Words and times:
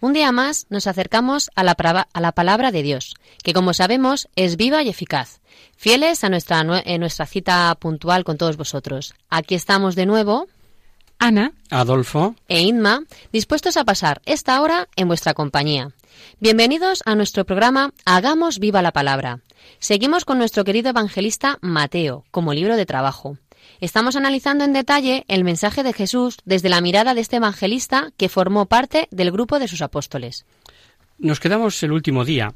un 0.00 0.12
día 0.12 0.32
más 0.32 0.66
nos 0.70 0.86
acercamos 0.86 1.50
a 1.54 1.62
la, 1.64 1.74
prava- 1.76 2.08
a 2.12 2.20
la 2.20 2.32
palabra 2.32 2.70
de 2.70 2.82
Dios, 2.82 3.14
que 3.42 3.52
como 3.52 3.74
sabemos 3.74 4.28
es 4.36 4.56
viva 4.56 4.82
y 4.82 4.88
eficaz. 4.88 5.40
Fieles 5.76 6.24
a 6.24 6.28
nuestra, 6.28 6.62
nue- 6.62 6.82
eh, 6.84 6.98
nuestra 6.98 7.26
cita 7.26 7.74
puntual 7.78 8.24
con 8.24 8.36
todos 8.38 8.56
vosotros. 8.56 9.14
Aquí 9.28 9.54
estamos 9.54 9.94
de 9.94 10.06
nuevo, 10.06 10.46
Ana, 11.18 11.52
Adolfo, 11.70 12.34
e 12.48 12.60
Inma, 12.62 13.02
dispuestos 13.32 13.76
a 13.76 13.84
pasar 13.84 14.22
esta 14.24 14.60
hora 14.62 14.88
en 14.96 15.08
vuestra 15.08 15.34
compañía. 15.34 15.90
Bienvenidos 16.38 17.02
a 17.04 17.14
nuestro 17.14 17.44
programa 17.44 17.92
Hagamos 18.06 18.58
viva 18.58 18.80
la 18.82 18.92
palabra. 18.92 19.40
Seguimos 19.78 20.24
con 20.24 20.38
nuestro 20.38 20.64
querido 20.64 20.88
evangelista 20.90 21.58
Mateo 21.60 22.24
como 22.30 22.54
libro 22.54 22.76
de 22.76 22.86
trabajo. 22.86 23.36
Estamos 23.80 24.14
analizando 24.14 24.64
en 24.64 24.74
detalle 24.74 25.24
el 25.28 25.42
mensaje 25.42 25.82
de 25.82 25.94
Jesús 25.94 26.36
desde 26.44 26.68
la 26.68 26.82
mirada 26.82 27.14
de 27.14 27.22
este 27.22 27.36
evangelista 27.36 28.12
que 28.18 28.28
formó 28.28 28.66
parte 28.66 29.08
del 29.10 29.32
grupo 29.32 29.58
de 29.58 29.68
sus 29.68 29.80
apóstoles. 29.80 30.44
nos 31.18 31.40
quedamos 31.40 31.82
el 31.82 31.92
último 31.92 32.26
día 32.26 32.52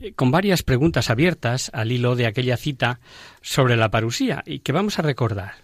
eh, 0.00 0.12
con 0.12 0.30
varias 0.30 0.62
preguntas 0.62 1.08
abiertas 1.08 1.70
al 1.72 1.92
hilo 1.92 2.14
de 2.14 2.26
aquella 2.26 2.58
cita 2.58 3.00
sobre 3.40 3.76
la 3.76 3.90
parusía 3.90 4.42
y 4.44 4.58
que 4.58 4.72
vamos 4.72 4.98
a 4.98 5.02
recordar. 5.02 5.54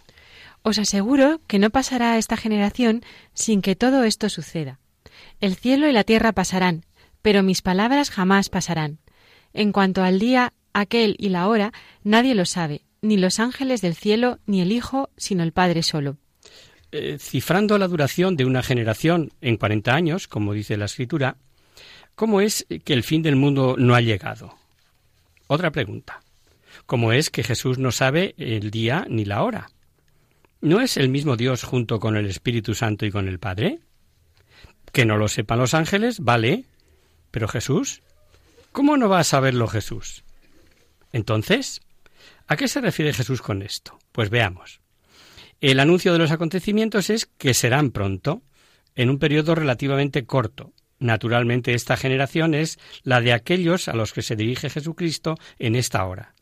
os 0.63 0.79
aseguro 0.79 1.39
que 1.45 1.59
no 1.59 1.69
pasará 1.69 2.17
esta 2.17 2.35
generación 2.35 3.03
sin 3.35 3.61
que 3.61 3.75
todo 3.75 4.03
esto 4.03 4.29
suceda. 4.29 4.79
El 5.41 5.55
cielo 5.55 5.87
y 5.87 5.91
la 5.91 6.03
tierra 6.03 6.31
pasarán, 6.31 6.85
pero 7.21 7.43
mis 7.43 7.61
palabras 7.61 8.09
jamás 8.09 8.49
pasarán. 8.49 8.97
En 9.53 9.73
cuanto 9.73 10.03
al 10.03 10.17
día, 10.17 10.53
aquel 10.73 11.15
y 11.19 11.29
la 11.29 11.47
hora, 11.47 11.71
nadie 12.03 12.33
lo 12.35 12.45
sabe, 12.45 12.85
ni 13.01 13.17
los 13.17 13.39
ángeles 13.39 13.81
del 13.81 13.95
cielo, 13.95 14.39
ni 14.45 14.61
el 14.61 14.71
Hijo, 14.71 15.09
sino 15.17 15.43
el 15.43 15.51
Padre 15.51 15.83
solo. 15.83 16.17
Eh, 16.91 17.17
cifrando 17.19 17.77
la 17.77 17.87
duración 17.87 18.35
de 18.35 18.45
una 18.45 18.63
generación 18.63 19.31
en 19.41 19.57
40 19.57 19.93
años, 19.93 20.27
como 20.27 20.53
dice 20.53 20.77
la 20.77 20.85
escritura, 20.85 21.37
¿cómo 22.15 22.41
es 22.41 22.67
que 22.83 22.93
el 22.93 23.03
fin 23.03 23.21
del 23.21 23.35
mundo 23.35 23.75
no 23.77 23.95
ha 23.95 24.01
llegado? 24.01 24.55
Otra 25.47 25.71
pregunta. 25.71 26.21
¿Cómo 26.85 27.11
es 27.11 27.29
que 27.29 27.43
Jesús 27.43 27.77
no 27.79 27.91
sabe 27.91 28.35
el 28.37 28.71
día 28.71 29.05
ni 29.09 29.25
la 29.25 29.43
hora? 29.43 29.71
¿No 30.61 30.79
es 30.79 30.97
el 30.97 31.09
mismo 31.09 31.37
Dios 31.37 31.63
junto 31.63 31.99
con 31.99 32.15
el 32.17 32.27
Espíritu 32.27 32.75
Santo 32.75 33.05
y 33.05 33.11
con 33.11 33.27
el 33.27 33.39
Padre? 33.39 33.79
Que 34.91 35.05
no 35.05 35.17
lo 35.17 35.27
sepan 35.27 35.59
los 35.59 35.73
ángeles, 35.73 36.19
vale. 36.19 36.65
Pero 37.31 37.47
Jesús, 37.47 38.01
¿cómo 38.71 38.97
no 38.97 39.09
va 39.09 39.19
a 39.19 39.23
saberlo 39.23 39.67
Jesús? 39.67 40.23
Entonces, 41.13 41.81
¿a 42.51 42.57
qué 42.57 42.67
se 42.67 42.81
refiere 42.81 43.13
Jesús 43.13 43.41
con 43.41 43.61
esto? 43.61 43.97
Pues 44.11 44.29
veamos. 44.29 44.81
El 45.61 45.79
anuncio 45.79 46.11
de 46.11 46.19
los 46.19 46.31
acontecimientos 46.31 47.09
es 47.09 47.25
que 47.25 47.53
serán 47.53 47.91
pronto, 47.91 48.41
en 48.93 49.09
un 49.09 49.19
periodo 49.19 49.55
relativamente 49.55 50.25
corto. 50.25 50.73
Naturalmente, 50.99 51.73
esta 51.73 51.95
generación 51.95 52.53
es 52.53 52.77
la 53.03 53.21
de 53.21 53.31
aquellos 53.31 53.87
a 53.87 53.93
los 53.93 54.11
que 54.11 54.21
se 54.21 54.35
dirige 54.35 54.69
Jesucristo 54.69 55.37
en 55.59 55.77
esta 55.77 56.03
hora. 56.03 56.35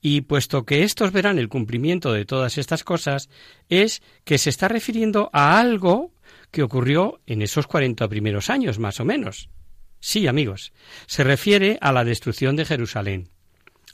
Y 0.00 0.20
puesto 0.20 0.64
que 0.64 0.84
estos 0.84 1.10
verán 1.10 1.40
el 1.40 1.48
cumplimiento 1.48 2.12
de 2.12 2.24
todas 2.24 2.56
estas 2.56 2.84
cosas, 2.84 3.28
es 3.68 4.00
que 4.22 4.38
se 4.38 4.50
está 4.50 4.68
refiriendo 4.68 5.28
a 5.32 5.58
algo 5.58 6.12
que 6.52 6.62
ocurrió 6.62 7.20
en 7.26 7.42
esos 7.42 7.66
cuarenta 7.66 8.06
primeros 8.06 8.48
años, 8.48 8.78
más 8.78 9.00
o 9.00 9.04
menos. 9.04 9.50
Sí, 9.98 10.28
amigos, 10.28 10.72
se 11.08 11.24
refiere 11.24 11.78
a 11.80 11.90
la 11.90 12.04
destrucción 12.04 12.54
de 12.54 12.64
Jerusalén. 12.64 13.30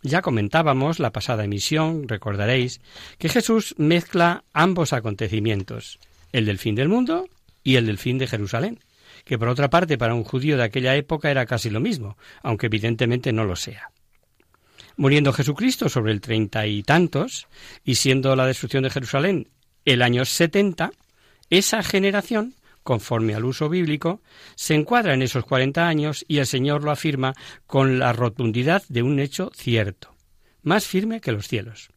Ya 0.06 0.20
comentábamos 0.20 0.98
la 0.98 1.12
pasada 1.12 1.44
emisión, 1.44 2.06
recordaréis, 2.06 2.82
que 3.16 3.31
Jesús 3.31 3.75
mezcla 3.78 4.44
ambos 4.53 4.92
acontecimientos, 4.92 5.98
el 6.31 6.44
del 6.44 6.59
fin 6.59 6.75
del 6.75 6.91
mundo 6.91 7.26
y 7.62 7.76
el 7.76 7.87
del 7.87 7.97
fin 7.97 8.19
de 8.19 8.26
Jerusalén, 8.26 8.81
que 9.25 9.38
por 9.38 9.48
otra 9.48 9.70
parte 9.70 9.97
para 9.97 10.15
un 10.15 10.22
judío 10.22 10.59
de 10.59 10.65
aquella 10.65 10.94
época 10.94 11.31
era 11.31 11.47
casi 11.47 11.70
lo 11.70 11.81
mismo, 11.81 12.19
aunque 12.42 12.66
evidentemente 12.66 13.32
no 13.32 13.44
lo 13.44 13.56
sea. 13.56 13.92
Muriendo 14.98 15.32
Jesucristo 15.32 15.88
sobre 15.88 16.12
el 16.12 16.21
treinta 16.21 16.66
y 16.66 16.82
tantos, 16.82 17.48
y 17.82 17.94
siendo 17.94 18.36
la 18.36 18.47
destrucción 18.47 18.82
de 18.82 18.91
Jerusalén 18.91 19.48
el 19.86 20.03
año 20.03 20.26
setenta, 20.26 20.92
esa 21.48 21.82
generación, 21.82 22.53
conforme 22.84 23.34
al 23.34 23.45
uso 23.45 23.69
bíblico, 23.69 24.22
se 24.55 24.75
encuadra 24.75 25.15
en 25.15 25.22
esos 25.22 25.45
cuarenta 25.45 25.89
años 25.89 26.25
y 26.28 26.39
el 26.39 26.47
Señor 26.47 26.84
lo 26.84 26.93
afirma 26.93 27.34
con 27.67 27.99
la 27.99 28.12
rotundidad 28.12 28.84
de 28.89 29.03
un 29.03 29.19
hecho 29.19 29.50
cierto, 29.56 30.15
más 30.62 30.87
firme 30.87 31.21
que 31.21 31.33
los 31.33 31.49
cielos. 31.49 31.91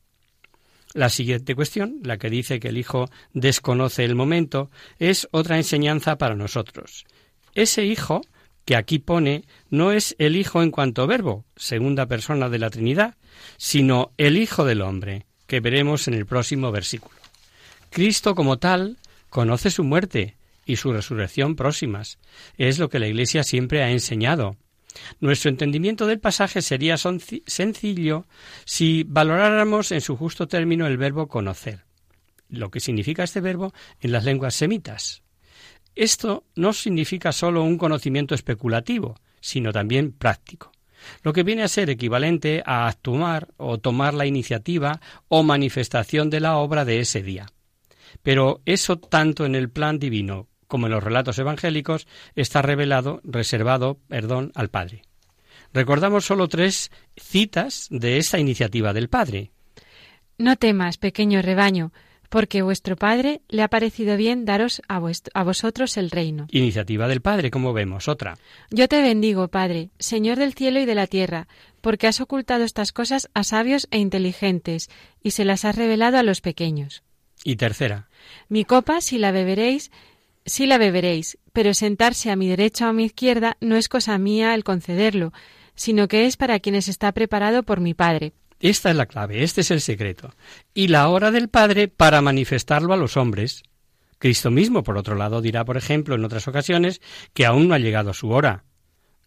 La 0.93 1.09
siguiente 1.09 1.53
cuestión, 1.53 1.99
la 2.03 2.17
que 2.17 2.29
dice 2.29 2.59
que 2.59 2.69
el 2.69 2.77
Hijo 2.77 3.09
desconoce 3.33 4.05
el 4.05 4.15
momento, 4.15 4.71
es 4.97 5.27
otra 5.31 5.57
enseñanza 5.57 6.17
para 6.17 6.35
nosotros. 6.35 7.05
Ese 7.53 7.85
Hijo 7.85 8.21
que 8.63 8.75
aquí 8.75 8.99
pone 8.99 9.43
no 9.69 9.91
es 9.91 10.15
el 10.17 10.35
Hijo 10.35 10.63
en 10.63 10.71
cuanto 10.71 11.05
verbo, 11.05 11.45
segunda 11.55 12.05
persona 12.05 12.49
de 12.49 12.59
la 12.59 12.69
Trinidad, 12.69 13.15
sino 13.57 14.11
el 14.17 14.37
Hijo 14.37 14.65
del 14.65 14.81
hombre, 14.81 15.25
que 15.45 15.59
veremos 15.59 16.07
en 16.07 16.13
el 16.13 16.25
próximo 16.25 16.71
versículo. 16.71 17.17
Cristo 17.89 18.35
como 18.35 18.57
tal 18.57 18.97
conoce 19.29 19.69
su 19.69 19.83
muerte 19.83 20.36
y 20.67 20.75
su 20.75 20.93
resurrección 20.93 21.55
próximas. 21.55 22.19
Es 22.57 22.77
lo 22.77 22.89
que 22.89 22.99
la 22.99 23.07
Iglesia 23.07 23.43
siempre 23.43 23.81
ha 23.81 23.89
enseñado. 23.89 24.57
Nuestro 25.19 25.49
entendimiento 25.49 26.05
del 26.05 26.19
pasaje 26.19 26.61
sería 26.61 26.97
sencillo 26.97 28.25
si 28.65 29.03
valoráramos 29.03 29.91
en 29.91 30.01
su 30.01 30.15
justo 30.15 30.47
término 30.47 30.87
el 30.87 30.97
verbo 30.97 31.27
conocer, 31.27 31.85
lo 32.49 32.69
que 32.69 32.79
significa 32.79 33.23
este 33.23 33.41
verbo 33.41 33.73
en 34.01 34.11
las 34.11 34.25
lenguas 34.25 34.55
semitas. 34.55 35.23
Esto 35.95 36.45
no 36.55 36.73
significa 36.73 37.31
solo 37.31 37.63
un 37.63 37.77
conocimiento 37.77 38.35
especulativo, 38.35 39.19
sino 39.39 39.71
también 39.71 40.11
práctico, 40.11 40.71
lo 41.23 41.33
que 41.33 41.43
viene 41.43 41.63
a 41.63 41.67
ser 41.67 41.89
equivalente 41.89 42.61
a 42.65 42.87
actuar 42.87 43.49
o 43.57 43.79
tomar 43.79 44.13
la 44.13 44.25
iniciativa 44.25 44.99
o 45.27 45.43
manifestación 45.43 46.29
de 46.29 46.39
la 46.39 46.57
obra 46.57 46.85
de 46.85 46.99
ese 46.99 47.23
día. 47.23 47.47
Pero 48.23 48.61
eso 48.65 48.97
tanto 48.97 49.45
en 49.45 49.55
el 49.55 49.69
plan 49.69 49.99
divino 49.99 50.47
como 50.67 50.87
en 50.87 50.93
los 50.93 51.03
relatos 51.03 51.39
evangélicos 51.39 52.07
está 52.35 52.61
revelado, 52.61 53.21
reservado, 53.23 53.99
perdón, 54.07 54.51
al 54.55 54.69
Padre. 54.69 55.03
Recordamos 55.73 56.25
solo 56.25 56.47
tres 56.47 56.91
citas 57.15 57.87
de 57.89 58.17
esta 58.17 58.39
iniciativa 58.39 58.93
del 58.93 59.09
Padre. 59.09 59.51
No 60.37 60.55
temas, 60.55 60.97
pequeño 60.97 61.41
rebaño, 61.41 61.91
porque 62.29 62.61
vuestro 62.61 62.95
Padre 62.95 63.41
le 63.47 63.63
ha 63.63 63.69
parecido 63.69 64.17
bien 64.17 64.45
daros 64.45 64.81
a, 64.87 65.01
a 65.33 65.43
vosotros 65.43 65.97
el 65.97 66.11
reino. 66.11 66.47
Iniciativa 66.51 67.07
del 67.07 67.21
Padre, 67.21 67.51
como 67.51 67.73
vemos, 67.73 68.07
otra. 68.07 68.37
Yo 68.69 68.87
te 68.87 69.01
bendigo, 69.01 69.47
Padre, 69.47 69.89
Señor 69.99 70.37
del 70.37 70.53
cielo 70.53 70.79
y 70.79 70.85
de 70.85 70.95
la 70.95 71.07
tierra, 71.07 71.47
porque 71.81 72.07
has 72.07 72.21
ocultado 72.21 72.63
estas 72.63 72.91
cosas 72.91 73.29
a 73.33 73.43
sabios 73.43 73.87
e 73.91 73.99
inteligentes, 73.99 74.89
y 75.23 75.31
se 75.31 75.45
las 75.45 75.65
has 75.65 75.75
revelado 75.75 76.17
a 76.17 76.23
los 76.23 76.41
pequeños. 76.41 77.03
Y 77.43 77.55
tercera. 77.55 78.09
Mi 78.49 78.65
copa, 78.65 78.99
si 78.99 79.17
la 79.17 79.31
beberéis, 79.31 79.91
sí 80.47 80.65
la 80.65 80.79
beberéis, 80.79 81.37
pero 81.53 81.75
sentarse 81.75 82.31
a 82.31 82.35
mi 82.35 82.47
derecha 82.47 82.87
o 82.87 82.89
a 82.89 82.93
mi 82.93 83.03
izquierda 83.05 83.57
no 83.61 83.75
es 83.75 83.87
cosa 83.89 84.17
mía 84.17 84.55
el 84.55 84.63
concederlo, 84.63 85.31
sino 85.75 86.07
que 86.07 86.25
es 86.25 86.37
para 86.37 86.59
quienes 86.59 86.87
está 86.87 87.11
preparado 87.11 87.61
por 87.61 87.79
mi 87.79 87.93
Padre. 87.93 88.33
Esta 88.59 88.89
es 88.89 88.95
la 88.95 89.05
clave, 89.05 89.43
este 89.43 89.61
es 89.61 89.69
el 89.69 89.81
secreto. 89.81 90.33
Y 90.73 90.87
la 90.87 91.07
hora 91.09 91.29
del 91.29 91.47
Padre 91.47 91.87
para 91.87 92.23
manifestarlo 92.23 92.93
a 92.93 92.97
los 92.97 93.15
hombres. 93.15 93.61
Cristo 94.17 94.49
mismo, 94.49 94.81
por 94.81 94.97
otro 94.97 95.13
lado, 95.13 95.41
dirá, 95.41 95.63
por 95.63 95.77
ejemplo, 95.77 96.15
en 96.15 96.25
otras 96.25 96.47
ocasiones, 96.47 97.01
que 97.35 97.45
aún 97.45 97.67
no 97.67 97.75
ha 97.75 97.79
llegado 97.79 98.13
su 98.13 98.31
hora. 98.31 98.63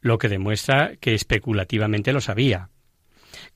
lo 0.00 0.18
que 0.18 0.28
demuestra 0.28 0.96
que 0.96 1.14
especulativamente 1.14 2.12
lo 2.12 2.20
sabía. 2.20 2.69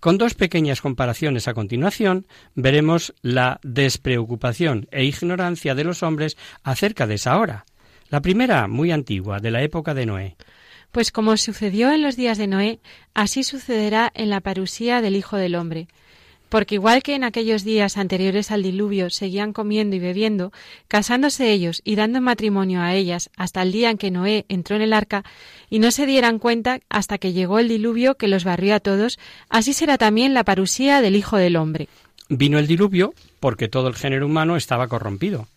Con 0.05 0.19
dos 0.19 0.35
pequeñas 0.35 0.83
comparaciones 0.83 1.49
a 1.49 1.55
continuación, 1.55 2.27
veremos 2.55 3.15
la 3.23 3.59
despreocupación 3.63 4.87
e 4.91 5.07
ignorancia 5.07 5.75
de 5.75 5.83
los 5.83 6.03
hombres 6.03 6.37
acerca 6.63 7.07
de 7.07 7.15
esa 7.15 7.39
hora. 7.39 7.65
La 8.11 8.21
primera, 8.21 8.69
muy 8.69 8.93
antigua, 8.93 9.39
de 9.39 9.51
la 9.51 9.63
época 9.63 9.95
de 9.95 10.05
Noé. 10.05 10.37
Pues 10.93 11.11
como 11.11 11.35
sucedió 11.39 11.91
en 11.91 12.03
los 12.03 12.17
días 12.17 12.37
de 12.37 12.49
Noé, 12.49 12.81
así 13.15 13.45
sucederá 13.45 14.13
en 14.15 14.29
la 14.29 14.43
parusía 14.43 15.01
del 15.01 15.17
Hijo 15.17 15.39
del 15.39 15.55
Hombre. 15.55 15.89
Porque 16.55 16.77
igual 16.77 17.03
que 17.03 17.17
en 17.17 17.25
aquellos 17.25 17.65
días 17.65 17.97
anteriores 17.97 18.53
al 18.53 18.63
diluvio 18.63 19.11
seguían 19.11 19.53
comiendo 19.53 19.97
y 19.97 19.99
bebiendo, 19.99 20.53
casándose 20.87 21.51
ellos 21.51 21.83
y 21.85 21.97
dando 21.97 22.21
matrimonio 22.21 22.81
a 22.81 22.95
ellas 22.95 23.29
hasta 23.37 23.61
el 23.61 23.73
día 23.73 23.91
en 23.91 23.99
que 23.99 24.13
Noé 24.13 24.45
entró 24.49 24.77
en 24.77 24.83
el 24.83 24.93
arca, 24.93 25.25
y 25.69 25.81
no 25.81 25.91
se 25.91 26.07
dieran 26.07 26.39
cuenta 26.39 26.79
hasta 26.89 27.19
que 27.19 27.33
llegó 27.33 27.59
el 27.59 27.67
diluvio 27.67 28.15
que 28.15 28.29
los 28.29 28.45
barrió 28.45 28.77
a 28.77 28.79
todos, 28.79 29.19
así 29.49 29.73
será 29.73 29.99
también 29.99 30.33
la 30.33 30.45
parusía 30.45 31.01
del 31.01 31.17
Hijo 31.17 31.39
del 31.39 31.57
Hombre. 31.57 31.89
Vino 32.29 32.61
el 32.61 32.69
diluvio 32.69 33.15
porque 33.41 33.67
todo 33.67 33.89
el 33.89 33.97
género 33.97 34.27
humano 34.27 34.55
estaba 34.55 34.87
corrompido. 34.87 35.49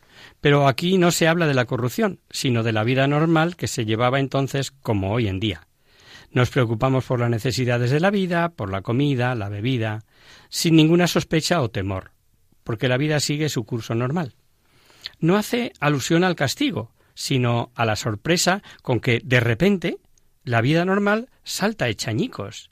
Pero 0.42 0.68
aquí 0.68 0.98
no 0.98 1.12
se 1.12 1.28
habla 1.28 1.46
de 1.46 1.54
la 1.54 1.66
corrupción, 1.66 2.18
sino 2.32 2.64
de 2.64 2.72
la 2.72 2.84
vida 2.84 3.06
normal 3.06 3.56
que 3.56 3.68
se 3.68 3.86
llevaba 3.86 4.20
entonces 4.20 4.72
como 4.72 5.12
hoy 5.12 5.28
en 5.28 5.40
día. 5.40 5.68
Nos 6.32 6.50
preocupamos 6.50 7.06
por 7.06 7.20
las 7.20 7.30
necesidades 7.30 7.92
de 7.92 8.00
la 8.00 8.10
vida, 8.10 8.50
por 8.50 8.72
la 8.72 8.82
comida, 8.82 9.36
la 9.36 9.48
bebida, 9.48 10.04
sin 10.50 10.76
ninguna 10.76 11.08
sospecha 11.08 11.62
o 11.62 11.70
temor, 11.70 12.12
porque 12.64 12.88
la 12.88 12.98
vida 12.98 13.20
sigue 13.20 13.50
su 13.50 13.66
curso 13.66 13.96
normal. 13.96 14.36
No 15.20 15.38
hace 15.38 15.74
alusión 15.80 16.24
al 16.24 16.36
castigo, 16.36 16.92
sino 17.14 17.72
a 17.76 17.86
la 17.86 17.96
sorpresa 17.96 18.62
con 18.82 19.00
que, 19.00 19.22
de 19.24 19.40
repente, 19.40 19.98
la 20.44 20.62
vida 20.62 20.86
normal 20.86 21.30
salta 21.44 21.88
hecha 21.90 22.12
añicos. 22.12 22.70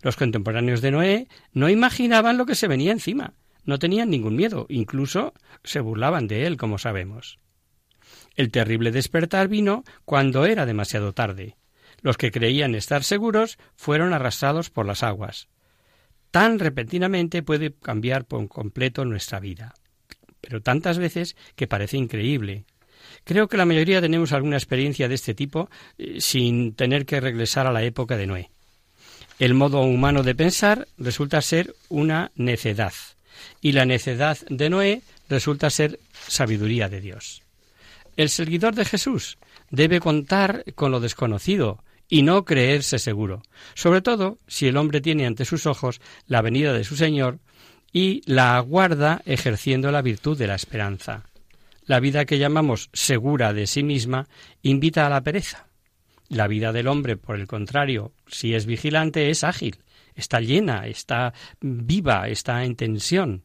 Los 0.00 0.16
contemporáneos 0.16 0.80
de 0.80 0.90
Noé 0.90 1.28
no 1.52 1.68
imaginaban 1.68 2.38
lo 2.38 2.46
que 2.46 2.54
se 2.54 2.68
venía 2.68 2.92
encima, 2.92 3.34
no 3.64 3.78
tenían 3.78 4.10
ningún 4.10 4.34
miedo, 4.34 4.66
incluso 4.68 5.34
se 5.62 5.80
burlaban 5.80 6.26
de 6.26 6.46
él, 6.46 6.56
como 6.56 6.78
sabemos. 6.78 7.38
El 8.34 8.50
terrible 8.50 8.90
despertar 8.90 9.48
vino 9.48 9.84
cuando 10.04 10.46
era 10.46 10.66
demasiado 10.66 11.12
tarde. 11.12 11.56
Los 12.00 12.16
que 12.16 12.32
creían 12.32 12.74
estar 12.74 13.04
seguros 13.04 13.58
fueron 13.76 14.12
arrastrados 14.12 14.70
por 14.70 14.86
las 14.86 15.02
aguas 15.02 15.48
tan 16.32 16.58
repentinamente 16.58 17.42
puede 17.42 17.72
cambiar 17.72 18.24
por 18.24 18.48
completo 18.48 19.04
nuestra 19.04 19.38
vida. 19.38 19.74
Pero 20.40 20.60
tantas 20.60 20.98
veces 20.98 21.36
que 21.54 21.68
parece 21.68 21.98
increíble. 21.98 22.64
Creo 23.22 23.48
que 23.48 23.56
la 23.56 23.66
mayoría 23.66 24.00
tenemos 24.00 24.32
alguna 24.32 24.56
experiencia 24.56 25.08
de 25.08 25.14
este 25.14 25.34
tipo 25.34 25.70
eh, 25.98 26.20
sin 26.20 26.74
tener 26.74 27.06
que 27.06 27.20
regresar 27.20 27.66
a 27.66 27.72
la 27.72 27.84
época 27.84 28.16
de 28.16 28.26
Noé. 28.26 28.50
El 29.38 29.54
modo 29.54 29.82
humano 29.82 30.22
de 30.22 30.34
pensar 30.34 30.88
resulta 30.98 31.42
ser 31.42 31.74
una 31.88 32.32
necedad, 32.34 32.92
y 33.60 33.72
la 33.72 33.84
necedad 33.84 34.38
de 34.48 34.70
Noé 34.70 35.02
resulta 35.28 35.68
ser 35.70 36.00
sabiduría 36.28 36.88
de 36.88 37.00
Dios. 37.00 37.42
El 38.16 38.30
seguidor 38.30 38.74
de 38.74 38.84
Jesús 38.84 39.38
debe 39.70 40.00
contar 40.00 40.64
con 40.74 40.90
lo 40.90 41.00
desconocido, 41.00 41.82
y 42.08 42.22
no 42.22 42.44
creerse 42.44 42.98
seguro, 42.98 43.42
sobre 43.74 44.02
todo 44.02 44.38
si 44.46 44.66
el 44.66 44.76
hombre 44.76 45.00
tiene 45.00 45.26
ante 45.26 45.44
sus 45.44 45.66
ojos 45.66 46.00
la 46.26 46.42
venida 46.42 46.72
de 46.72 46.84
su 46.84 46.96
Señor 46.96 47.38
y 47.92 48.22
la 48.26 48.56
aguarda 48.56 49.22
ejerciendo 49.26 49.90
la 49.90 50.02
virtud 50.02 50.36
de 50.36 50.46
la 50.46 50.54
esperanza. 50.54 51.24
La 51.84 52.00
vida 52.00 52.24
que 52.24 52.38
llamamos 52.38 52.90
segura 52.92 53.52
de 53.52 53.66
sí 53.66 53.82
misma 53.82 54.28
invita 54.62 55.06
a 55.06 55.10
la 55.10 55.22
pereza. 55.22 55.66
La 56.28 56.48
vida 56.48 56.72
del 56.72 56.88
hombre, 56.88 57.16
por 57.16 57.38
el 57.38 57.46
contrario, 57.46 58.12
si 58.26 58.54
es 58.54 58.64
vigilante, 58.64 59.28
es 59.28 59.44
ágil, 59.44 59.78
está 60.14 60.40
llena, 60.40 60.86
está 60.86 61.34
viva, 61.60 62.28
está 62.28 62.64
en 62.64 62.76
tensión. 62.76 63.42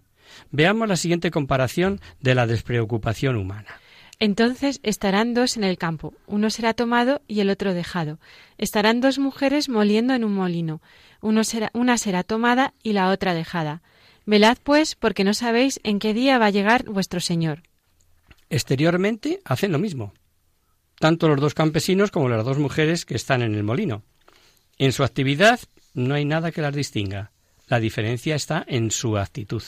Veamos 0.51 0.87
la 0.87 0.95
siguiente 0.95 1.31
comparación 1.31 1.99
de 2.21 2.35
la 2.35 2.47
despreocupación 2.47 3.35
humana. 3.35 3.79
Entonces 4.19 4.79
estarán 4.81 5.33
dos 5.33 5.57
en 5.57 5.63
el 5.63 5.77
campo, 5.77 6.13
uno 6.25 6.49
será 6.49 6.73
tomado 6.73 7.21
y 7.27 7.39
el 7.39 7.49
otro 7.49 7.73
dejado. 7.73 8.19
Estarán 8.57 8.99
dos 8.99 9.19
mujeres 9.19 9.69
moliendo 9.69 10.15
en 10.15 10.23
un 10.23 10.33
molino, 10.33 10.81
uno 11.21 11.43
será, 11.43 11.69
una 11.73 11.97
será 11.97 12.23
tomada 12.23 12.73
y 12.81 12.93
la 12.93 13.09
otra 13.09 13.35
dejada. 13.35 13.83
Velad 14.25 14.57
pues, 14.63 14.95
porque 14.95 15.23
no 15.23 15.33
sabéis 15.33 15.79
en 15.83 15.99
qué 15.99 16.13
día 16.13 16.39
va 16.39 16.47
a 16.47 16.51
llegar 16.51 16.85
vuestro 16.85 17.19
Señor. 17.19 17.61
Exteriormente 18.49 19.39
hacen 19.45 19.71
lo 19.71 19.79
mismo, 19.79 20.13
tanto 20.99 21.27
los 21.27 21.39
dos 21.39 21.53
campesinos 21.53 22.11
como 22.11 22.29
las 22.29 22.43
dos 22.43 22.57
mujeres 22.57 23.05
que 23.05 23.15
están 23.15 23.41
en 23.41 23.53
el 23.53 23.63
molino. 23.63 24.03
En 24.79 24.93
su 24.93 25.03
actividad 25.03 25.59
no 25.93 26.15
hay 26.15 26.25
nada 26.25 26.51
que 26.51 26.61
las 26.61 26.73
distinga. 26.73 27.31
La 27.67 27.79
diferencia 27.79 28.35
está 28.35 28.63
en 28.67 28.91
su 28.91 29.17
actitud. 29.17 29.63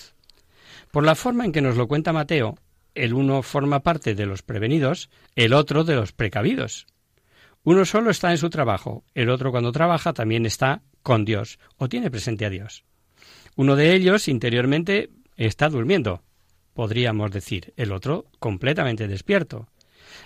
Por 0.91 1.05
la 1.05 1.15
forma 1.15 1.45
en 1.45 1.51
que 1.51 1.61
nos 1.61 1.75
lo 1.75 1.87
cuenta 1.87 2.13
Mateo, 2.13 2.57
el 3.03 3.13
uno 3.13 3.41
forma 3.41 3.81
parte 3.81 4.15
de 4.15 4.25
los 4.25 4.41
prevenidos, 4.41 5.09
el 5.35 5.53
otro 5.53 5.83
de 5.83 5.95
los 5.95 6.11
precavidos. 6.11 6.87
Uno 7.63 7.85
solo 7.85 8.11
está 8.11 8.31
en 8.31 8.37
su 8.37 8.49
trabajo, 8.49 9.03
el 9.13 9.29
otro 9.29 9.51
cuando 9.51 9.71
trabaja 9.71 10.13
también 10.13 10.45
está 10.45 10.81
con 11.03 11.25
Dios 11.25 11.59
o 11.77 11.89
tiene 11.89 12.11
presente 12.11 12.45
a 12.45 12.49
Dios. 12.49 12.83
Uno 13.55 13.75
de 13.75 13.93
ellos 13.93 14.27
interiormente 14.27 15.09
está 15.35 15.69
durmiendo, 15.69 16.23
podríamos 16.73 17.31
decir, 17.31 17.73
el 17.75 17.91
otro 17.91 18.25
completamente 18.39 19.07
despierto. 19.07 19.67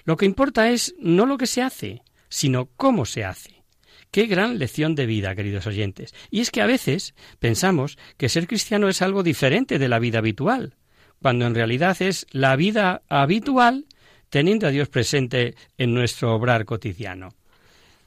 Lo 0.05 0.17
que 0.17 0.25
importa 0.25 0.69
es 0.69 0.95
no 0.99 1.25
lo 1.25 1.37
que 1.37 1.47
se 1.47 1.61
hace, 1.61 2.03
sino 2.29 2.69
cómo 2.77 3.05
se 3.05 3.23
hace. 3.23 3.63
Qué 4.11 4.27
gran 4.27 4.59
lección 4.59 4.93
de 4.93 5.07
vida, 5.07 5.35
queridos 5.35 5.65
oyentes. 5.65 6.13
Y 6.29 6.41
es 6.41 6.51
que 6.51 6.61
a 6.61 6.67
veces 6.67 7.15
pensamos 7.39 7.97
que 8.17 8.29
ser 8.29 8.47
cristiano 8.47 8.87
es 8.87 9.01
algo 9.01 9.23
diferente 9.23 9.79
de 9.79 9.89
la 9.89 9.97
vida 9.97 10.19
habitual 10.19 10.75
cuando 11.23 11.47
en 11.47 11.55
realidad 11.55 11.95
es 12.01 12.27
la 12.31 12.57
vida 12.57 13.01
habitual 13.07 13.85
teniendo 14.29 14.67
a 14.67 14.71
Dios 14.71 14.89
presente 14.89 15.55
en 15.77 15.93
nuestro 15.93 16.35
obrar 16.35 16.65
cotidiano. 16.65 17.29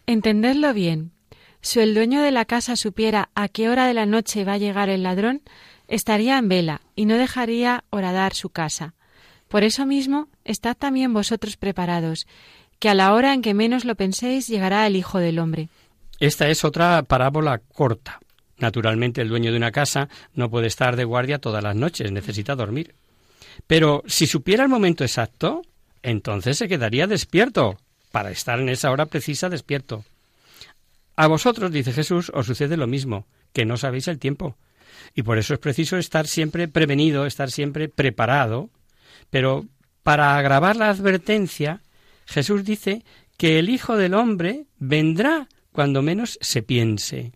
Entendedlo 0.06 0.74
bien. 0.74 1.12
Si 1.62 1.80
el 1.80 1.94
dueño 1.94 2.20
de 2.20 2.30
la 2.30 2.44
casa 2.44 2.76
supiera 2.76 3.30
a 3.34 3.48
qué 3.48 3.70
hora 3.70 3.86
de 3.86 3.94
la 3.94 4.04
noche 4.04 4.44
va 4.44 4.52
a 4.52 4.58
llegar 4.58 4.90
el 4.90 5.02
ladrón, 5.02 5.40
estaría 5.88 6.36
en 6.36 6.50
vela 6.50 6.82
y 6.94 7.06
no 7.06 7.16
dejaría 7.16 7.84
horadar 7.88 8.34
su 8.34 8.50
casa. 8.50 8.92
Por 9.48 9.64
eso 9.64 9.86
mismo, 9.86 10.28
estad 10.44 10.76
también 10.76 11.14
vosotros 11.14 11.56
preparados, 11.56 12.26
que 12.78 12.90
a 12.90 12.94
la 12.94 13.14
hora 13.14 13.32
en 13.32 13.40
que 13.40 13.54
menos 13.54 13.86
lo 13.86 13.94
penséis 13.94 14.46
llegará 14.46 14.86
el 14.86 14.94
Hijo 14.94 15.20
del 15.20 15.38
Hombre. 15.38 15.70
Esta 16.20 16.50
es 16.50 16.66
otra 16.66 17.02
parábola 17.04 17.62
corta. 17.72 18.20
Naturalmente, 18.58 19.22
el 19.22 19.30
dueño 19.30 19.52
de 19.52 19.56
una 19.56 19.72
casa 19.72 20.10
no 20.34 20.50
puede 20.50 20.66
estar 20.66 20.96
de 20.96 21.04
guardia 21.04 21.38
todas 21.38 21.62
las 21.62 21.76
noches, 21.76 22.12
necesita 22.12 22.54
dormir. 22.54 22.94
Pero 23.66 24.02
si 24.06 24.26
supiera 24.26 24.62
el 24.62 24.68
momento 24.68 25.04
exacto, 25.04 25.62
entonces 26.02 26.58
se 26.58 26.68
quedaría 26.68 27.06
despierto, 27.06 27.78
para 28.12 28.30
estar 28.30 28.60
en 28.60 28.68
esa 28.68 28.90
hora 28.90 29.06
precisa 29.06 29.48
despierto. 29.48 30.04
A 31.16 31.26
vosotros, 31.26 31.72
dice 31.72 31.92
Jesús, 31.92 32.30
os 32.34 32.46
sucede 32.46 32.76
lo 32.76 32.86
mismo, 32.86 33.26
que 33.52 33.64
no 33.64 33.76
sabéis 33.76 34.08
el 34.08 34.18
tiempo. 34.18 34.56
Y 35.14 35.22
por 35.22 35.38
eso 35.38 35.54
es 35.54 35.60
preciso 35.60 35.96
estar 35.96 36.26
siempre 36.26 36.68
prevenido, 36.68 37.26
estar 37.26 37.50
siempre 37.50 37.88
preparado. 37.88 38.70
Pero 39.30 39.66
para 40.02 40.36
agravar 40.36 40.76
la 40.76 40.90
advertencia, 40.90 41.82
Jesús 42.26 42.64
dice 42.64 43.04
que 43.36 43.58
el 43.58 43.68
Hijo 43.68 43.96
del 43.96 44.14
Hombre 44.14 44.66
vendrá 44.78 45.48
cuando 45.72 46.02
menos 46.02 46.38
se 46.40 46.62
piense. 46.62 47.32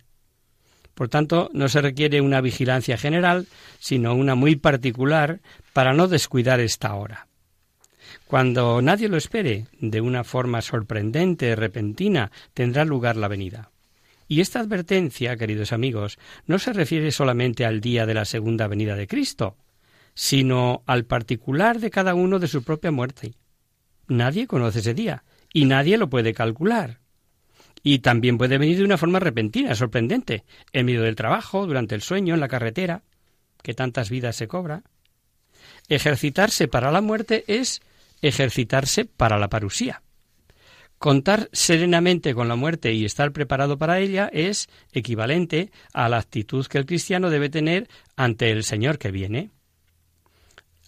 Por 0.95 1.09
tanto, 1.09 1.51
no 1.53 1.69
se 1.69 1.81
requiere 1.81 2.21
una 2.21 2.41
vigilancia 2.41 2.99
general, 2.99 3.47
sino 3.79 4.15
una 4.15 4.35
muy 4.35 4.57
particular 4.57 5.41
para 5.73 5.93
no 5.93 6.09
descuidar 6.09 6.61
esta 6.61 6.95
hora. 6.95 7.27
Cuando 8.27 8.81
nadie 8.83 9.09
lo 9.09 9.17
espere, 9.17 9.67
de 9.81 10.01
una 10.01 10.25
forma 10.25 10.63
sorprendente, 10.63 11.57
repentina, 11.57 12.31
tendrá 12.55 12.85
lugar 12.85 13.17
la 13.17 13.29
venida. 13.29 13.71
Y 14.29 14.41
esta 14.41 14.61
advertencia, 14.61 15.37
queridos 15.37 15.73
amigos, 15.73 16.19
no 16.47 16.59
se 16.59 16.73
refiere 16.73 17.11
solamente 17.11 17.65
al 17.65 17.81
día 17.81 18.07
de 18.07 18.15
la 18.15 18.25
segunda 18.25 18.69
venida 18.69 18.95
de 18.95 19.09
Cristo, 19.09 19.57
sino 20.15 20.83
al 20.87 21.05
particular 21.05 21.81
de 21.81 21.91
cada 21.91 22.15
uno 22.15 22.39
de 22.39 22.47
su 22.47 22.63
propia 22.63 22.93
muerte. 22.93 23.35
Nadie 24.07 24.47
conoce 24.47 24.81
ese 24.81 24.95
día, 24.95 25.25
y 25.53 25.65
nadie 25.65 25.99
lo 25.99 26.09
puede 26.09 26.33
calcular. 26.33 27.01
Y 27.83 28.01
también 28.01 28.39
puede 28.39 28.59
venir 28.59 28.79
de 28.79 28.85
una 28.85 28.99
forma 28.99 29.21
repentina, 29.21 29.75
sorprendente, 29.75 30.45
en 30.73 30.87
medio 30.87 31.03
del 31.03 31.17
trabajo, 31.17 31.67
durante 31.67 31.95
el 31.95 32.03
sueño, 32.03 32.35
en 32.35 32.41
la 32.41 32.49
carretera, 32.49 33.03
que 33.63 33.75
tantas 33.75 34.11
vidas 34.11 34.37
se 34.37 34.49
cobra. 34.49 34.83
Ejercitarse 35.89 36.69
para 36.69 36.93
la 36.93 37.01
muerte 37.01 37.45
es 37.47 37.81
ejercitarse 38.23 39.05
para 39.05 39.39
la 39.39 39.49
parusía. 39.49 40.03
Contar 40.99 41.49
serenamente 41.53 42.35
con 42.35 42.49
la 42.49 42.57
muerte 42.57 42.93
y 42.93 43.07
estar 43.07 43.33
preparado 43.33 43.79
para 43.79 44.01
ella 44.01 44.29
es 44.35 44.69
equivalente 44.93 45.71
a 45.95 46.11
la 46.11 46.19
actitud 46.19 46.67
que 46.67 46.77
el 46.77 46.85
cristiano 46.85 47.31
debe 47.31 47.49
tener 47.49 47.89
ante 48.17 48.51
el 48.51 48.65
Señor 48.65 48.99
que 48.99 49.11
viene. 49.11 49.51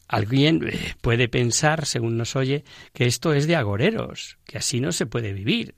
Alguien 0.08 0.68
eh, 0.68 0.94
puede 1.00 1.28
pensar, 1.28 1.86
según 1.86 2.18
nos 2.18 2.36
oye, 2.36 2.64
que 2.92 3.06
esto 3.06 3.32
es 3.32 3.46
de 3.46 3.56
agoreros, 3.56 4.36
que 4.44 4.58
así 4.58 4.80
no 4.80 4.92
se 4.92 5.06
puede 5.06 5.32
vivir. 5.32 5.74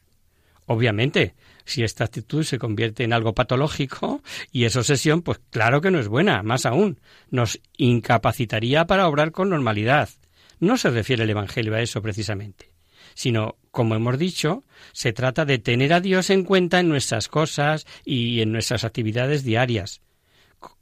Obviamente, 0.67 1.35
Si 1.65 1.83
esta 1.83 2.05
actitud 2.05 2.45
se 2.45 2.59
convierte 2.59 3.05
en 3.05 3.13
algo 3.13 3.35
patológico 3.35 4.23
y 4.53 4.65
es 4.65 4.77
obsesión, 4.77 5.23
pues 5.23 5.41
claro 5.51 5.81
que 5.81 5.91
no 5.91 5.99
es 5.99 6.09
buena, 6.09 6.43
más 6.43 6.67
aún, 6.67 7.01
nos 7.31 7.59
incapacitaría 7.79 8.87
para 8.87 9.09
obrar 9.09 9.33
con 9.33 9.49
normalidad. 9.49 10.11
No 10.61 10.77
se 10.77 10.91
refiere 10.91 11.25
el 11.25 11.31
Evangelio 11.31 11.75
a 11.75 11.81
eso 11.81 12.03
precisamente, 12.03 12.71
sino, 13.15 13.57
como 13.71 13.95
hemos 13.95 14.19
dicho, 14.19 14.65
se 14.93 15.15
trata 15.15 15.47
de 15.47 15.59
tener 15.59 15.95
a 15.95 16.01
Dios 16.01 16.29
en 16.29 16.45
cuenta 16.45 16.81
en 16.81 16.89
nuestras 16.91 17.29
cosas 17.29 17.87
y 18.05 18.43
en 18.43 18.53
nuestras 18.53 18.85
actividades 18.85 19.43
diarias, 19.43 20.03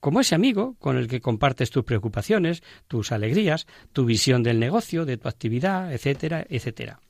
como 0.01 0.21
ese 0.21 0.35
amigo 0.35 0.75
con 0.81 0.97
el 0.97 1.07
que 1.07 1.21
compartes 1.21 1.71
tus 1.71 1.85
preocupaciones, 1.85 2.63
tus 2.89 3.13
alegrías, 3.13 3.67
tu 3.93 4.05
visión 4.05 4.43
del 4.43 4.59
negocio, 4.59 5.05
de 5.05 5.17
tu 5.17 5.29
actividad, 5.29 5.93
etcétera, 5.93 6.45
etcétera. 6.49 7.01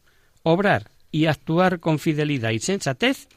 Obrar 0.42 0.90
y 1.12 1.26
actuar 1.26 1.78
con 1.78 2.00
fidelidad 2.00 2.50
y 2.50 2.58
sensatez, 2.58 3.28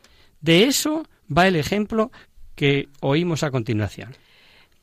de 0.42 0.64
eso 0.64 1.06
va 1.36 1.48
el 1.48 1.56
ejemplo 1.56 2.12
que 2.56 2.90
oímos 3.02 3.44
a 3.44 3.52
continuación. 3.52 4.16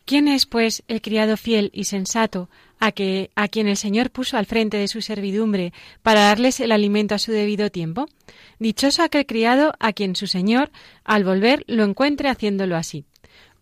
¿Quién 0.05 0.29
es, 0.29 0.47
pues, 0.47 0.85
el 0.87 1.01
criado 1.01 1.37
fiel 1.37 1.71
y 1.73 1.85
sensato 1.85 2.49
a, 2.79 2.93
que, 2.93 3.31
a 3.35 3.49
quien 3.49 3.67
el 3.67 3.77
Señor 3.77 4.11
puso 4.11 4.37
al 4.37 4.47
frente 4.47 4.77
de 4.77 4.89
su 4.89 5.01
servidumbre 5.01 5.73
para 6.03 6.23
darles 6.23 6.61
el 6.61 6.71
alimento 6.71 7.15
a 7.17 7.19
su 7.19 7.33
debido 7.33 7.71
tiempo? 7.71 8.07
Dichoso 8.59 9.03
aquel 9.03 9.27
criado 9.27 9.75
a 9.81 9.93
quien 9.93 10.15
su 10.15 10.29
Señor, 10.29 10.71
al 11.03 11.25
volver, 11.25 11.65
lo 11.67 11.83
encuentre 11.83 12.29
haciéndolo 12.29 12.77
así 12.77 13.05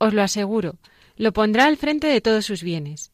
os 0.00 0.14
lo 0.14 0.22
aseguro, 0.22 0.78
lo 1.16 1.32
pondrá 1.32 1.66
al 1.66 1.76
frente 1.76 2.06
de 2.06 2.22
todos 2.22 2.46
sus 2.46 2.62
bienes. 2.62 3.12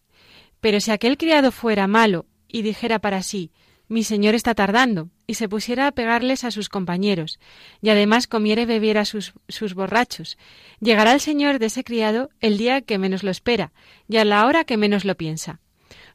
Pero 0.61 0.80
si 0.80 0.92
aquel 0.92 1.18
criado 1.18 1.50
fuera 1.50 1.87
malo 1.88 2.26
y 2.49 2.62
dijera 2.62 3.00
para 3.00 3.23
sí, 3.23 3.50
mi 3.88 4.02
señor 4.04 4.34
está 4.34 4.54
tardando, 4.54 5.10
y 5.26 5.34
se 5.34 5.48
pusiera 5.48 5.86
a 5.86 5.92
pegarles 5.92 6.44
a 6.44 6.50
sus 6.50 6.68
compañeros, 6.68 7.38
y 7.80 7.90
además 7.90 8.26
comiera 8.26 8.62
y 8.62 8.66
bebiera 8.66 9.04
sus, 9.04 9.32
sus 9.48 9.74
borrachos, 9.74 10.38
llegará 10.80 11.12
el 11.12 11.20
señor 11.20 11.58
de 11.58 11.66
ese 11.66 11.84
criado 11.84 12.30
el 12.40 12.58
día 12.58 12.80
que 12.82 12.98
menos 12.98 13.22
lo 13.22 13.30
espera, 13.30 13.72
y 14.08 14.16
a 14.16 14.24
la 14.24 14.46
hora 14.46 14.64
que 14.64 14.76
menos 14.76 15.04
lo 15.04 15.16
piensa. 15.16 15.60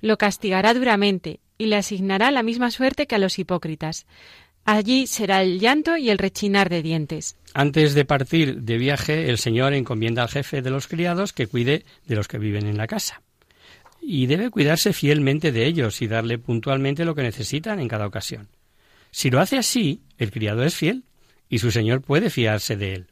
Lo 0.02 0.18
castigará 0.18 0.74
duramente, 0.74 1.40
y 1.58 1.68
le 1.68 1.76
asignará 1.76 2.32
la 2.32 2.44
misma 2.44 2.72
suerte 2.72 3.06
que 3.08 3.16
a 3.16 3.20
los 3.20 3.38
hipócritas. 3.38 4.08
Allí 4.66 5.08
será 5.08 5.42
el 5.42 5.60
llanto 5.60 5.98
y 5.98 6.10
el 6.10 6.18
rechinar 6.18 6.70
de 6.70 6.82
dientes. 6.82 7.38
Antes 7.54 7.94
de 7.94 8.06
partir 8.06 8.62
de 8.62 8.78
viaje, 8.78 9.30
el 9.30 9.38
Señor 9.38 9.74
encomienda 9.74 10.24
al 10.24 10.30
jefe 10.30 10.62
de 10.62 10.70
los 10.70 10.88
criados 10.88 11.34
que 11.34 11.48
cuide 11.48 11.86
de 12.06 12.16
los 12.16 12.28
que 12.28 12.38
viven 12.38 12.68
en 12.68 12.78
la 12.78 12.88
casa. 12.88 13.22
Y 14.02 14.26
debe 14.26 14.50
cuidarse 14.50 14.94
fielmente 14.94 15.52
de 15.52 15.66
ellos 15.66 16.02
y 16.02 16.08
darle 16.08 16.40
puntualmente 16.40 17.06
lo 17.06 17.16
que 17.16 17.22
necesitan 17.22 17.80
en 17.80 17.88
cada 17.88 18.08
ocasión. 18.08 18.50
Si 19.12 19.30
lo 19.30 19.40
hace 19.40 19.58
así, 19.58 20.02
el 20.18 20.32
criado 20.32 20.64
es 20.64 20.76
fiel 20.76 21.04
y 21.50 21.60
su 21.60 21.72
Señor 21.72 22.02
puede 22.02 22.30
fiarse 22.30 22.76
de 22.76 22.94
él. 22.94 23.08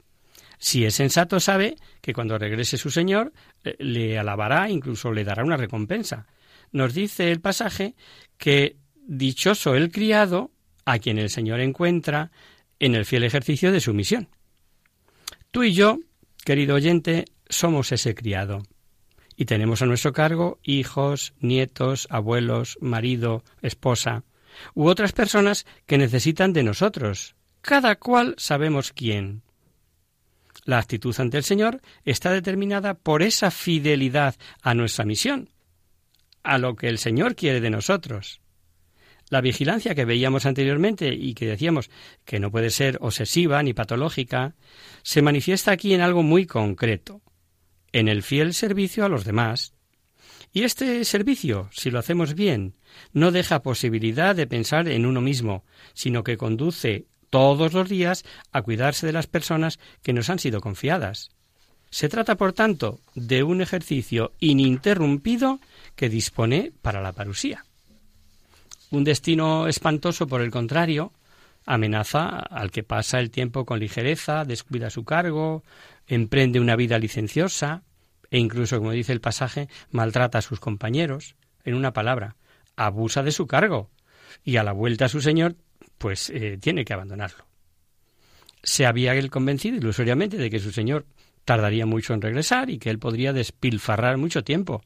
Si 0.58 0.86
es 0.86 0.96
sensato, 0.96 1.39
sabe 1.39 1.77
que 2.01 2.13
cuando 2.13 2.38
regrese 2.38 2.77
su 2.77 2.91
Señor 2.91 3.31
eh, 3.63 3.75
le 3.79 4.19
alabará, 4.19 4.69
incluso 4.69 5.12
le 5.12 5.24
dará 5.24 5.43
una 5.43 5.58
recompensa. 5.58 6.27
Nos 6.72 6.93
dice 6.93 7.31
el 7.31 7.39
pasaje 7.39 7.96
que 8.38 8.75
dichoso 9.08 9.75
el 9.75 9.91
criado 9.91 10.51
a 10.86 11.00
quien 11.00 11.17
el 11.17 11.29
Señor 11.29 11.62
encuentra 11.62 12.31
en 12.79 12.96
el 12.96 13.05
fiel 13.05 13.24
ejercicio 13.24 13.72
de 13.72 13.79
su 13.79 13.93
misión. 13.93 14.29
Tú 15.51 15.63
y 15.63 15.74
yo, 15.74 16.00
querido 16.46 16.75
oyente, 16.75 17.25
somos 17.48 17.91
ese 17.91 18.13
criado. 18.13 18.63
Y 19.39 19.46
tenemos 19.46 19.81
a 19.81 19.86
nuestro 19.86 20.12
cargo 20.12 20.60
hijos, 20.63 21.34
nietos, 21.39 22.08
abuelos, 22.10 22.77
marido, 22.81 23.46
esposa, 23.62 24.25
u 24.74 24.88
otras 24.88 25.13
personas 25.13 25.65
que 25.86 25.98
necesitan 25.98 26.51
de 26.51 26.63
nosotros. 26.63 27.38
Cada 27.62 27.96
cual 27.96 28.36
sabemos 28.38 28.91
quién. 28.91 29.41
La 30.65 30.77
actitud 30.77 31.15
ante 31.17 31.38
el 31.38 31.46
Señor 31.46 31.79
está 32.03 32.34
determinada 32.34 32.96
por 32.96 33.24
esa 33.24 33.50
fidelidad 33.50 34.36
a 34.62 34.74
nuestra 34.74 35.05
misión, 35.05 35.48
a 36.43 36.58
lo 36.58 36.75
que 36.75 36.89
el 36.89 36.98
Señor 36.98 37.38
quiere 37.38 37.62
de 37.62 37.69
nosotros. 37.69 38.41
La 39.29 39.39
vigilancia 39.39 39.96
que 39.96 40.03
veíamos 40.03 40.46
anteriormente 40.46 41.13
y 41.13 41.34
que 41.34 41.46
decíamos 41.46 41.89
que 42.25 42.41
no 42.41 42.51
puede 42.51 42.72
ser 42.72 42.98
obsesiva 43.00 43.63
ni 43.63 43.74
patológica, 43.74 44.55
se 45.01 45.22
manifiesta 45.22 45.72
aquí 45.72 45.93
en 45.93 46.01
algo 46.01 46.24
muy 46.24 46.46
concreto, 46.46 47.22
en 47.93 48.08
el 48.08 48.24
fiel 48.24 48.53
servicio 48.53 49.05
a 49.05 49.10
los 49.10 49.25
demás. 49.25 49.74
Y 50.51 50.63
este 50.63 51.03
servicio, 51.05 51.69
si 51.72 51.91
lo 51.91 52.00
hacemos 52.00 52.34
bien, 52.34 52.75
no 53.13 53.31
deja 53.31 53.62
posibilidad 53.62 54.36
de 54.36 54.48
pensar 54.48 54.88
en 54.88 55.05
uno 55.05 55.22
mismo, 55.22 55.63
sino 55.93 56.24
que 56.24 56.38
conduce 56.38 57.05
todos 57.29 57.74
los 57.74 57.88
días 57.88 58.25
a 58.51 58.62
cuidarse 58.62 59.05
de 59.05 59.13
las 59.13 59.27
personas 59.27 59.79
que 60.01 60.13
nos 60.13 60.29
han 60.29 60.39
sido 60.39 60.62
confiadas. 60.62 61.29
Se 61.91 62.10
trata, 62.10 62.36
por 62.36 62.53
tanto, 62.53 63.00
de 63.15 63.43
un 63.43 63.62
ejercicio 63.62 64.34
ininterrumpido 64.39 65.60
que 65.96 66.10
dispone 66.10 66.72
para 66.81 67.01
la 67.01 67.13
parusía. 67.13 67.65
Un 68.91 69.03
destino 69.03 69.67
espantoso, 69.67 70.27
por 70.27 70.41
el 70.41 70.51
contrario, 70.51 71.13
amenaza 71.65 72.27
al 72.27 72.72
que 72.72 72.84
pasa 72.84 73.19
el 73.19 73.29
tiempo 73.29 73.65
con 73.65 73.79
ligereza, 73.79 74.46
descuida 74.46 74.89
su 74.89 75.03
cargo, 75.03 75.63
emprende 76.09 76.59
una 76.59 76.75
vida 76.75 76.99
licenciosa 76.99 77.83
e 78.31 78.39
incluso, 78.39 78.77
como 78.77 78.91
dice 78.91 79.13
el 79.13 79.21
pasaje, 79.21 79.69
maltrata 79.91 80.39
a 80.39 80.41
sus 80.41 80.59
compañeros. 80.59 81.35
En 81.63 81.75
una 81.75 81.93
palabra, 81.93 82.35
abusa 82.75 83.23
de 83.23 83.31
su 83.31 83.47
cargo 83.47 83.89
y 84.43 84.57
a 84.57 84.63
la 84.63 84.71
vuelta 84.71 85.05
a 85.05 85.09
su 85.09 85.21
señor, 85.21 85.55
pues 85.97 86.29
eh, 86.29 86.57
tiene 86.59 86.83
que 86.83 86.93
abandonarlo. 86.93 87.45
Se 88.63 88.85
había 88.85 89.15
él 89.15 89.29
convencido 89.29 89.77
ilusoriamente 89.77 90.37
de 90.37 90.49
que 90.49 90.59
su 90.59 90.71
señor 90.71 91.05
tardaría 91.45 91.85
mucho 91.85 92.13
en 92.13 92.21
regresar 92.21 92.69
y 92.69 92.79
que 92.79 92.89
él 92.89 92.99
podría 92.99 93.31
despilfarrar 93.31 94.17
mucho 94.17 94.43
tiempo 94.43 94.83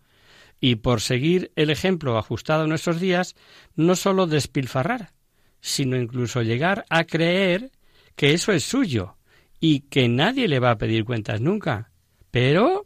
y 0.59 0.75
por 0.75 1.01
seguir 1.01 1.51
el 1.55 1.69
ejemplo 1.69 2.17
ajustado 2.17 2.63
a 2.63 2.67
nuestros 2.67 2.99
días, 2.99 3.35
no 3.75 3.95
sólo 3.95 4.27
despilfarrar, 4.27 5.11
sino 5.59 5.97
incluso 5.97 6.41
llegar 6.41 6.85
a 6.89 7.03
creer 7.03 7.71
que 8.15 8.33
eso 8.33 8.51
es 8.51 8.63
suyo 8.63 9.17
y 9.65 9.79
que 9.79 10.09
nadie 10.09 10.49
le 10.49 10.59
va 10.59 10.71
a 10.71 10.77
pedir 10.77 11.05
cuentas 11.05 11.39
nunca. 11.39 11.89
Pero, 12.31 12.85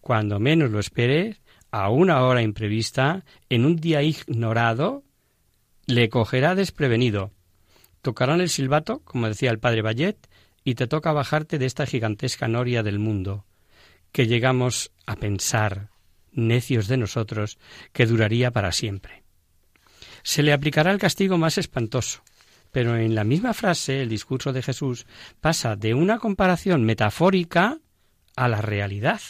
cuando 0.00 0.40
menos 0.40 0.68
lo 0.68 0.80
espere, 0.80 1.36
a 1.70 1.90
una 1.90 2.24
hora 2.24 2.42
imprevista, 2.42 3.24
en 3.48 3.64
un 3.64 3.76
día 3.76 4.02
ignorado, 4.02 5.04
le 5.86 6.08
cogerá 6.08 6.56
desprevenido. 6.56 7.30
Tocarán 8.02 8.40
el 8.40 8.48
silbato, 8.48 8.98
como 9.04 9.28
decía 9.28 9.52
el 9.52 9.60
padre 9.60 9.82
Bayet, 9.82 10.16
y 10.64 10.74
te 10.74 10.88
toca 10.88 11.12
bajarte 11.12 11.56
de 11.56 11.66
esta 11.66 11.86
gigantesca 11.86 12.48
noria 12.48 12.82
del 12.82 12.98
mundo, 12.98 13.44
que 14.10 14.26
llegamos 14.26 14.90
a 15.06 15.14
pensar, 15.14 15.90
necios 16.32 16.88
de 16.88 16.96
nosotros, 16.96 17.60
que 17.92 18.06
duraría 18.06 18.50
para 18.50 18.72
siempre. 18.72 19.22
Se 20.24 20.42
le 20.42 20.52
aplicará 20.52 20.90
el 20.90 20.98
castigo 20.98 21.38
más 21.38 21.58
espantoso, 21.58 22.24
pero 22.72 22.96
en 22.96 23.14
la 23.14 23.24
misma 23.24 23.54
frase 23.54 24.02
el 24.02 24.08
discurso 24.08 24.52
de 24.52 24.62
Jesús 24.62 25.06
pasa 25.40 25.76
de 25.76 25.94
una 25.94 26.18
comparación 26.18 26.84
metafórica 26.84 27.78
a 28.36 28.48
la 28.48 28.60
realidad, 28.60 29.20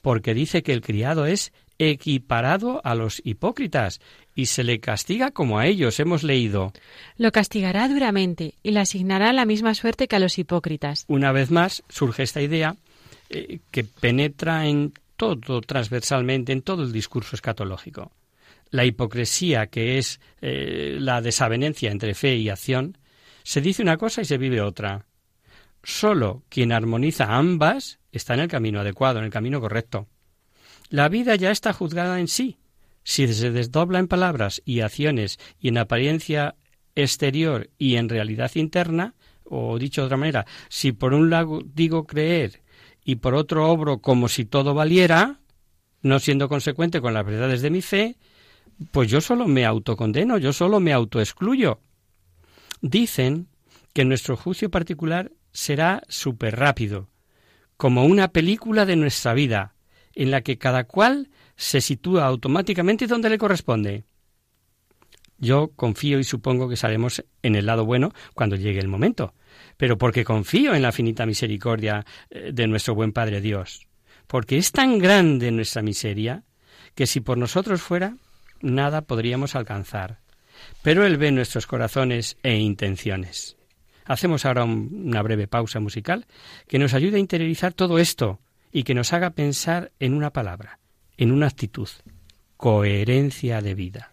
porque 0.00 0.34
dice 0.34 0.62
que 0.62 0.72
el 0.72 0.80
criado 0.80 1.26
es 1.26 1.52
equiparado 1.78 2.80
a 2.84 2.94
los 2.94 3.22
hipócritas 3.24 4.00
y 4.34 4.46
se 4.46 4.64
le 4.64 4.80
castiga 4.80 5.30
como 5.30 5.58
a 5.58 5.66
ellos 5.66 6.00
hemos 6.00 6.22
leído. 6.22 6.72
Lo 7.16 7.32
castigará 7.32 7.88
duramente 7.88 8.54
y 8.62 8.72
le 8.72 8.80
asignará 8.80 9.32
la 9.32 9.44
misma 9.44 9.74
suerte 9.74 10.08
que 10.08 10.16
a 10.16 10.20
los 10.20 10.38
hipócritas. 10.38 11.04
Una 11.08 11.32
vez 11.32 11.50
más 11.50 11.82
surge 11.88 12.24
esta 12.24 12.42
idea 12.42 12.76
eh, 13.30 13.60
que 13.70 13.84
penetra 13.84 14.66
en 14.66 14.92
todo 15.16 15.60
transversalmente 15.60 16.52
en 16.52 16.62
todo 16.62 16.82
el 16.82 16.92
discurso 16.92 17.34
escatológico. 17.34 18.12
La 18.70 18.84
hipocresía, 18.84 19.66
que 19.66 19.98
es 19.98 20.20
eh, 20.40 20.96
la 21.00 21.20
desavenencia 21.20 21.90
entre 21.90 22.14
fe 22.14 22.36
y 22.36 22.48
acción, 22.48 22.98
se 23.42 23.60
dice 23.60 23.82
una 23.82 23.96
cosa 23.96 24.22
y 24.22 24.24
se 24.24 24.38
vive 24.38 24.60
otra. 24.60 25.06
Solo 25.82 26.42
quien 26.48 26.72
armoniza 26.72 27.36
ambas 27.36 27.98
está 28.12 28.34
en 28.34 28.40
el 28.40 28.48
camino 28.48 28.80
adecuado, 28.80 29.18
en 29.18 29.24
el 29.24 29.30
camino 29.30 29.60
correcto. 29.60 30.08
La 30.90 31.08
vida 31.08 31.34
ya 31.36 31.50
está 31.50 31.72
juzgada 31.72 32.20
en 32.20 32.28
sí. 32.28 32.58
Si 33.04 33.32
se 33.32 33.50
desdobla 33.50 33.98
en 33.98 34.08
palabras 34.08 34.60
y 34.64 34.80
acciones 34.80 35.38
y 35.58 35.68
en 35.68 35.78
apariencia 35.78 36.56
exterior 36.94 37.70
y 37.78 37.96
en 37.96 38.08
realidad 38.08 38.50
interna, 38.54 39.14
o 39.44 39.78
dicho 39.78 40.02
de 40.02 40.06
otra 40.06 40.16
manera, 40.16 40.46
si 40.68 40.92
por 40.92 41.14
un 41.14 41.30
lado 41.30 41.62
digo 41.64 42.06
creer 42.06 42.62
y 43.04 43.16
por 43.16 43.34
otro 43.34 43.70
obro 43.70 44.00
como 44.00 44.28
si 44.28 44.44
todo 44.44 44.74
valiera, 44.74 45.40
no 46.02 46.18
siendo 46.18 46.48
consecuente 46.48 47.00
con 47.00 47.14
las 47.14 47.24
verdades 47.24 47.62
de 47.62 47.70
mi 47.70 47.80
fe, 47.80 48.16
pues 48.90 49.10
yo 49.10 49.20
solo 49.20 49.46
me 49.46 49.64
autocondeno, 49.64 50.38
yo 50.38 50.52
solo 50.52 50.80
me 50.80 50.92
autoexcluyo. 50.92 51.80
Dicen 52.80 53.48
que 53.92 54.04
nuestro 54.04 54.36
juicio 54.36 54.70
particular 54.70 55.32
será 55.52 56.02
súper 56.08 56.56
rápido, 56.56 57.08
como 57.76 58.04
una 58.04 58.28
película 58.28 58.86
de 58.86 58.96
nuestra 58.96 59.34
vida, 59.34 59.74
en 60.14 60.30
la 60.30 60.42
que 60.42 60.58
cada 60.58 60.84
cual 60.84 61.30
se 61.56 61.80
sitúa 61.80 62.26
automáticamente 62.26 63.06
donde 63.06 63.30
le 63.30 63.38
corresponde. 63.38 64.04
Yo 65.38 65.70
confío 65.74 66.18
y 66.18 66.24
supongo 66.24 66.68
que 66.68 66.74
estaremos 66.74 67.24
en 67.42 67.54
el 67.54 67.66
lado 67.66 67.84
bueno 67.84 68.12
cuando 68.34 68.56
llegue 68.56 68.80
el 68.80 68.88
momento, 68.88 69.34
pero 69.76 69.96
porque 69.96 70.24
confío 70.24 70.74
en 70.74 70.82
la 70.82 70.92
finita 70.92 71.26
misericordia 71.26 72.04
eh, 72.30 72.50
de 72.52 72.66
nuestro 72.66 72.94
buen 72.94 73.12
Padre 73.12 73.40
Dios, 73.40 73.86
porque 74.26 74.58
es 74.58 74.72
tan 74.72 74.98
grande 74.98 75.50
nuestra 75.52 75.82
miseria 75.82 76.44
que 76.96 77.06
si 77.06 77.20
por 77.20 77.38
nosotros 77.38 77.80
fuera, 77.80 78.16
nada 78.60 79.02
podríamos 79.02 79.54
alcanzar. 79.54 80.20
Pero 80.82 81.04
Él 81.04 81.16
ve 81.16 81.30
nuestros 81.30 81.66
corazones 81.66 82.36
e 82.42 82.56
intenciones. 82.56 83.56
Hacemos 84.04 84.44
ahora 84.44 84.64
una 84.64 85.22
breve 85.22 85.46
pausa 85.46 85.80
musical 85.80 86.26
que 86.66 86.78
nos 86.78 86.94
ayude 86.94 87.16
a 87.16 87.20
interiorizar 87.20 87.74
todo 87.74 87.98
esto 87.98 88.40
y 88.72 88.82
que 88.82 88.94
nos 88.94 89.12
haga 89.12 89.30
pensar 89.30 89.92
en 90.00 90.14
una 90.14 90.32
palabra, 90.32 90.78
en 91.16 91.30
una 91.30 91.46
actitud, 91.46 91.88
coherencia 92.56 93.60
de 93.60 93.74
vida. 93.74 94.12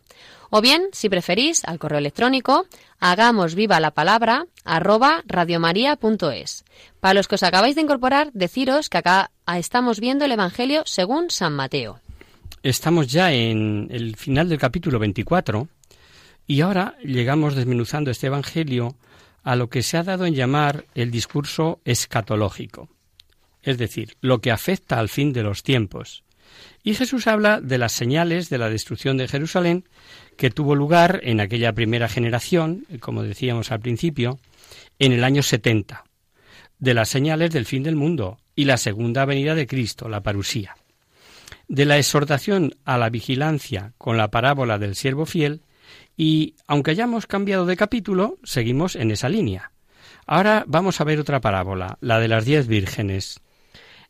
O 0.53 0.59
bien, 0.59 0.89
si 0.91 1.07
preferís, 1.07 1.63
al 1.63 1.79
correo 1.79 1.99
electrónico, 1.99 2.65
hagamos 2.99 3.55
viva 3.55 3.79
la 3.79 3.91
palabra 3.91 4.47
arroba 4.65 5.23
radiomaria.es. 5.25 6.65
Para 6.99 7.13
los 7.13 7.29
que 7.29 7.35
os 7.35 7.43
acabáis 7.43 7.75
de 7.75 7.81
incorporar, 7.81 8.31
deciros 8.33 8.89
que 8.89 8.97
acá 8.97 9.31
estamos 9.47 10.01
viendo 10.01 10.25
el 10.25 10.33
Evangelio 10.33 10.83
según 10.85 11.29
San 11.29 11.53
Mateo. 11.53 12.01
Estamos 12.63 13.07
ya 13.07 13.31
en 13.31 13.87
el 13.91 14.17
final 14.17 14.49
del 14.49 14.59
capítulo 14.59 14.99
24 14.99 15.69
y 16.47 16.59
ahora 16.59 16.97
llegamos 17.01 17.55
desmenuzando 17.55 18.11
este 18.11 18.27
Evangelio 18.27 18.97
a 19.43 19.55
lo 19.55 19.69
que 19.69 19.83
se 19.83 19.95
ha 19.95 20.03
dado 20.03 20.25
en 20.25 20.35
llamar 20.35 20.83
el 20.95 21.11
discurso 21.11 21.79
escatológico, 21.85 22.89
es 23.63 23.77
decir, 23.77 24.17
lo 24.19 24.41
que 24.41 24.51
afecta 24.51 24.99
al 24.99 25.07
fin 25.07 25.31
de 25.31 25.43
los 25.43 25.63
tiempos. 25.63 26.25
Y 26.83 26.95
Jesús 26.95 27.27
habla 27.27 27.61
de 27.61 27.77
las 27.77 27.93
señales 27.93 28.49
de 28.49 28.57
la 28.57 28.69
destrucción 28.69 29.17
de 29.17 29.27
Jerusalén 29.27 29.85
que 30.37 30.49
tuvo 30.49 30.75
lugar 30.75 31.19
en 31.23 31.39
aquella 31.39 31.73
primera 31.73 32.07
generación, 32.07 32.85
como 32.99 33.23
decíamos 33.23 33.71
al 33.71 33.79
principio, 33.79 34.39
en 34.99 35.11
el 35.11 35.23
año 35.23 35.43
70, 35.43 36.03
de 36.79 36.93
las 36.93 37.09
señales 37.09 37.51
del 37.51 37.65
fin 37.65 37.83
del 37.83 37.95
mundo 37.95 38.39
y 38.55 38.65
la 38.65 38.77
segunda 38.77 39.25
venida 39.25 39.55
de 39.55 39.67
Cristo, 39.67 40.09
la 40.09 40.21
parusía, 40.21 40.75
de 41.67 41.85
la 41.85 41.97
exhortación 41.97 42.75
a 42.85 42.97
la 42.97 43.09
vigilancia 43.09 43.93
con 43.97 44.17
la 44.17 44.29
parábola 44.31 44.77
del 44.77 44.95
siervo 44.95 45.25
fiel 45.25 45.61
y, 46.17 46.55
aunque 46.67 46.91
hayamos 46.91 47.27
cambiado 47.27 47.65
de 47.65 47.77
capítulo, 47.77 48.37
seguimos 48.43 48.95
en 48.95 49.11
esa 49.11 49.29
línea. 49.29 49.71
Ahora 50.25 50.63
vamos 50.67 51.01
a 51.01 51.03
ver 51.03 51.19
otra 51.19 51.41
parábola, 51.41 51.97
la 52.01 52.19
de 52.19 52.27
las 52.27 52.45
diez 52.45 52.67
vírgenes. 52.67 53.41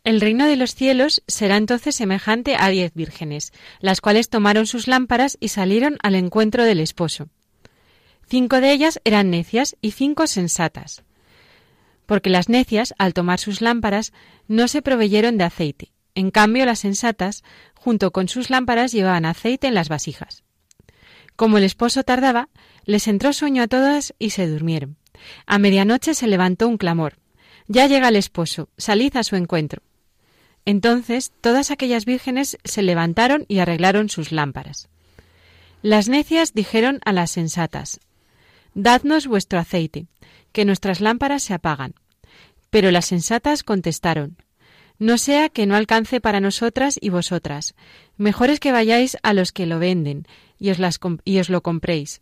El 0.03 0.19
reino 0.19 0.47
de 0.47 0.55
los 0.55 0.73
cielos 0.73 1.21
será 1.27 1.57
entonces 1.57 1.95
semejante 1.95 2.55
a 2.57 2.69
diez 2.69 2.91
vírgenes, 2.95 3.53
las 3.81 4.01
cuales 4.01 4.29
tomaron 4.29 4.65
sus 4.65 4.87
lámparas 4.87 5.37
y 5.39 5.49
salieron 5.49 5.97
al 6.01 6.15
encuentro 6.15 6.63
del 6.63 6.79
esposo. 6.79 7.29
Cinco 8.27 8.61
de 8.61 8.71
ellas 8.71 8.99
eran 9.03 9.29
necias 9.29 9.75
y 9.79 9.91
cinco 9.91 10.25
sensatas. 10.25 11.03
Porque 12.07 12.31
las 12.31 12.49
necias, 12.49 12.95
al 12.97 13.13
tomar 13.13 13.39
sus 13.39 13.61
lámparas, 13.61 14.11
no 14.47 14.67
se 14.67 14.81
proveyeron 14.81 15.37
de 15.37 15.43
aceite. 15.43 15.91
En 16.15 16.31
cambio, 16.31 16.65
las 16.65 16.79
sensatas, 16.79 17.43
junto 17.75 18.11
con 18.11 18.27
sus 18.27 18.49
lámparas, 18.49 18.91
llevaban 18.91 19.25
aceite 19.25 19.67
en 19.67 19.75
las 19.75 19.87
vasijas. 19.87 20.43
Como 21.35 21.59
el 21.59 21.63
esposo 21.63 22.03
tardaba, 22.03 22.49
les 22.85 23.07
entró 23.07 23.33
sueño 23.33 23.61
a 23.61 23.67
todas 23.67 24.15
y 24.17 24.31
se 24.31 24.47
durmieron. 24.47 24.97
A 25.45 25.59
medianoche 25.59 26.15
se 26.15 26.25
levantó 26.25 26.67
un 26.67 26.77
clamor. 26.77 27.19
Ya 27.67 27.85
llega 27.85 28.07
el 28.07 28.15
esposo, 28.15 28.69
salid 28.77 29.15
a 29.15 29.23
su 29.23 29.35
encuentro. 29.35 29.83
Entonces 30.65 31.31
todas 31.41 31.71
aquellas 31.71 32.05
vírgenes 32.05 32.57
se 32.63 32.81
levantaron 32.81 33.45
y 33.47 33.59
arreglaron 33.59 34.09
sus 34.09 34.31
lámparas. 34.31 34.89
Las 35.81 36.07
necias 36.07 36.53
dijeron 36.53 36.99
a 37.05 37.11
las 37.11 37.31
sensatas, 37.31 37.99
Dadnos 38.73 39.27
vuestro 39.27 39.59
aceite, 39.59 40.07
que 40.51 40.65
nuestras 40.65 41.01
lámparas 41.01 41.43
se 41.43 41.53
apagan. 41.53 41.95
Pero 42.69 42.91
las 42.91 43.05
sensatas 43.05 43.63
contestaron, 43.63 44.37
No 44.99 45.17
sea 45.17 45.49
que 45.49 45.65
no 45.65 45.75
alcance 45.75 46.21
para 46.21 46.39
nosotras 46.39 46.97
y 47.01 47.09
vosotras. 47.09 47.73
Mejor 48.17 48.49
es 48.49 48.59
que 48.59 48.71
vayáis 48.71 49.17
a 49.23 49.33
los 49.33 49.51
que 49.51 49.65
lo 49.65 49.79
venden 49.79 50.27
y 50.59 50.69
os, 50.69 50.77
y 51.25 51.39
os 51.39 51.49
lo 51.49 51.61
compréis. 51.63 52.21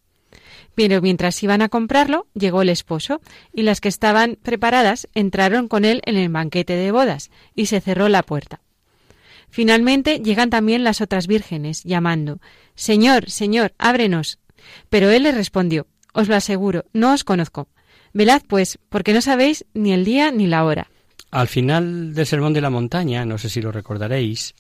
Pero 0.75 1.01
mientras 1.01 1.41
iban 1.43 1.62
a 1.62 1.69
comprarlo, 1.69 2.27
llegó 2.33 2.62
el 2.62 2.69
esposo, 2.69 3.21
y 3.53 3.63
las 3.63 3.81
que 3.81 3.89
estaban 3.89 4.38
preparadas 4.41 5.07
entraron 5.13 5.67
con 5.67 5.85
él 5.85 6.01
en 6.05 6.17
el 6.17 6.29
banquete 6.29 6.75
de 6.75 6.91
bodas, 6.91 7.31
y 7.55 7.67
se 7.67 7.81
cerró 7.81 8.09
la 8.09 8.23
puerta. 8.23 8.62
Finalmente 9.49 10.19
llegan 10.19 10.49
también 10.49 10.83
las 10.83 11.01
otras 11.01 11.27
vírgenes, 11.27 11.83
llamando 11.83 12.39
Señor, 12.75 13.29
Señor, 13.29 13.73
ábrenos. 13.77 14.39
Pero 14.89 15.09
él 15.09 15.23
les 15.23 15.35
respondió 15.35 15.88
Os 16.13 16.27
lo 16.27 16.35
aseguro, 16.35 16.85
no 16.93 17.13
os 17.13 17.23
conozco. 17.23 17.67
Velad, 18.13 18.41
pues, 18.47 18.79
porque 18.89 19.13
no 19.13 19.21
sabéis 19.21 19.65
ni 19.73 19.91
el 19.91 20.05
día 20.05 20.31
ni 20.31 20.47
la 20.47 20.65
hora. 20.65 20.88
Al 21.31 21.47
final 21.47 22.13
del 22.13 22.25
Sermón 22.25 22.53
de 22.53 22.62
la 22.62 22.71
Montaña, 22.71 23.25
no 23.25 23.38
sé 23.38 23.49
si 23.49 23.62
lo 23.62 23.71
recordaréis, 23.71 24.55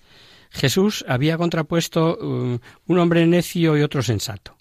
Jesús 0.51 1.03
había 1.07 1.37
contrapuesto 1.37 2.17
uh, 2.19 2.59
un 2.87 2.99
hombre 2.99 3.25
necio 3.25 3.77
y 3.77 3.81
otro 3.81 4.03
sensato. 4.03 4.58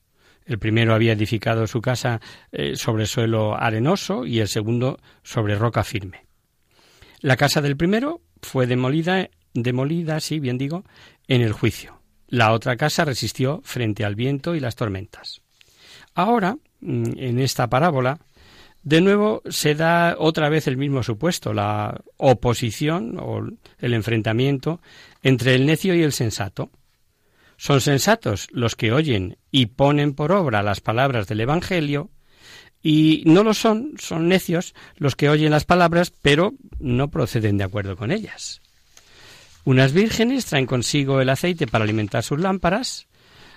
El 0.48 0.58
primero 0.58 0.94
había 0.94 1.12
edificado 1.12 1.66
su 1.66 1.82
casa 1.82 2.22
eh, 2.52 2.74
sobre 2.74 3.04
suelo 3.04 3.54
arenoso 3.54 4.24
y 4.24 4.40
el 4.40 4.48
segundo 4.48 4.98
sobre 5.22 5.54
roca 5.56 5.84
firme. 5.84 6.24
La 7.20 7.37
casa 7.37 7.61
del 7.61 7.76
primero 7.76 8.22
fue 8.40 8.66
demolida, 8.66 9.28
demolida, 9.52 10.20
sí, 10.20 10.40
bien 10.40 10.56
digo, 10.56 10.84
en 11.28 11.42
el 11.42 11.52
juicio. 11.52 12.00
La 12.28 12.52
otra 12.52 12.76
casa 12.76 13.04
resistió 13.04 13.61
frente 13.62 14.06
al 14.06 14.14
viento 14.14 14.54
y 14.54 14.61
las 14.61 14.74
tormentas. 14.74 15.42
Ahora, 16.14 16.56
mm, 16.80 17.18
en 17.18 17.38
esta 17.40 17.68
parábola, 17.68 18.18
de 18.82 19.02
nuevo 19.02 19.42
se 19.50 19.74
da 19.74 20.16
otra 20.18 20.48
vez 20.48 20.66
el 20.66 20.78
mismo 20.78 21.02
supuesto, 21.02 21.52
la 21.52 22.00
oposición 22.16 23.18
o 23.20 23.46
el 23.78 23.92
enfrentamiento 23.92 24.80
entre 25.22 25.54
el 25.54 25.66
necio 25.66 25.94
y 25.94 26.02
el 26.02 26.12
sensato. 26.12 26.70
Son 27.59 27.81
sensatos 27.81 28.47
los 28.53 28.77
que 28.77 28.92
oyen 28.92 29.37
y 29.51 29.66
ponen 29.66 30.14
por 30.14 30.31
obra 30.31 30.62
las 30.62 30.81
palabras 30.81 31.27
del 31.27 31.40
Evangelio, 31.40 32.11
y 32.81 33.25
no 33.27 33.42
lo 33.42 33.53
son, 33.53 33.94
son 33.99 34.29
necios 34.29 34.75
los 34.97 35.16
que 35.16 35.29
oyen 35.29 35.51
las 35.51 35.64
palabras, 35.64 36.12
pero 36.23 36.55
no 36.79 37.11
proceden 37.11 37.59
de 37.59 37.64
acuerdo 37.64 37.97
con 37.97 38.12
ellas. 38.12 38.62
Unas 39.64 39.92
vírgenes 39.92 40.47
traen 40.47 40.66
consigo 40.66 41.21
el 41.21 41.29
aceite 41.29 41.66
para 41.66 41.83
alimentar 41.83 42.23
sus 42.23 42.38
lámparas, 42.38 43.09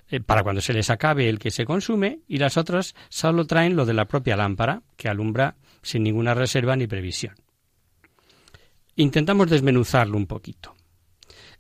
eh, 0.09 0.19
para 0.19 0.41
cuando 0.41 0.61
se 0.61 0.73
les 0.73 0.89
acabe 0.89 1.29
el 1.29 1.37
que 1.37 1.51
se 1.51 1.65
consume, 1.65 2.21
y 2.27 2.39
las 2.39 2.57
otras 2.57 2.95
solo 3.07 3.45
traen 3.45 3.75
lo 3.75 3.85
de 3.85 3.93
la 3.93 4.05
propia 4.05 4.35
lámpara, 4.35 4.81
que 4.97 5.09
alumbra 5.09 5.55
sin 5.83 6.01
ninguna 6.01 6.33
reserva 6.33 6.75
ni 6.75 6.87
previsión. 6.87 7.35
Intentamos 8.95 9.47
desmenuzarlo 9.47 10.17
un 10.17 10.25
poquito. 10.25 10.75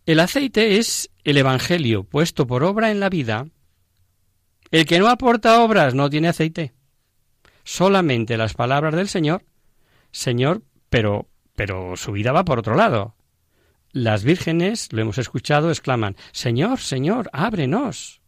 El 0.07 0.19
aceite 0.19 0.79
es 0.79 1.11
el 1.23 1.37
Evangelio 1.37 2.03
puesto 2.03 2.47
por 2.47 2.63
obra 2.63 2.89
en 2.89 2.99
la 2.99 3.07
vida. 3.07 3.45
El 4.71 4.87
que 4.87 4.97
no 4.97 5.07
aporta 5.07 5.61
obras 5.61 5.93
no 5.93 6.09
tiene 6.09 6.27
aceite. 6.27 6.73
Solamente 7.63 8.35
las 8.35 8.55
palabras 8.55 8.95
del 8.95 9.07
Señor, 9.07 9.45
Señor, 10.11 10.63
pero, 10.89 11.29
pero 11.55 11.95
su 11.97 12.13
vida 12.13 12.31
va 12.31 12.43
por 12.43 12.57
otro 12.57 12.75
lado. 12.75 13.13
Las 13.91 14.23
vírgenes, 14.23 14.91
lo 14.91 15.01
hemos 15.03 15.19
escuchado, 15.19 15.69
exclaman, 15.69 16.15
Señor, 16.31 16.79
Señor, 16.79 17.29
ábrenos. 17.31 18.21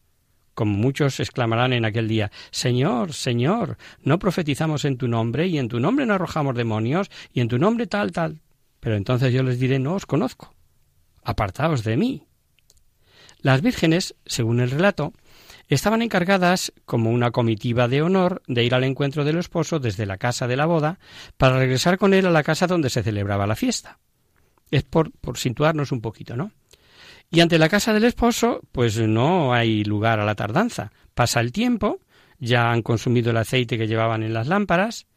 Como 0.54 0.78
muchos 0.78 1.20
exclamarán 1.20 1.74
en 1.74 1.86
aquel 1.86 2.08
día, 2.08 2.32
Señor, 2.52 3.14
Señor, 3.14 3.78
no 4.04 4.20
profetizamos 4.20 4.86
en 4.86 4.98
tu 4.98 5.08
nombre, 5.08 5.48
y 5.48 5.58
en 5.58 5.70
tu 5.70 5.80
nombre 5.80 6.06
no 6.06 6.14
arrojamos 6.14 6.54
demonios, 6.54 7.10
y 7.34 7.40
en 7.40 7.48
tu 7.48 7.58
nombre 7.58 7.88
tal, 7.88 8.12
tal. 8.12 8.42
Pero 8.80 8.96
entonces 8.96 9.34
yo 9.34 9.42
les 9.42 9.60
diré, 9.60 9.80
no 9.80 9.96
os 9.96 10.06
conozco 10.06 10.54
apartaos 11.24 11.84
de 11.84 11.98
mí. 11.98 12.24
Las 13.42 13.62
vírgenes, 13.62 14.16
según 14.26 14.60
el 14.60 14.72
relato, 14.72 15.14
estaban 15.68 16.02
encargadas, 16.02 16.74
como 16.86 17.12
una 17.12 17.32
comitiva 17.32 17.88
de 17.88 18.02
honor, 18.02 18.42
de 18.48 18.64
ir 18.64 18.74
al 18.74 18.84
encuentro 18.84 19.24
del 19.24 19.38
esposo 19.38 19.80
desde 19.80 20.06
la 20.06 20.18
casa 20.18 20.48
de 20.48 20.56
la 20.56 20.66
boda 20.66 21.00
para 21.38 21.58
regresar 21.58 21.98
con 21.98 22.14
él 22.14 22.26
a 22.26 22.32
la 22.32 22.44
casa 22.44 22.68
donde 22.68 22.90
se 22.90 23.04
celebraba 23.04 23.48
la 23.48 23.56
fiesta. 23.56 24.00
Es 24.72 24.84
por, 24.84 25.12
por 25.12 25.38
situarnos 25.38 25.92
un 25.92 26.02
poquito, 26.02 26.36
¿no? 26.36 26.52
Y 27.30 27.40
ante 27.40 27.58
la 27.58 27.70
casa 27.70 27.94
del 27.94 28.04
esposo, 28.04 28.62
pues 28.72 28.98
no 29.00 29.54
hay 29.54 29.84
lugar 29.84 30.20
a 30.20 30.26
la 30.26 30.36
tardanza. 30.36 30.92
Pasa 31.14 31.40
el 31.40 31.52
tiempo, 31.52 32.00
ya 32.40 32.72
han 32.72 32.82
consumido 32.82 33.32
el 33.32 33.38
aceite 33.38 33.78
que 33.78 33.88
llevaban 33.88 34.24
en 34.24 34.34
las 34.34 34.48
lámparas, 34.48 35.08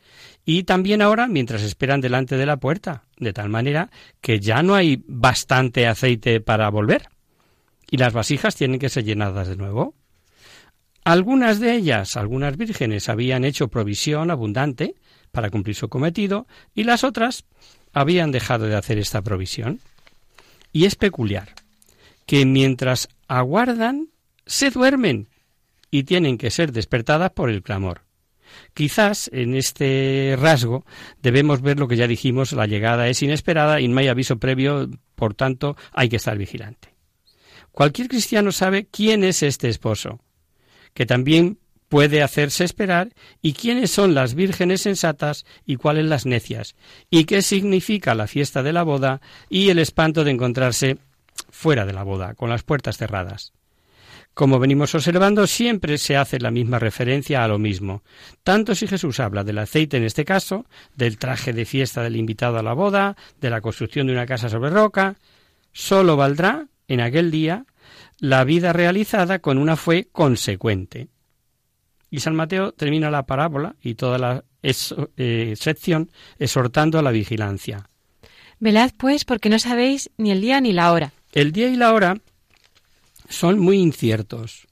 y 0.45 0.62
también 0.62 1.03
ahora 1.03 1.27
mientras 1.27 1.62
esperan 1.62 2.01
delante 2.01 2.37
de 2.37 2.47
la 2.47 2.59
puerta, 2.59 3.03
de 3.19 3.33
tal 3.33 3.49
manera 3.49 3.90
que 4.21 4.40
ya 4.40 4.62
no 4.62 4.75
hay 4.75 5.03
bastante 5.07 5.87
aceite 5.87 6.40
para 6.40 6.71
volver 6.71 7.09
y 7.90 7.97
las 7.97 8.12
vasijas 8.12 8.57
tienen 8.57 8.79
que 8.79 8.88
ser 8.88 9.05
llenadas 9.05 9.49
de 9.49 9.57
nuevo. 9.57 9.95
Algunas 11.05 11.61
de 11.61 11.75
ellas, 11.75 12.16
algunas 12.16 12.57
vírgenes, 12.57 13.09
habían 13.09 13.45
hecho 13.45 13.69
provisión 13.69 14.31
abundante 14.31 14.97
para 15.31 15.51
cumplir 15.51 15.77
su 15.77 15.88
cometido 15.88 16.47
y 16.75 16.85
las 16.85 17.05
otras 17.05 17.45
habían 17.92 18.33
dejado 18.33 18.66
de 18.66 18.77
hacer 18.77 18.99
esta 18.99 19.23
provisión. 19.23 19.81
Y 20.73 20.85
es 20.85 20.97
peculiar 20.97 21.55
que 22.27 22.45
mientras 22.45 23.09
aguardan, 23.29 24.09
se 24.47 24.71
duermen 24.71 25.29
y 25.90 26.03
tienen 26.03 26.38
que 26.38 26.51
ser 26.51 26.73
despertadas 26.73 27.31
por 27.31 27.51
el 27.51 27.62
clamor. 27.62 28.06
Quizás 28.75 29.31
en 29.33 29.55
este 29.55 30.37
rasgo 30.38 30.85
debemos 31.23 31.62
ver 31.62 31.79
lo 31.79 31.88
que 31.88 31.97
ya 31.97 32.07
dijimos, 32.07 32.53
la 32.53 32.66
llegada 32.66 33.09
es 33.09 33.23
inesperada 33.23 33.81
y 33.81 33.88
no 33.88 33.99
hay 33.99 34.09
aviso 34.09 34.38
previo, 34.38 34.88
por 35.14 35.35
tanto 35.35 35.77
hay 35.92 36.09
que 36.09 36.16
estar 36.16 36.37
vigilante. 36.37 36.95
Cualquier 37.73 38.09
cristiano 38.09 38.53
sabe 38.53 38.87
quién 38.87 39.25
es 39.25 39.42
este 39.42 39.69
esposo, 39.69 40.21
que 40.95 41.07
también 41.07 41.59
puede 41.88 42.23
hacerse 42.23 42.64
esperar 42.64 43.11
y 43.42 43.53
quiénes 43.53 43.90
son 43.90 44.14
las 44.14 44.35
vírgenes 44.35 44.83
sensatas 44.83 45.45
y 45.64 45.77
cuáles 45.77 46.07
las 46.07 46.27
necias, 46.27 46.75
y 47.11 47.25
qué 47.25 47.42
significa 47.42 48.14
la 48.14 48.27
fiesta 48.27 48.62
de 48.62 48.73
la 48.73 48.83
boda 48.83 49.21
y 49.49 49.69
el 49.69 49.79
espanto 49.79 50.25
de 50.25 50.33
encontrarse 50.33 50.99
fuera 51.51 51.87
de 51.87 51.92
la 51.92 52.03
boda, 52.03 52.35
con 52.35 52.51
las 52.51 52.62
puertas 52.62 52.97
cerradas. 52.97 53.53
Como 54.37 54.59
venimos 54.59 54.94
observando, 54.94 55.46
siempre 55.46 55.96
se 55.96 56.14
hace 56.14 56.38
la 56.38 56.51
misma 56.51 56.79
referencia 56.79 57.42
a 57.42 57.49
lo 57.49 57.59
mismo. 57.59 58.03
Tanto 58.44 58.75
si 58.75 58.87
Jesús 58.87 59.18
habla 59.18 59.44
del 59.44 59.57
aceite 59.57 59.96
en 59.96 60.05
este 60.05 60.27
caso, 60.27 60.66
del 60.94 61.16
traje 61.16 61.55
de 61.55 61.64
fiesta 61.64 62.03
del 62.03 62.16
invitado 62.16 62.59
a 62.59 62.62
la 62.62 62.75
boda, 62.75 63.16
de 63.40 63.49
la 63.49 63.62
construcción 63.62 64.07
de 64.07 64.12
una 64.12 64.27
casa 64.27 64.51
sobre 64.51 64.68
roca, 64.68 65.16
sólo 65.72 66.18
valdrá 66.18 66.68
en 66.87 67.01
aquel 67.01 67.31
día 67.31 67.64
la 68.18 68.44
vida 68.44 68.75
realizada 68.75 69.38
con 69.38 69.57
una 69.57 69.75
fe 69.75 70.11
consecuente. 70.12 71.09
Y 72.11 72.20
San 72.20 72.37
Mateo 72.37 72.72
termina 72.72 73.11
la 73.11 73.25
parábola 73.25 73.77
y 73.81 73.94
toda 73.94 74.18
la 74.18 74.44
eh, 74.62 75.55
sección 75.57 76.11
exhortando 76.38 76.99
a 76.99 77.03
la 77.03 77.11
vigilancia. 77.11 77.88
Velad 78.61 78.90
pues 78.99 79.25
porque 79.25 79.49
no 79.49 79.59
sabéis 79.59 80.11
ni 80.18 80.31
el 80.31 80.42
día 80.42 80.61
ni 80.61 80.75
la 80.75 80.92
hora. 80.92 81.14
El 81.33 81.53
día 81.53 81.68
y 81.68 81.77
la 81.77 81.94
hora 81.94 82.18
son 83.29 83.59
muy 83.59 83.79
inciertos, 83.79 84.67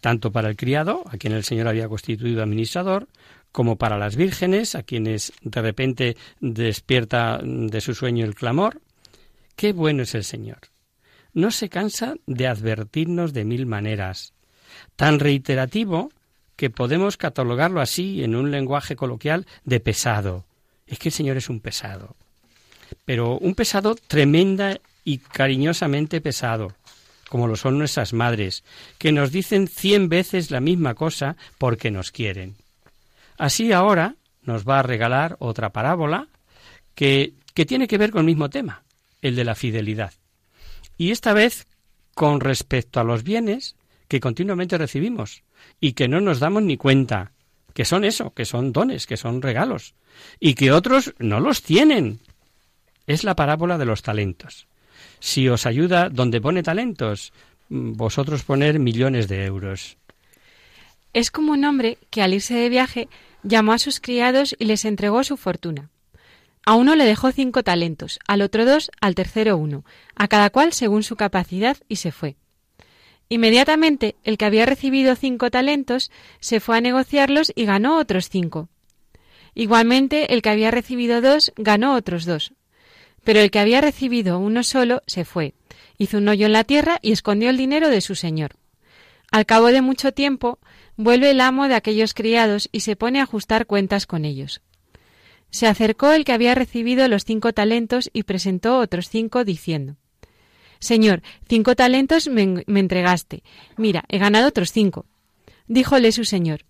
tanto 0.00 0.32
para 0.32 0.48
el 0.50 0.56
criado, 0.56 1.02
a 1.06 1.16
quien 1.16 1.32
el 1.32 1.44
Señor 1.44 1.68
había 1.68 1.88
constituido 1.88 2.42
administrador, 2.42 3.08
como 3.52 3.76
para 3.76 3.98
las 3.98 4.16
vírgenes, 4.16 4.74
a 4.74 4.82
quienes 4.82 5.32
de 5.42 5.62
repente 5.62 6.16
despierta 6.40 7.38
de 7.42 7.80
su 7.80 7.94
sueño 7.94 8.24
el 8.24 8.34
clamor. 8.34 8.80
Qué 9.56 9.72
bueno 9.72 10.02
es 10.02 10.14
el 10.14 10.24
Señor. 10.24 10.58
No 11.32 11.50
se 11.50 11.68
cansa 11.68 12.16
de 12.26 12.46
advertirnos 12.46 13.32
de 13.32 13.44
mil 13.44 13.66
maneras, 13.66 14.32
tan 14.96 15.20
reiterativo 15.20 16.10
que 16.56 16.70
podemos 16.70 17.16
catalogarlo 17.16 17.80
así 17.80 18.22
en 18.22 18.34
un 18.34 18.50
lenguaje 18.50 18.96
coloquial 18.96 19.46
de 19.64 19.80
pesado. 19.80 20.44
Es 20.86 20.98
que 20.98 21.08
el 21.08 21.14
Señor 21.14 21.36
es 21.36 21.48
un 21.48 21.60
pesado. 21.60 22.16
Pero 23.04 23.38
un 23.38 23.54
pesado 23.54 23.94
tremenda 23.94 24.78
y 25.04 25.18
cariñosamente 25.18 26.20
pesado 26.20 26.74
como 27.28 27.46
lo 27.46 27.56
son 27.56 27.78
nuestras 27.78 28.12
madres, 28.12 28.64
que 28.98 29.12
nos 29.12 29.32
dicen 29.32 29.68
cien 29.68 30.08
veces 30.08 30.50
la 30.50 30.60
misma 30.60 30.94
cosa 30.94 31.36
porque 31.58 31.90
nos 31.90 32.10
quieren. 32.10 32.56
Así 33.38 33.72
ahora 33.72 34.14
nos 34.42 34.64
va 34.64 34.80
a 34.80 34.82
regalar 34.82 35.36
otra 35.38 35.70
parábola 35.70 36.28
que, 36.94 37.32
que 37.54 37.66
tiene 37.66 37.88
que 37.88 37.98
ver 37.98 38.10
con 38.10 38.20
el 38.20 38.26
mismo 38.26 38.50
tema, 38.50 38.84
el 39.22 39.36
de 39.36 39.44
la 39.44 39.54
fidelidad. 39.54 40.12
Y 40.96 41.10
esta 41.10 41.32
vez 41.32 41.66
con 42.14 42.40
respecto 42.40 43.00
a 43.00 43.04
los 43.04 43.24
bienes 43.24 43.76
que 44.08 44.20
continuamente 44.20 44.78
recibimos 44.78 45.42
y 45.80 45.92
que 45.92 46.08
no 46.08 46.20
nos 46.20 46.40
damos 46.40 46.62
ni 46.62 46.76
cuenta, 46.76 47.32
que 47.72 47.84
son 47.84 48.04
eso, 48.04 48.32
que 48.32 48.44
son 48.44 48.72
dones, 48.72 49.06
que 49.06 49.16
son 49.16 49.42
regalos, 49.42 49.94
y 50.38 50.54
que 50.54 50.72
otros 50.72 51.14
no 51.18 51.40
los 51.40 51.62
tienen. 51.62 52.20
Es 53.06 53.24
la 53.24 53.34
parábola 53.34 53.78
de 53.78 53.84
los 53.84 54.02
talentos. 54.02 54.68
Si 55.20 55.48
os 55.48 55.66
ayuda 55.66 56.08
donde 56.10 56.40
pone 56.40 56.62
talentos, 56.62 57.32
mm, 57.68 57.92
vosotros 57.92 58.44
poner 58.44 58.78
millones 58.78 59.28
de 59.28 59.44
euros. 59.44 59.96
Es 61.12 61.30
como 61.30 61.52
un 61.52 61.64
hombre 61.64 61.98
que 62.10 62.22
al 62.22 62.34
irse 62.34 62.54
de 62.54 62.68
viaje 62.68 63.08
llamó 63.42 63.72
a 63.72 63.78
sus 63.78 64.00
criados 64.00 64.56
y 64.58 64.64
les 64.64 64.84
entregó 64.84 65.22
su 65.24 65.36
fortuna. 65.36 65.90
A 66.66 66.74
uno 66.74 66.96
le 66.96 67.04
dejó 67.04 67.30
cinco 67.30 67.62
talentos, 67.62 68.18
al 68.26 68.40
otro 68.40 68.64
dos, 68.64 68.90
al 69.00 69.14
tercero 69.14 69.56
uno, 69.56 69.84
a 70.16 70.28
cada 70.28 70.50
cual 70.50 70.72
según 70.72 71.02
su 71.02 71.14
capacidad, 71.14 71.76
y 71.88 71.96
se 71.96 72.10
fue. 72.10 72.36
Inmediatamente 73.28 74.16
el 74.24 74.38
que 74.38 74.44
había 74.44 74.66
recibido 74.66 75.14
cinco 75.14 75.50
talentos 75.50 76.10
se 76.40 76.60
fue 76.60 76.78
a 76.78 76.80
negociarlos 76.80 77.52
y 77.54 77.64
ganó 77.64 77.98
otros 77.98 78.28
cinco. 78.28 78.68
Igualmente 79.54 80.34
el 80.34 80.42
que 80.42 80.50
había 80.50 80.70
recibido 80.70 81.20
dos 81.20 81.52
ganó 81.56 81.94
otros 81.94 82.24
dos. 82.24 82.52
Pero 83.24 83.40
el 83.40 83.50
que 83.50 83.58
había 83.58 83.80
recibido 83.80 84.38
uno 84.38 84.62
solo 84.62 85.02
se 85.06 85.24
fue, 85.24 85.54
hizo 85.98 86.18
un 86.18 86.28
hoyo 86.28 86.46
en 86.46 86.52
la 86.52 86.64
tierra 86.64 86.98
y 87.02 87.12
escondió 87.12 87.50
el 87.50 87.56
dinero 87.56 87.88
de 87.88 88.00
su 88.00 88.14
señor. 88.14 88.56
Al 89.32 89.46
cabo 89.46 89.68
de 89.68 89.80
mucho 89.80 90.12
tiempo, 90.12 90.58
vuelve 90.96 91.30
el 91.30 91.40
amo 91.40 91.66
de 91.66 91.74
aquellos 91.74 92.14
criados 92.14 92.68
y 92.70 92.80
se 92.80 92.94
pone 92.94 93.18
a 93.18 93.24
ajustar 93.24 93.66
cuentas 93.66 94.06
con 94.06 94.24
ellos. 94.24 94.60
Se 95.50 95.66
acercó 95.66 96.12
el 96.12 96.24
que 96.24 96.32
había 96.32 96.54
recibido 96.54 97.08
los 97.08 97.24
cinco 97.24 97.52
talentos 97.52 98.10
y 98.12 98.24
presentó 98.24 98.78
otros 98.78 99.08
cinco, 99.08 99.44
diciendo 99.44 99.96
Señor, 100.78 101.22
cinco 101.48 101.74
talentos 101.74 102.28
me, 102.28 102.62
me 102.66 102.80
entregaste. 102.80 103.42
Mira, 103.76 104.04
he 104.08 104.18
ganado 104.18 104.48
otros 104.48 104.70
cinco. 104.70 105.06
Díjole 105.66 106.12
su 106.12 106.24
señor 106.24 106.66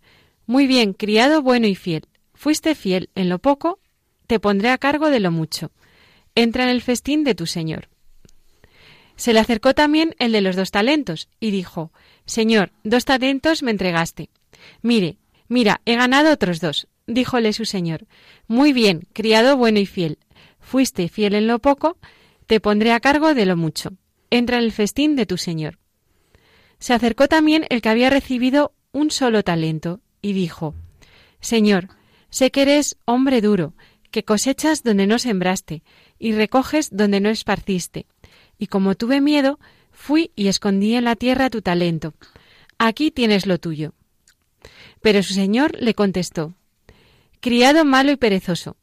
Muy 0.46 0.66
bien, 0.68 0.92
criado 0.92 1.42
bueno 1.42 1.66
y 1.66 1.74
fiel. 1.74 2.06
Fuiste 2.32 2.74
fiel 2.74 3.10
en 3.14 3.28
lo 3.28 3.40
poco, 3.40 3.80
te 4.26 4.38
pondré 4.38 4.70
a 4.70 4.78
cargo 4.78 5.10
de 5.10 5.20
lo 5.20 5.32
mucho 5.32 5.72
entra 6.34 6.64
en 6.64 6.70
el 6.70 6.82
festín 6.82 7.24
de 7.24 7.34
tu 7.34 7.46
señor. 7.46 7.88
Se 9.16 9.32
le 9.32 9.40
acercó 9.40 9.74
también 9.74 10.14
el 10.18 10.32
de 10.32 10.40
los 10.40 10.56
dos 10.56 10.70
talentos, 10.70 11.28
y 11.40 11.50
dijo 11.50 11.92
Señor, 12.26 12.72
dos 12.82 13.04
talentos 13.04 13.62
me 13.62 13.70
entregaste. 13.70 14.30
Mire, 14.82 15.18
mira, 15.48 15.80
he 15.84 15.94
ganado 15.94 16.32
otros 16.32 16.60
dos. 16.60 16.88
Díjole 17.06 17.52
su 17.52 17.66
señor 17.66 18.06
Muy 18.46 18.72
bien, 18.72 19.06
criado 19.12 19.56
bueno 19.56 19.78
y 19.78 19.86
fiel. 19.86 20.18
Fuiste 20.58 21.08
fiel 21.08 21.34
en 21.34 21.46
lo 21.46 21.58
poco, 21.58 21.98
te 22.46 22.60
pondré 22.60 22.92
a 22.92 23.00
cargo 23.00 23.34
de 23.34 23.46
lo 23.46 23.56
mucho. 23.56 23.92
Entra 24.30 24.58
en 24.58 24.64
el 24.64 24.72
festín 24.72 25.14
de 25.14 25.26
tu 25.26 25.36
señor. 25.36 25.78
Se 26.78 26.94
acercó 26.94 27.28
también 27.28 27.66
el 27.68 27.82
que 27.82 27.90
había 27.90 28.10
recibido 28.10 28.72
un 28.92 29.10
solo 29.10 29.42
talento, 29.42 30.00
y 30.22 30.32
dijo 30.32 30.74
Señor, 31.40 31.88
sé 32.30 32.50
que 32.50 32.62
eres 32.62 32.96
hombre 33.04 33.40
duro, 33.40 33.74
que 34.10 34.24
cosechas 34.24 34.82
donde 34.82 35.06
no 35.06 35.18
sembraste, 35.18 35.82
y 36.24 36.32
recoges 36.32 36.88
donde 36.90 37.20
no 37.20 37.28
esparciste. 37.28 38.06
Y 38.56 38.68
como 38.68 38.94
tuve 38.94 39.20
miedo, 39.20 39.60
fui 39.92 40.30
y 40.34 40.48
escondí 40.48 40.94
en 40.94 41.04
la 41.04 41.16
tierra 41.16 41.50
tu 41.50 41.60
talento. 41.60 42.14
Aquí 42.78 43.10
tienes 43.10 43.44
lo 43.44 43.58
tuyo. 43.58 43.92
Pero 45.02 45.22
su 45.22 45.34
señor 45.34 45.76
le 45.78 45.92
contestó 45.92 46.54
Criado 47.40 47.84
malo 47.84 48.10
y 48.10 48.16
perezoso, 48.16 48.78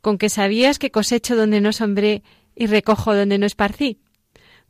con 0.00 0.16
que 0.16 0.30
sabías 0.30 0.78
que 0.78 0.90
cosecho 0.90 1.36
donde 1.36 1.60
no 1.60 1.74
sembré 1.74 2.22
y 2.56 2.66
recojo 2.66 3.14
donde 3.14 3.36
no 3.36 3.44
esparcí. 3.44 3.98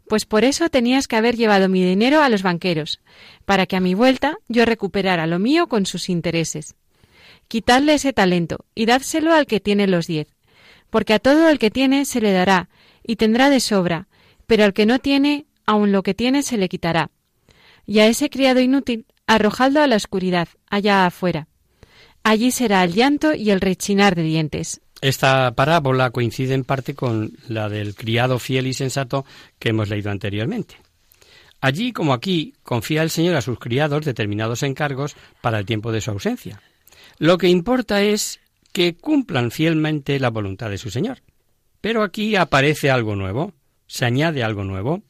Pues 0.08 0.26
por 0.26 0.42
eso 0.42 0.68
tenías 0.68 1.06
que 1.06 1.14
haber 1.14 1.36
llevado 1.36 1.68
mi 1.68 1.84
dinero 1.84 2.24
a 2.24 2.28
los 2.28 2.42
banqueros, 2.42 3.00
para 3.44 3.66
que 3.66 3.76
a 3.76 3.80
mi 3.80 3.94
vuelta 3.94 4.36
yo 4.48 4.64
recuperara 4.64 5.28
lo 5.28 5.38
mío 5.38 5.68
con 5.68 5.86
sus 5.86 6.08
intereses. 6.08 6.74
Quitadle 7.46 7.94
ese 7.94 8.12
talento 8.12 8.64
y 8.74 8.86
dádselo 8.86 9.32
al 9.32 9.46
que 9.46 9.60
tiene 9.60 9.86
los 9.86 10.08
diez 10.08 10.26
porque 10.90 11.14
a 11.14 11.18
todo 11.18 11.48
el 11.48 11.58
que 11.58 11.70
tiene 11.70 12.04
se 12.04 12.20
le 12.20 12.32
dará, 12.32 12.68
y 13.02 13.16
tendrá 13.16 13.50
de 13.50 13.60
sobra, 13.60 14.08
pero 14.46 14.64
al 14.64 14.72
que 14.72 14.86
no 14.86 14.98
tiene, 14.98 15.46
aun 15.66 15.92
lo 15.92 16.02
que 16.02 16.14
tiene 16.14 16.42
se 16.42 16.58
le 16.58 16.68
quitará. 16.68 17.10
Y 17.86 18.00
a 18.00 18.06
ese 18.06 18.30
criado 18.30 18.60
inútil, 18.60 19.06
arrojadlo 19.26 19.80
a 19.80 19.86
la 19.86 19.96
oscuridad, 19.96 20.48
allá 20.68 21.06
afuera. 21.06 21.48
Allí 22.22 22.50
será 22.50 22.84
el 22.84 22.92
llanto 22.92 23.34
y 23.34 23.50
el 23.50 23.60
rechinar 23.60 24.14
de 24.14 24.22
dientes. 24.22 24.82
Esta 25.00 25.52
parábola 25.52 26.10
coincide 26.10 26.54
en 26.54 26.64
parte 26.64 26.94
con 26.94 27.32
la 27.48 27.68
del 27.68 27.94
criado 27.94 28.38
fiel 28.38 28.66
y 28.66 28.74
sensato 28.74 29.24
que 29.58 29.70
hemos 29.70 29.88
leído 29.88 30.10
anteriormente. 30.10 30.76
Allí, 31.62 31.92
como 31.92 32.12
aquí, 32.12 32.54
confía 32.62 33.02
el 33.02 33.10
Señor 33.10 33.36
a 33.36 33.42
sus 33.42 33.58
criados 33.58 34.04
determinados 34.04 34.62
encargos 34.62 35.14
para 35.40 35.58
el 35.58 35.66
tiempo 35.66 35.92
de 35.92 36.00
su 36.00 36.10
ausencia. 36.10 36.60
Lo 37.18 37.38
que 37.38 37.48
importa 37.48 38.02
es 38.02 38.40
que 38.72 38.96
cumplan 38.96 39.50
fielmente 39.50 40.18
la 40.18 40.30
voluntad 40.30 40.70
de 40.70 40.78
su 40.78 40.90
Señor. 40.90 41.22
Pero 41.80 42.02
aquí 42.02 42.36
aparece 42.36 42.90
algo 42.90 43.16
nuevo, 43.16 43.54
se 43.86 44.04
añade 44.04 44.42
algo 44.42 44.64
nuevo. 44.64 45.02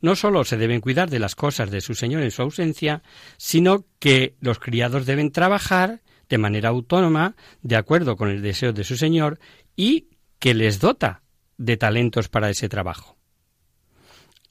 No 0.00 0.14
sólo 0.16 0.44
se 0.44 0.56
deben 0.56 0.80
cuidar 0.80 1.10
de 1.10 1.18
las 1.18 1.34
cosas 1.34 1.70
de 1.70 1.80
su 1.80 1.94
Señor 1.94 2.22
en 2.22 2.30
su 2.30 2.42
ausencia, 2.42 3.02
sino 3.36 3.84
que 3.98 4.34
los 4.40 4.58
criados 4.58 5.06
deben 5.06 5.32
trabajar 5.32 6.02
de 6.28 6.38
manera 6.38 6.70
autónoma, 6.70 7.34
de 7.62 7.76
acuerdo 7.76 8.16
con 8.16 8.30
el 8.30 8.42
deseo 8.42 8.72
de 8.72 8.84
su 8.84 8.96
Señor, 8.96 9.38
y 9.76 10.08
que 10.38 10.54
les 10.54 10.80
dota 10.80 11.22
de 11.58 11.76
talentos 11.76 12.28
para 12.28 12.50
ese 12.50 12.68
trabajo. 12.68 13.16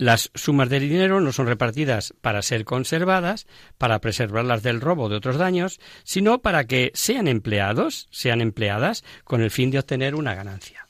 Las 0.02 0.32
sumas 0.34 0.68
del 0.68 0.90
dinero 0.90 1.22
no 1.22 1.32
son 1.32 1.46
repartidas 1.46 2.16
para 2.22 2.42
ser 2.42 2.66
conservadas, 2.66 3.46
para 3.78 4.02
preservarlas 4.02 4.64
del 4.64 4.82
robo 4.82 5.10
de 5.10 5.18
otros 5.18 5.38
daños, 5.38 5.80
sino 6.04 6.42
para 6.42 6.66
que 6.66 6.90
sean 6.96 7.28
empleados, 7.28 8.08
sean 8.10 8.42
empleadas 8.42 9.04
con 9.24 9.44
el 9.44 9.52
fin 9.52 9.70
de 9.70 9.78
obtener 9.78 10.16
una 10.16 10.34
ganancia. 10.34 10.88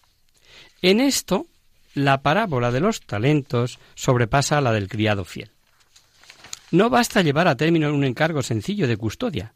En 0.82 1.02
esto, 1.02 1.46
la 1.94 2.22
parábola 2.22 2.72
de 2.72 2.80
los 2.80 3.02
talentos 3.02 3.80
sobrepasa 3.96 4.60
a 4.60 4.62
la 4.62 4.72
del 4.72 4.88
criado 4.88 5.26
fiel. 5.26 5.52
No 6.72 6.90
basta 6.90 7.22
llevar 7.22 7.50
a 7.50 7.58
término 7.58 7.94
un 7.94 8.06
encargo 8.06 8.42
sencillo 8.42 8.88
de 8.88 8.96
custodia, 8.96 9.56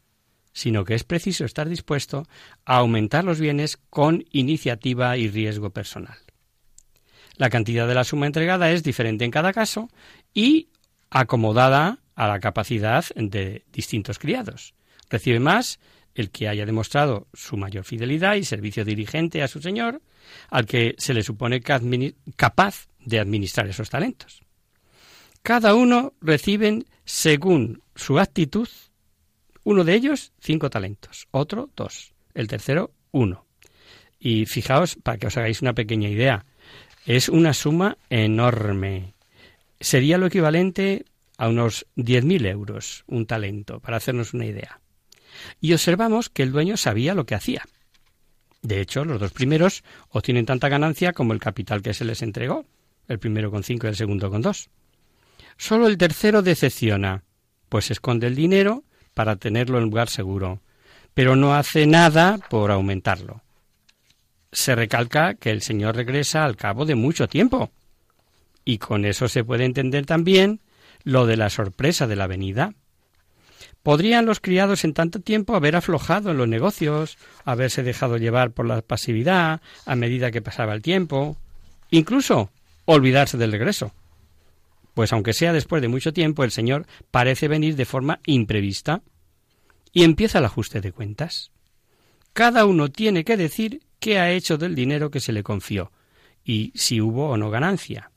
sino 0.52 0.84
que 0.84 0.92
es 0.92 1.04
preciso 1.04 1.46
estar 1.46 1.66
dispuesto 1.66 2.28
a 2.66 2.76
aumentar 2.76 3.24
los 3.24 3.40
bienes 3.40 3.78
con 3.88 4.22
iniciativa 4.32 5.16
y 5.16 5.30
riesgo 5.30 5.70
personal. 5.70 6.25
La 7.36 7.50
cantidad 7.50 7.86
de 7.86 7.94
la 7.94 8.04
suma 8.04 8.26
entregada 8.26 8.70
es 8.70 8.82
diferente 8.82 9.24
en 9.24 9.30
cada 9.30 9.52
caso 9.52 9.90
y 10.32 10.68
acomodada 11.10 11.98
a 12.14 12.28
la 12.28 12.40
capacidad 12.40 13.04
de 13.14 13.64
distintos 13.72 14.18
criados. 14.18 14.74
Recibe 15.10 15.38
más 15.38 15.78
el 16.14 16.30
que 16.30 16.48
haya 16.48 16.64
demostrado 16.64 17.28
su 17.34 17.56
mayor 17.56 17.84
fidelidad 17.84 18.36
y 18.36 18.44
servicio 18.44 18.84
dirigente 18.84 19.42
a 19.42 19.48
su 19.48 19.60
señor, 19.60 20.00
al 20.48 20.66
que 20.66 20.94
se 20.98 21.12
le 21.12 21.22
supone 21.22 21.60
capaz 21.60 22.88
de 23.00 23.20
administrar 23.20 23.68
esos 23.68 23.90
talentos. 23.90 24.42
Cada 25.42 25.74
uno 25.74 26.14
reciben 26.20 26.86
según 27.04 27.82
su 27.94 28.18
actitud, 28.18 28.68
uno 29.62 29.84
de 29.84 29.94
ellos 29.94 30.32
cinco 30.40 30.70
talentos, 30.70 31.28
otro 31.30 31.70
dos, 31.76 32.14
el 32.34 32.48
tercero 32.48 32.92
uno. 33.12 33.46
Y 34.18 34.46
fijaos, 34.46 34.96
para 35.02 35.18
que 35.18 35.26
os 35.26 35.36
hagáis 35.36 35.60
una 35.60 35.74
pequeña 35.74 36.08
idea, 36.08 36.46
es 37.06 37.28
una 37.28 37.54
suma 37.54 37.96
enorme. 38.10 39.14
Sería 39.80 40.18
lo 40.18 40.26
equivalente 40.26 41.04
a 41.38 41.48
unos 41.48 41.86
10.000 41.96 42.46
euros 42.46 43.04
un 43.06 43.26
talento, 43.26 43.80
para 43.80 43.96
hacernos 43.96 44.34
una 44.34 44.46
idea. 44.46 44.80
Y 45.60 45.72
observamos 45.72 46.28
que 46.28 46.42
el 46.42 46.52
dueño 46.52 46.76
sabía 46.76 47.14
lo 47.14 47.24
que 47.24 47.36
hacía. 47.36 47.62
De 48.62 48.80
hecho, 48.80 49.04
los 49.04 49.20
dos 49.20 49.32
primeros 49.32 49.84
obtienen 50.08 50.46
tanta 50.46 50.68
ganancia 50.68 51.12
como 51.12 51.32
el 51.32 51.38
capital 51.38 51.82
que 51.82 51.94
se 51.94 52.04
les 52.04 52.22
entregó, 52.22 52.66
el 53.06 53.20
primero 53.20 53.50
con 53.52 53.62
cinco 53.62 53.86
y 53.86 53.90
el 53.90 53.96
segundo 53.96 54.30
con 54.30 54.42
dos. 54.42 54.68
Solo 55.56 55.86
el 55.86 55.98
tercero 55.98 56.42
decepciona, 56.42 57.22
pues 57.68 57.90
esconde 57.90 58.26
el 58.26 58.34
dinero 58.34 58.82
para 59.14 59.36
tenerlo 59.36 59.78
en 59.78 59.84
lugar 59.84 60.08
seguro, 60.08 60.60
pero 61.14 61.36
no 61.36 61.54
hace 61.54 61.86
nada 61.86 62.38
por 62.50 62.72
aumentarlo. 62.72 63.45
Se 64.56 64.74
recalca 64.74 65.34
que 65.34 65.50
el 65.50 65.60
Señor 65.60 65.96
regresa 65.96 66.46
al 66.46 66.56
cabo 66.56 66.86
de 66.86 66.94
mucho 66.94 67.28
tiempo, 67.28 67.70
y 68.64 68.78
con 68.78 69.04
eso 69.04 69.28
se 69.28 69.44
puede 69.44 69.66
entender 69.66 70.06
también 70.06 70.62
lo 71.04 71.26
de 71.26 71.36
la 71.36 71.50
sorpresa 71.50 72.06
de 72.06 72.16
la 72.16 72.26
venida. 72.26 72.72
¿Podrían 73.82 74.24
los 74.24 74.40
criados 74.40 74.84
en 74.84 74.94
tanto 74.94 75.20
tiempo 75.20 75.56
haber 75.56 75.76
aflojado 75.76 76.30
en 76.30 76.38
los 76.38 76.48
negocios, 76.48 77.18
haberse 77.44 77.82
dejado 77.82 78.16
llevar 78.16 78.52
por 78.52 78.64
la 78.64 78.80
pasividad 78.80 79.60
a 79.84 79.94
medida 79.94 80.30
que 80.30 80.40
pasaba 80.40 80.72
el 80.72 80.80
tiempo, 80.80 81.36
incluso 81.90 82.50
olvidarse 82.86 83.36
del 83.36 83.52
regreso? 83.52 83.92
Pues 84.94 85.12
aunque 85.12 85.34
sea 85.34 85.52
después 85.52 85.82
de 85.82 85.88
mucho 85.88 86.14
tiempo, 86.14 86.44
el 86.44 86.50
Señor 86.50 86.86
parece 87.10 87.46
venir 87.46 87.76
de 87.76 87.84
forma 87.84 88.20
imprevista 88.24 89.02
y 89.92 90.04
empieza 90.04 90.38
el 90.38 90.46
ajuste 90.46 90.80
de 90.80 90.92
cuentas. 90.92 91.50
Cada 92.32 92.64
uno 92.64 92.88
tiene 92.88 93.22
que 93.22 93.36
decir 93.36 93.82
qué 93.98 94.18
ha 94.18 94.30
hecho 94.30 94.58
del 94.58 94.74
dinero 94.74 95.10
que 95.10 95.20
se 95.20 95.32
le 95.32 95.42
confió 95.42 95.92
y 96.44 96.72
si 96.74 97.00
hubo 97.00 97.30
o 97.30 97.36
no 97.36 97.50
ganancia. 97.50 98.10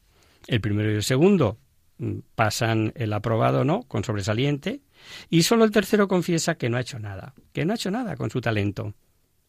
El 0.47 0.61
primero 0.61 0.91
y 0.91 0.95
el 0.95 1.03
segundo 1.03 1.57
mm, 1.97 2.19
pasan 2.35 2.93
el 2.95 3.13
aprobado 3.13 3.61
o 3.61 3.63
no 3.63 3.83
con 3.83 4.03
sobresaliente 4.03 4.81
y 5.29 5.43
solo 5.43 5.63
el 5.63 5.71
tercero 5.71 6.07
confiesa 6.07 6.55
que 6.55 6.69
no 6.69 6.77
ha 6.77 6.81
hecho 6.81 6.99
nada, 6.99 7.33
que 7.53 7.65
no 7.65 7.73
ha 7.73 7.75
hecho 7.75 7.91
nada 7.91 8.15
con 8.15 8.29
su 8.29 8.41
talento. 8.41 8.93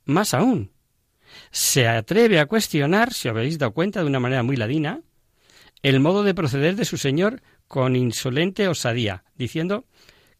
Más 0.04 0.34
aún, 0.34 0.72
se 1.50 1.88
atreve 1.88 2.40
a 2.40 2.46
cuestionar, 2.46 3.12
si 3.12 3.28
habéis 3.28 3.58
dado 3.58 3.72
cuenta 3.72 4.00
de 4.00 4.06
una 4.06 4.20
manera 4.20 4.42
muy 4.42 4.56
ladina, 4.56 5.00
el 5.82 6.00
modo 6.00 6.22
de 6.22 6.34
proceder 6.34 6.76
de 6.76 6.84
su 6.84 6.96
señor 6.96 7.42
con 7.68 7.96
insolente 7.96 8.68
osadía, 8.68 9.24
diciendo 9.36 9.86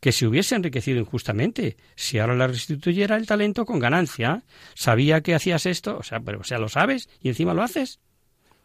que 0.00 0.12
se 0.12 0.26
hubiese 0.26 0.54
enriquecido 0.54 0.98
injustamente 0.98 1.76
si 1.94 2.18
ahora 2.18 2.34
le 2.34 2.46
restituyera 2.48 3.16
el 3.16 3.26
talento 3.26 3.66
con 3.66 3.78
ganancia. 3.78 4.42
Sabía 4.74 5.20
que 5.20 5.34
hacías 5.34 5.66
esto, 5.66 5.98
o 5.98 6.02
sea, 6.02 6.22
o 6.38 6.44
sea, 6.44 6.58
lo 6.58 6.68
sabes 6.68 7.08
y 7.20 7.28
encima 7.28 7.54
lo 7.54 7.62
haces. 7.62 8.00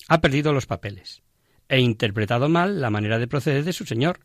Ha 0.08 0.21
perdido 0.21 0.54
los 0.54 0.65
papeles 0.65 1.21
e 1.67 1.80
interpretado 1.80 2.48
mal 2.48 2.80
la 2.80 2.89
manera 2.89 3.19
de 3.19 3.28
proceder 3.28 3.63
de 3.63 3.74
su 3.74 3.86
señor, 3.86 4.19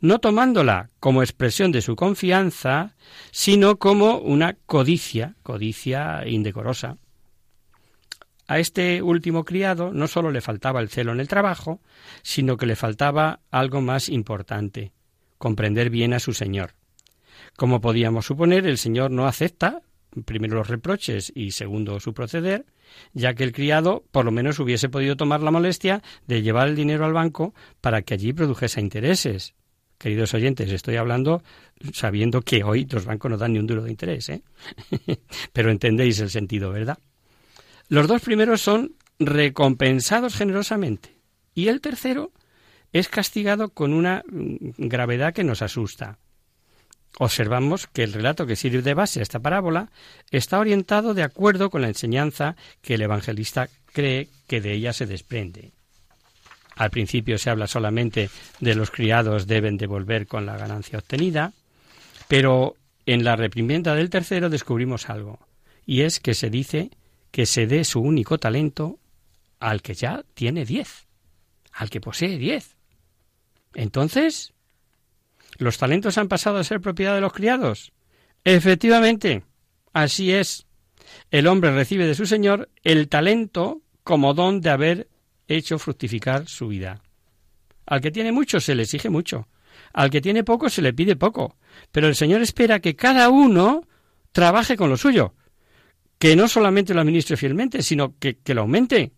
no 0.00 0.18
tomándola 0.18 0.90
como 1.00 1.22
expresión 1.22 1.72
de 1.72 1.80
su 1.80 1.96
confianza, 1.96 2.96
sino 3.30 3.78
como 3.78 4.18
una 4.18 4.54
codicia, 4.66 5.36
codicia 5.42 6.26
indecorosa. 6.26 6.98
A 8.48 8.58
este 8.58 9.00
último 9.00 9.44
criado 9.44 9.92
no 9.92 10.08
sólo 10.08 10.30
le 10.30 10.40
faltaba 10.40 10.80
el 10.80 10.88
celo 10.88 11.12
en 11.12 11.20
el 11.20 11.28
trabajo, 11.28 11.80
sino 12.22 12.56
que 12.56 12.66
le 12.66 12.76
faltaba 12.76 13.40
algo 13.50 13.80
más 13.80 14.08
importante, 14.08 14.92
comprender 15.42 15.90
bien 15.90 16.12
a 16.12 16.20
su 16.20 16.34
señor. 16.34 16.74
Como 17.56 17.80
podíamos 17.80 18.26
suponer, 18.26 18.64
el 18.64 18.78
señor 18.78 19.10
no 19.10 19.26
acepta, 19.26 19.82
primero 20.24 20.54
los 20.54 20.68
reproches 20.68 21.32
y 21.34 21.50
segundo 21.50 21.98
su 21.98 22.14
proceder, 22.14 22.64
ya 23.12 23.34
que 23.34 23.42
el 23.42 23.50
criado 23.50 24.04
por 24.12 24.24
lo 24.24 24.30
menos 24.30 24.60
hubiese 24.60 24.88
podido 24.88 25.16
tomar 25.16 25.42
la 25.42 25.50
molestia 25.50 26.00
de 26.28 26.42
llevar 26.42 26.68
el 26.68 26.76
dinero 26.76 27.04
al 27.04 27.12
banco 27.12 27.54
para 27.80 28.02
que 28.02 28.14
allí 28.14 28.32
produjese 28.32 28.80
intereses. 28.80 29.54
Queridos 29.98 30.32
oyentes, 30.32 30.70
estoy 30.70 30.94
hablando 30.94 31.42
sabiendo 31.92 32.42
que 32.42 32.62
hoy 32.62 32.86
los 32.88 33.04
bancos 33.04 33.28
no 33.28 33.36
dan 33.36 33.54
ni 33.54 33.58
un 33.58 33.66
duro 33.66 33.82
de 33.82 33.90
interés, 33.90 34.28
¿eh? 34.28 34.44
pero 35.52 35.72
entendéis 35.72 36.20
el 36.20 36.30
sentido, 36.30 36.70
¿verdad? 36.70 37.00
Los 37.88 38.06
dos 38.06 38.22
primeros 38.22 38.60
son 38.60 38.94
recompensados 39.18 40.36
generosamente 40.36 41.18
y 41.52 41.66
el 41.66 41.80
tercero 41.80 42.30
es 42.92 43.08
castigado 43.08 43.70
con 43.70 43.92
una 43.92 44.22
mm, 44.30 44.72
gravedad 44.78 45.34
que 45.34 45.44
nos 45.44 45.62
asusta. 45.62 46.18
Observamos 47.18 47.86
que 47.86 48.04
el 48.04 48.12
relato 48.12 48.46
que 48.46 48.56
sirve 48.56 48.82
de 48.82 48.94
base 48.94 49.20
a 49.20 49.22
esta 49.22 49.40
parábola 49.40 49.90
está 50.30 50.58
orientado 50.58 51.12
de 51.14 51.22
acuerdo 51.22 51.68
con 51.68 51.82
la 51.82 51.88
enseñanza 51.88 52.56
que 52.80 52.94
el 52.94 53.02
evangelista 53.02 53.68
cree 53.92 54.28
que 54.46 54.60
de 54.60 54.72
ella 54.72 54.92
se 54.92 55.06
desprende. 55.06 55.72
Al 56.74 56.90
principio 56.90 57.36
se 57.36 57.50
habla 57.50 57.66
solamente 57.66 58.30
de 58.60 58.74
los 58.74 58.90
criados 58.90 59.46
deben 59.46 59.76
devolver 59.76 60.26
con 60.26 60.46
la 60.46 60.56
ganancia 60.56 60.98
obtenida, 60.98 61.52
pero 62.28 62.76
en 63.04 63.24
la 63.24 63.36
reprimenda 63.36 63.94
del 63.94 64.08
tercero 64.08 64.48
descubrimos 64.48 65.10
algo, 65.10 65.38
y 65.84 66.02
es 66.02 66.18
que 66.18 66.32
se 66.32 66.48
dice 66.48 66.90
que 67.30 67.44
se 67.44 67.66
dé 67.66 67.84
su 67.84 68.00
único 68.00 68.38
talento 68.38 68.98
al 69.60 69.82
que 69.82 69.94
ya 69.94 70.24
tiene 70.34 70.64
diez, 70.64 71.06
al 71.72 71.90
que 71.90 72.00
posee 72.00 72.38
diez. 72.38 72.76
Entonces, 73.74 74.52
¿Los 75.58 75.78
talentos 75.78 76.18
han 76.18 76.28
pasado 76.28 76.58
a 76.58 76.64
ser 76.64 76.80
propiedad 76.80 77.14
de 77.14 77.20
los 77.20 77.32
criados? 77.32 77.92
Efectivamente, 78.44 79.44
así 79.92 80.32
es. 80.32 80.66
El 81.30 81.46
hombre 81.46 81.72
recibe 81.72 82.06
de 82.06 82.14
su 82.14 82.26
Señor 82.26 82.70
el 82.82 83.08
talento 83.08 83.82
como 84.02 84.34
don 84.34 84.60
de 84.60 84.70
haber 84.70 85.08
hecho 85.46 85.78
fructificar 85.78 86.48
su 86.48 86.68
vida. 86.68 87.02
Al 87.86 88.00
que 88.00 88.10
tiene 88.10 88.32
mucho 88.32 88.60
se 88.60 88.74
le 88.74 88.84
exige 88.84 89.10
mucho, 89.10 89.48
al 89.92 90.10
que 90.10 90.20
tiene 90.20 90.44
poco 90.44 90.70
se 90.70 90.82
le 90.82 90.92
pide 90.92 91.16
poco, 91.16 91.56
pero 91.90 92.08
el 92.08 92.14
Señor 92.14 92.40
espera 92.40 92.80
que 92.80 92.96
cada 92.96 93.28
uno 93.28 93.86
trabaje 94.32 94.76
con 94.76 94.88
lo 94.88 94.96
suyo, 94.96 95.34
que 96.18 96.34
no 96.36 96.48
solamente 96.48 96.94
lo 96.94 97.00
administre 97.00 97.36
fielmente, 97.36 97.82
sino 97.82 98.16
que, 98.18 98.38
que 98.38 98.54
lo 98.54 98.62
aumente. 98.62 99.12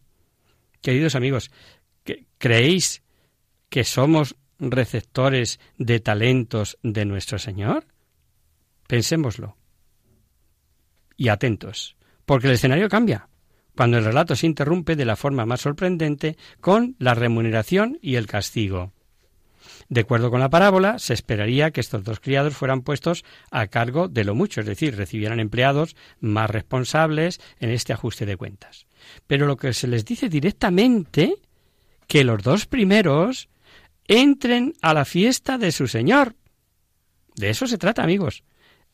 Queridos 0.81 1.15
amigos, 1.15 1.51
¿creéis 2.39 3.03
que 3.69 3.85
somos 3.85 4.37
receptores 4.71 5.61
de 5.79 6.01
talentos 6.01 6.79
de 6.83 7.05
nuestro 7.05 7.39
Señor? 7.39 7.87
Pensémoslo. 8.87 9.57
Y 11.17 11.29
atentos, 11.29 11.97
porque 12.25 12.49
el 12.49 12.55
escenario 12.55 12.89
cambia, 12.89 13.29
cuando 13.77 13.99
el 13.99 14.05
relato 14.05 14.37
se 14.37 14.47
interrumpe 14.47 14.97
de 14.97 15.05
la 15.05 15.17
forma 15.17 15.47
más 15.47 15.63
sorprendente 15.63 16.37
con 16.61 16.97
la 16.99 17.15
remuneración 17.15 17.99
y 18.03 18.17
el 18.17 18.27
castigo. 18.27 18.93
De 19.89 20.03
acuerdo 20.03 20.31
con 20.31 20.41
la 20.41 20.51
parábola, 20.51 20.99
se 20.99 21.15
esperaría 21.15 21.71
que 21.71 21.81
estos 21.81 22.05
dos 22.05 22.21
criados 22.21 22.55
fueran 22.55 22.83
puestos 22.83 23.25
a 23.51 23.67
cargo 23.67 24.09
de 24.09 24.25
lo 24.25 24.35
mucho, 24.35 24.61
es 24.61 24.67
decir, 24.67 24.97
recibieran 24.97 25.41
empleados 25.41 25.97
más 26.21 26.51
responsables 26.51 27.41
en 27.61 27.71
este 27.71 27.93
ajuste 27.93 28.27
de 28.27 28.37
cuentas. 28.37 28.87
Pero 29.27 29.47
lo 29.47 29.57
que 29.57 29.73
se 29.73 29.87
les 29.87 30.05
dice 30.05 30.29
directamente, 30.29 31.37
que 32.07 32.25
los 32.25 32.43
dos 32.43 32.67
primeros 32.67 33.49
entren 34.07 34.75
a 34.83 34.95
la 34.95 35.05
fiesta 35.05 35.59
de 35.59 35.73
su 35.73 35.87
Señor. 35.87 36.35
De 37.37 37.51
eso 37.51 37.67
se 37.67 37.79
trata, 37.79 38.03
amigos. 38.03 38.45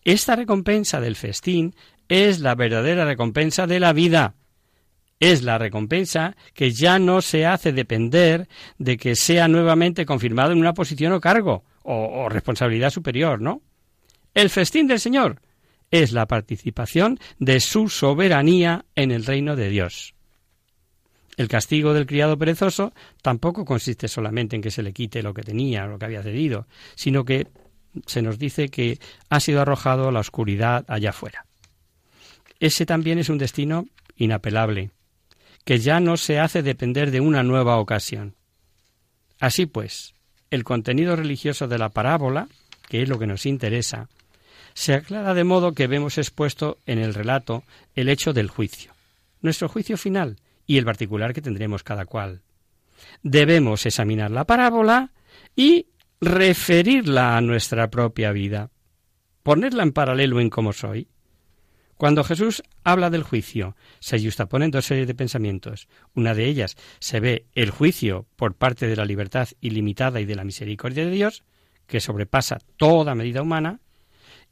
Esta 0.04 0.36
recompensa 0.36 1.00
del 1.00 1.16
festín 1.16 1.74
es 2.08 2.40
la 2.40 2.54
verdadera 2.54 3.04
recompensa 3.04 3.66
de 3.66 3.80
la 3.80 3.92
vida. 3.92 4.34
Es 5.20 5.42
la 5.42 5.58
recompensa 5.58 6.34
que 6.54 6.72
ya 6.72 6.98
no 6.98 7.20
se 7.20 7.44
hace 7.44 7.72
depender 7.72 8.48
de 8.78 8.96
que 8.96 9.14
sea 9.14 9.48
nuevamente 9.48 10.06
confirmado 10.06 10.52
en 10.52 10.58
una 10.58 10.72
posición 10.72 11.12
o 11.12 11.20
cargo 11.20 11.64
o, 11.82 12.28
responsabilidad 12.28 12.90
superior, 12.90 13.40
¿no? 13.40 13.62
El 14.32 14.48
festín 14.48 14.86
del 14.86 15.00
Señor 15.00 15.42
es 15.90 16.12
la 16.12 16.26
participación 16.26 17.18
de 17.38 17.60
su 17.60 17.88
soberanía 17.88 18.86
en 18.94 19.10
el 19.10 19.26
reino 19.26 19.56
de 19.56 19.68
Dios. 19.68 20.14
El 21.40 21.48
castigo 21.48 21.94
del 21.94 22.04
criado 22.04 22.36
perezoso 22.36 22.92
tampoco 23.22 23.64
consiste 23.64 24.08
solamente 24.08 24.56
en 24.56 24.60
que 24.60 24.70
se 24.70 24.82
le 24.82 24.92
quite 24.92 25.22
lo 25.22 25.32
que 25.32 25.40
tenía, 25.40 25.86
lo 25.86 25.98
que 25.98 26.04
había 26.04 26.22
cedido, 26.22 26.66
sino 26.96 27.24
que 27.24 27.46
se 28.04 28.20
nos 28.20 28.38
dice 28.38 28.68
que 28.68 28.98
ha 29.30 29.40
sido 29.40 29.62
arrojado 29.62 30.06
a 30.06 30.12
la 30.12 30.20
oscuridad 30.20 30.84
allá 30.86 31.08
afuera. 31.08 31.46
Ese 32.58 32.84
también 32.84 33.18
es 33.18 33.30
un 33.30 33.38
destino 33.38 33.86
inapelable, 34.16 34.90
que 35.64 35.78
ya 35.78 35.98
no 35.98 36.18
se 36.18 36.38
hace 36.38 36.62
depender 36.62 37.10
de 37.10 37.22
una 37.22 37.42
nueva 37.42 37.78
ocasión. 37.78 38.34
Así 39.38 39.64
pues, 39.64 40.12
el 40.50 40.62
contenido 40.62 41.16
religioso 41.16 41.68
de 41.68 41.78
la 41.78 41.88
parábola, 41.88 42.48
que 42.86 43.00
es 43.00 43.08
lo 43.08 43.18
que 43.18 43.26
nos 43.26 43.46
interesa, 43.46 44.10
se 44.74 44.92
aclara 44.92 45.32
de 45.32 45.44
modo 45.44 45.72
que 45.72 45.86
vemos 45.86 46.18
expuesto 46.18 46.76
en 46.84 46.98
el 46.98 47.14
relato 47.14 47.64
el 47.94 48.10
hecho 48.10 48.34
del 48.34 48.50
juicio, 48.50 48.92
nuestro 49.40 49.70
juicio 49.70 49.96
final 49.96 50.36
y 50.70 50.78
el 50.78 50.84
particular 50.84 51.34
que 51.34 51.42
tendremos 51.42 51.82
cada 51.82 52.06
cual. 52.06 52.42
Debemos 53.24 53.86
examinar 53.86 54.30
la 54.30 54.44
parábola 54.44 55.10
y 55.56 55.88
referirla 56.20 57.36
a 57.36 57.40
nuestra 57.40 57.90
propia 57.90 58.30
vida, 58.30 58.70
ponerla 59.42 59.82
en 59.82 59.90
paralelo 59.90 60.38
en 60.38 60.48
cómo 60.48 60.72
soy. 60.72 61.08
Cuando 61.96 62.22
Jesús 62.22 62.62
habla 62.84 63.10
del 63.10 63.24
juicio, 63.24 63.74
se 63.98 64.22
justaponen 64.24 64.70
dos 64.70 64.84
series 64.84 65.08
de 65.08 65.16
pensamientos. 65.16 65.88
Una 66.14 66.34
de 66.34 66.44
ellas 66.44 66.76
se 67.00 67.18
ve 67.18 67.46
el 67.56 67.70
juicio 67.70 68.28
por 68.36 68.54
parte 68.54 68.86
de 68.86 68.94
la 68.94 69.04
libertad 69.04 69.48
ilimitada 69.60 70.20
y 70.20 70.24
de 70.24 70.36
la 70.36 70.44
misericordia 70.44 71.04
de 71.04 71.10
Dios, 71.10 71.42
que 71.88 71.98
sobrepasa 71.98 72.60
toda 72.76 73.16
medida 73.16 73.42
humana, 73.42 73.80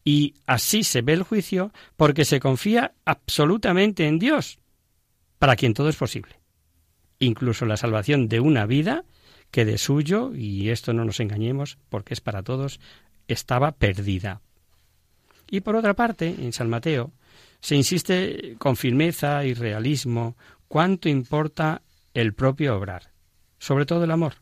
y 0.02 0.34
así 0.46 0.82
se 0.82 1.00
ve 1.00 1.12
el 1.12 1.22
juicio 1.22 1.72
porque 1.96 2.24
se 2.24 2.40
confía 2.40 2.94
absolutamente 3.04 4.08
en 4.08 4.18
Dios, 4.18 4.58
para 5.38 5.56
quien 5.56 5.74
todo 5.74 5.88
es 5.88 5.96
posible. 5.96 6.38
Incluso 7.18 7.66
la 7.66 7.76
salvación 7.76 8.28
de 8.28 8.40
una 8.40 8.66
vida 8.66 9.04
que 9.50 9.64
de 9.64 9.78
suyo, 9.78 10.34
y 10.34 10.70
esto 10.70 10.92
no 10.92 11.04
nos 11.04 11.20
engañemos 11.20 11.78
porque 11.88 12.14
es 12.14 12.20
para 12.20 12.42
todos, 12.42 12.80
estaba 13.28 13.72
perdida. 13.72 14.40
Y 15.50 15.60
por 15.60 15.76
otra 15.76 15.94
parte, 15.94 16.28
en 16.38 16.52
San 16.52 16.68
Mateo, 16.68 17.12
se 17.60 17.74
insiste 17.74 18.56
con 18.58 18.76
firmeza 18.76 19.44
y 19.44 19.54
realismo 19.54 20.36
cuánto 20.68 21.08
importa 21.08 21.82
el 22.14 22.34
propio 22.34 22.76
obrar, 22.76 23.10
sobre 23.58 23.86
todo 23.86 24.04
el 24.04 24.10
amor. 24.10 24.34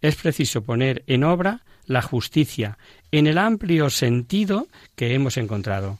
Es 0.00 0.16
preciso 0.16 0.62
poner 0.62 1.04
en 1.06 1.24
obra 1.24 1.62
la 1.84 2.02
justicia 2.02 2.78
en 3.10 3.26
el 3.26 3.36
amplio 3.36 3.90
sentido 3.90 4.68
que 4.96 5.14
hemos 5.14 5.36
encontrado. 5.36 5.98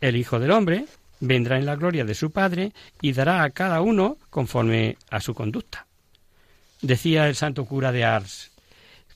El 0.00 0.16
Hijo 0.16 0.38
del 0.38 0.52
Hombre 0.52 0.86
vendrá 1.20 1.58
en 1.58 1.66
la 1.66 1.76
gloria 1.76 2.04
de 2.04 2.14
su 2.14 2.30
Padre 2.30 2.72
y 3.00 3.12
dará 3.12 3.42
a 3.42 3.50
cada 3.50 3.80
uno 3.80 4.18
conforme 4.30 4.96
a 5.10 5.20
su 5.20 5.34
conducta. 5.34 5.86
Decía 6.82 7.28
el 7.28 7.34
santo 7.34 7.64
cura 7.64 7.92
de 7.92 8.04
Ars. 8.04 8.50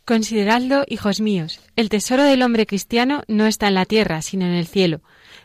Consideradlo, 0.05 0.85
hijos 0.89 1.21
míos, 1.21 1.61
el 1.77 1.91
tesoro 1.91 2.23
del 2.23 2.43
hombre 2.43 2.67
cristiano 2.67 3.23
no 3.29 3.47
está 3.47 3.69
en 3.69 3.75
la 3.75 3.85
tierra, 3.85 4.23
sino 4.23 4.47
en 4.47 4.55
el 4.55 4.67
cielo. 4.67 5.03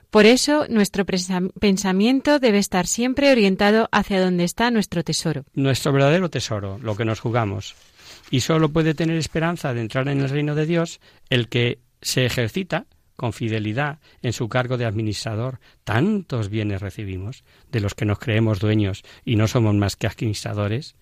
Por 0.10 0.26
eso 0.26 0.68
nuestro 0.70 1.06
pensamiento 1.06 2.40
debe 2.40 2.60
estar 2.60 2.88
siempre 2.88 3.32
orientado 3.32 3.90
hacia 3.92 4.22
donde 4.22 4.44
está 4.44 4.70
nuestro 4.72 5.04
tesoro. 5.04 5.44
Nuestro 5.56 5.92
verdadero 5.92 6.30
tesoro, 6.30 6.78
lo 6.78 6.96
que 6.96 7.04
nos 7.04 7.20
jugamos. 7.20 7.76
Y 8.30 8.42
solo 8.42 8.70
puede 8.70 8.94
tener 8.94 9.18
esperanza 9.18 9.74
de 9.74 9.82
entrar 9.82 10.08
en 10.08 10.22
el 10.22 10.30
reino 10.30 10.56
de 10.56 10.66
Dios 10.66 11.02
el 11.30 11.50
que 11.50 11.80
se 12.02 12.26
ejercita 12.26 12.86
con 13.16 13.34
fidelidad 13.34 14.00
en 14.22 14.34
su 14.34 14.50
cargo 14.50 14.78
de 14.78 14.86
administrador. 14.86 15.60
Tantos 15.84 16.50
bienes 16.50 16.82
recibimos, 16.82 17.44
de 17.72 17.80
los 17.80 17.94
que 17.94 18.06
nos 18.06 18.20
creemos 18.20 18.60
dueños 18.60 19.04
y 19.24 19.36
no 19.36 19.48
somos 19.48 19.76
más 19.76 19.96
que 19.96 20.08
administradores 20.08 20.96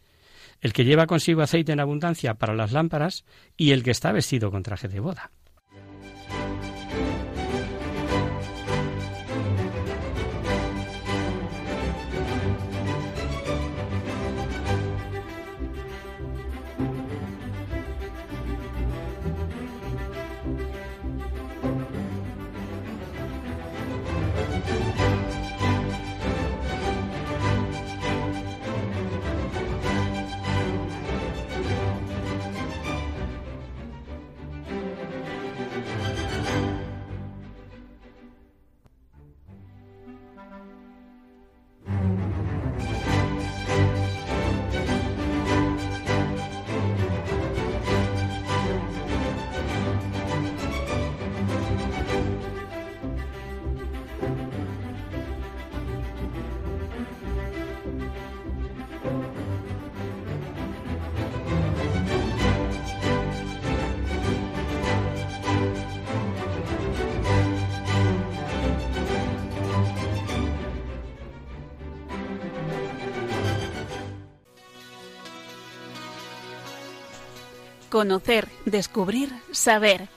el 0.61 0.73
que 0.73 0.85
lleva 0.85 1.07
consigo 1.07 1.41
aceite 1.41 1.71
en 1.73 1.79
abundancia 1.79 2.35
para 2.35 2.53
las 2.53 2.71
lámparas 2.71 3.25
y 3.57 3.71
el 3.71 3.83
que 3.83 3.91
está 3.91 4.11
vestido 4.11 4.51
con 4.51 4.63
traje 4.63 4.87
de 4.87 4.99
boda. 4.99 5.31
Conocer, 78.01 78.47
descubrir, 78.65 79.31
saber. 79.51 80.09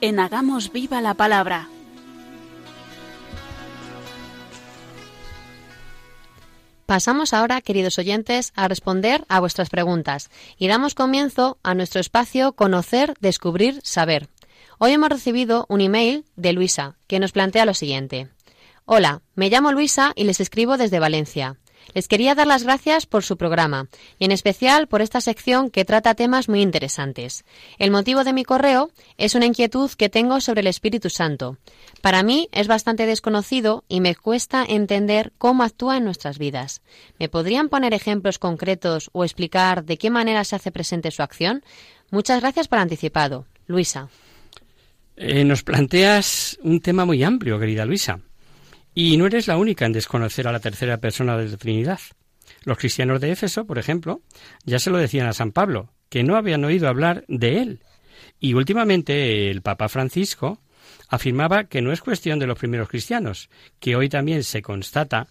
En 0.00 0.18
Hagamos 0.18 0.72
Viva 0.72 1.00
la 1.00 1.14
Palabra. 1.14 1.68
Pasamos 6.86 7.32
ahora, 7.32 7.60
queridos 7.60 8.00
oyentes, 8.00 8.52
a 8.56 8.66
responder 8.66 9.24
a 9.28 9.38
vuestras 9.38 9.70
preguntas 9.70 10.28
y 10.58 10.66
damos 10.66 10.96
comienzo 10.96 11.58
a 11.62 11.74
nuestro 11.74 12.00
espacio 12.00 12.54
Conocer, 12.54 13.14
Descubrir, 13.20 13.78
Saber. 13.84 14.28
Hoy 14.78 14.90
hemos 14.90 15.10
recibido 15.10 15.66
un 15.68 15.82
email 15.82 16.24
de 16.34 16.52
Luisa 16.52 16.96
que 17.06 17.20
nos 17.20 17.30
plantea 17.30 17.64
lo 17.64 17.74
siguiente. 17.74 18.28
Hola, 18.86 19.22
me 19.36 19.50
llamo 19.50 19.70
Luisa 19.70 20.10
y 20.16 20.24
les 20.24 20.40
escribo 20.40 20.76
desde 20.76 20.98
Valencia. 20.98 21.59
Les 21.94 22.08
quería 22.08 22.34
dar 22.34 22.46
las 22.46 22.64
gracias 22.64 23.06
por 23.06 23.22
su 23.22 23.36
programa 23.36 23.88
y 24.18 24.24
en 24.24 24.32
especial 24.32 24.86
por 24.86 25.02
esta 25.02 25.20
sección 25.20 25.70
que 25.70 25.84
trata 25.84 26.14
temas 26.14 26.48
muy 26.48 26.62
interesantes. 26.62 27.44
El 27.78 27.90
motivo 27.90 28.24
de 28.24 28.32
mi 28.32 28.44
correo 28.44 28.90
es 29.18 29.34
una 29.34 29.46
inquietud 29.46 29.90
que 29.92 30.08
tengo 30.08 30.40
sobre 30.40 30.60
el 30.60 30.66
Espíritu 30.66 31.10
Santo. 31.10 31.56
Para 32.00 32.22
mí 32.22 32.48
es 32.52 32.68
bastante 32.68 33.06
desconocido 33.06 33.84
y 33.88 34.00
me 34.00 34.14
cuesta 34.14 34.64
entender 34.66 35.32
cómo 35.38 35.62
actúa 35.62 35.96
en 35.96 36.04
nuestras 36.04 36.38
vidas. 36.38 36.82
¿Me 37.18 37.28
podrían 37.28 37.68
poner 37.68 37.94
ejemplos 37.94 38.38
concretos 38.38 39.10
o 39.12 39.24
explicar 39.24 39.84
de 39.84 39.98
qué 39.98 40.10
manera 40.10 40.44
se 40.44 40.56
hace 40.56 40.70
presente 40.70 41.10
su 41.10 41.22
acción? 41.22 41.62
Muchas 42.10 42.40
gracias 42.40 42.68
por 42.68 42.78
anticipado. 42.78 43.46
Luisa. 43.66 44.08
Eh, 45.16 45.44
nos 45.44 45.62
planteas 45.62 46.58
un 46.62 46.80
tema 46.80 47.04
muy 47.04 47.22
amplio, 47.22 47.58
querida 47.58 47.84
Luisa. 47.84 48.20
Y 48.94 49.16
no 49.16 49.26
eres 49.26 49.46
la 49.46 49.56
única 49.56 49.86
en 49.86 49.92
desconocer 49.92 50.48
a 50.48 50.52
la 50.52 50.60
tercera 50.60 50.98
persona 50.98 51.36
de 51.36 51.48
la 51.48 51.56
Trinidad. 51.56 52.00
Los 52.64 52.78
cristianos 52.78 53.20
de 53.20 53.32
Éfeso, 53.32 53.64
por 53.64 53.78
ejemplo, 53.78 54.22
ya 54.64 54.78
se 54.78 54.90
lo 54.90 54.98
decían 54.98 55.26
a 55.26 55.32
San 55.32 55.52
Pablo, 55.52 55.92
que 56.08 56.22
no 56.22 56.36
habían 56.36 56.64
oído 56.64 56.88
hablar 56.88 57.24
de 57.28 57.62
él. 57.62 57.84
Y 58.38 58.54
últimamente 58.54 59.50
el 59.50 59.62
Papa 59.62 59.88
Francisco 59.88 60.60
afirmaba 61.08 61.64
que 61.64 61.82
no 61.82 61.92
es 61.92 62.00
cuestión 62.00 62.38
de 62.38 62.46
los 62.46 62.58
primeros 62.58 62.88
cristianos, 62.88 63.48
que 63.78 63.96
hoy 63.96 64.08
también 64.08 64.44
se 64.44 64.62
constata 64.62 65.28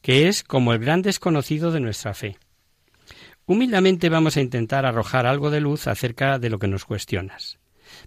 que 0.00 0.28
es 0.28 0.42
como 0.42 0.72
el 0.72 0.80
gran 0.80 1.02
desconocido 1.02 1.70
de 1.70 1.80
nuestra 1.80 2.14
fe. 2.14 2.36
Humildemente 3.46 4.08
vamos 4.08 4.36
a 4.36 4.40
intentar 4.40 4.86
arrojar 4.86 5.26
algo 5.26 5.50
de 5.50 5.60
luz 5.60 5.86
acerca 5.86 6.38
de 6.38 6.50
lo 6.50 6.58
que 6.58 6.68
nos 6.68 6.84
cuestionas. 6.84 7.58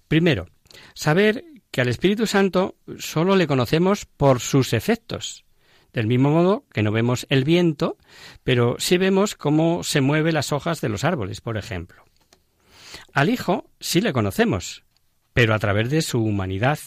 Primero, 0.08 0.48
saber 0.94 1.44
que 1.76 1.82
al 1.82 1.90
Espíritu 1.90 2.26
Santo 2.26 2.78
solo 3.00 3.36
le 3.36 3.48
conocemos 3.48 4.06
por 4.06 4.40
sus 4.40 4.72
efectos. 4.72 5.44
Del 5.92 6.08
mismo 6.08 6.32
modo 6.32 6.64
que 6.72 6.84
no 6.84 6.94
vemos 6.94 7.28
el 7.30 7.44
viento, 7.44 7.98
pero 8.46 8.78
sí 8.80 8.98
vemos 8.98 9.36
cómo 9.36 9.84
se 9.84 10.00
mueven 10.00 10.36
las 10.36 10.54
hojas 10.54 10.80
de 10.80 10.88
los 10.88 11.04
árboles, 11.04 11.42
por 11.42 11.58
ejemplo. 11.58 12.06
Al 13.12 13.30
Hijo 13.30 13.70
sí 13.82 14.00
le 14.00 14.14
conocemos, 14.14 14.86
pero 15.34 15.54
a 15.54 15.60
través 15.60 15.90
de 15.90 16.02
su 16.02 16.24
humanidad, 16.24 16.80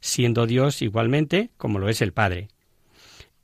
siendo 0.00 0.48
Dios 0.48 0.82
igualmente 0.82 1.50
como 1.56 1.78
lo 1.78 1.88
es 1.88 2.02
el 2.02 2.12
Padre. 2.12 2.48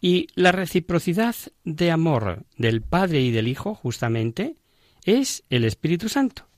Y 0.01 0.27
la 0.35 0.51
reciprocidad 0.51 1.37
de 1.63 1.93
amor 1.93 2.45
del 2.57 2.83
Padre 2.83 3.21
y 3.21 3.31
del 3.31 3.47
Hijo, 3.47 3.77
justamente, 3.77 4.57
es 5.05 5.45
el 5.49 5.63
Espíritu 5.63 6.09
Santo, 6.09 6.49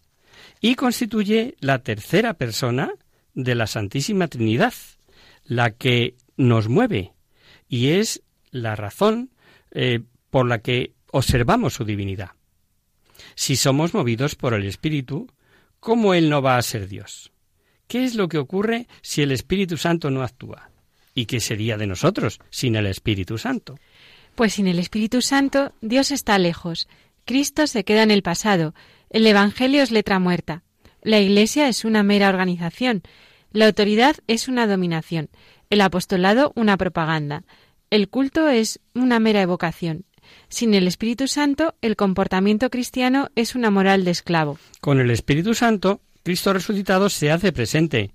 y 0.62 0.76
constituye 0.76 1.57
la 1.61 1.80
tercera 1.80 2.32
persona 2.32 2.95
de 3.43 3.55
la 3.55 3.66
Santísima 3.66 4.28
Trinidad, 4.28 4.74
la 5.45 5.70
que 5.70 6.14
nos 6.36 6.68
mueve 6.68 7.12
y 7.68 7.88
es 7.88 8.22
la 8.51 8.76
razón 8.76 9.30
eh, 9.70 10.01
por 10.30 10.47
la 10.47 10.59
que 10.59 10.93
observamos 11.12 11.74
su 11.74 11.84
divinidad. 11.84 12.32
Si 13.34 13.57
somos 13.57 13.95
movidos 13.95 14.34
por 14.34 14.55
el 14.55 14.66
Espíritu, 14.66 15.28
¿cómo 15.78 16.14
Él 16.14 16.28
no 16.28 16.43
va 16.43 16.57
a 16.57 16.62
ser 16.62 16.88
Dios? 16.88 17.32
¿Qué 17.86 18.05
es 18.05 18.14
lo 18.14 18.28
que 18.28 18.38
ocurre 18.38 18.86
si 19.03 19.22
el 19.22 19.32
Espíritu 19.32 19.76
Santo 19.76 20.11
no 20.11 20.22
actúa? 20.22 20.70
¿Y 21.14 21.26
qué 21.26 21.41
sería 21.41 21.76
de 21.76 21.86
nosotros 21.86 22.41
sin 22.51 22.76
el 22.76 22.86
Espíritu 22.86 23.38
Santo? 23.38 23.78
Pues 24.34 24.55
sin 24.55 24.68
el 24.68 24.78
Espíritu 24.78 25.22
Santo, 25.22 25.72
Dios 25.80 26.11
está 26.12 26.38
lejos. 26.38 26.88
Cristo 27.24 27.66
se 27.66 27.84
queda 27.84 28.03
en 28.03 28.11
el 28.11 28.22
pasado. 28.22 28.74
El 29.11 29.26
Evangelio 29.26 29.82
es 29.82 29.91
letra 29.91 30.18
muerta. 30.18 30.62
La 31.03 31.18
Iglesia 31.18 31.68
es 31.68 31.84
una 31.84 32.03
mera 32.03 32.28
organización. 32.28 33.03
La 33.53 33.66
autoridad 33.66 34.16
es 34.28 34.46
una 34.46 34.68
dominación. 34.68 35.28
El 35.70 35.80
apostolado 35.80 36.53
una 36.55 36.76
propaganda. 36.76 37.42
El 37.90 38.09
culto 38.09 38.48
es 38.48 38.78
una 38.94 39.18
mera 39.18 39.42
evocación. 39.42 40.05
Sin 40.48 40.72
el 40.74 40.86
Espíritu 40.86 41.26
Santo, 41.26 41.74
el 41.82 41.96
comportamiento 41.96 42.70
cristiano 42.70 43.30
es 43.34 43.57
una 43.57 43.70
moral 43.70 44.05
de 44.05 44.12
esclavo. 44.12 44.59
Con 44.80 45.01
el 45.01 45.11
Espíritu 45.11 45.55
Santo, 45.55 46.01
Cristo 46.22 46.53
resucitado 46.53 47.09
se 47.09 47.32
hace 47.32 47.53
presente. 47.53 48.12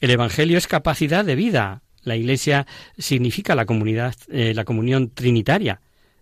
El 0.00 0.10
Evangelio 0.10 0.58
es 0.58 0.68
capacidad 0.68 1.24
de 1.24 1.34
vida. 1.34 1.82
La 2.04 2.14
Iglesia 2.14 2.66
significa 2.96 3.56
la 3.56 3.66
comunidad, 3.66 4.14
eh, 4.28 4.52
la 4.54 4.64
comunión 4.64 5.10
trinitaria. 5.10 5.80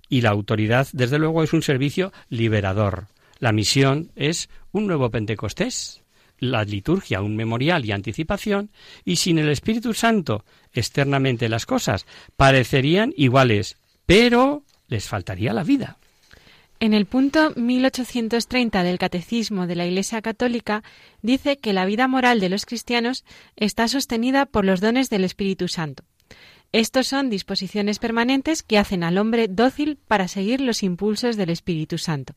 Y 0.09 0.23
la 0.23 0.31
autoridad, 0.31 0.89
desde 0.93 1.19
luego, 1.19 1.43
es 1.43 1.53
un 1.53 1.63
servicio 1.63 2.13
liberador. 2.31 3.09
La 3.39 3.53
misión 3.53 4.13
es 4.17 4.49
un 4.73 4.87
nuevo 4.87 5.11
Pentecostés, 5.11 6.03
la 6.39 6.65
liturgia 6.65 7.23
un 7.23 7.37
memorial 7.37 7.85
y 7.85 7.93
anticipación, 7.93 8.71
y 9.05 9.17
sin 9.17 9.39
el 9.39 9.49
Espíritu 9.49 9.95
Santo 9.95 10.45
externamente 10.73 11.49
las 11.49 11.67
cosas 11.67 12.07
parecerían 12.37 13.13
iguales, 13.17 13.77
pero 14.07 14.63
les 14.89 15.09
faltaría 15.09 15.53
la 15.53 15.65
vida. 15.65 15.99
En 16.79 16.93
el 16.93 17.07
punto 17.07 17.53
1830 17.57 18.83
del 18.83 18.99
Catecismo 18.99 19.67
de 19.67 19.77
la 19.77 19.87
Iglesia 19.87 20.21
Católica 20.21 20.83
dice 21.23 21.57
que 21.57 21.73
la 21.73 21.87
vida 21.87 22.07
moral 22.07 22.39
de 22.39 22.51
los 22.51 22.67
cristianos 22.67 23.25
está 23.57 23.89
sostenida 23.89 24.45
por 24.45 24.67
los 24.67 24.83
dones 24.83 25.09
del 25.09 25.25
Espíritu 25.25 25.69
Santo. 25.69 26.05
Estos 26.73 27.07
son 27.07 27.31
disposiciones 27.31 27.99
permanentes 27.99 28.63
que 28.63 28.77
hacen 28.77 29.05
al 29.05 29.17
hombre 29.17 29.49
dócil 29.49 29.97
para 29.97 30.29
seguir 30.29 30.61
los 30.61 30.83
impulsos 30.83 31.37
del 31.37 31.49
Espíritu 31.49 31.97
Santo. 31.97 32.35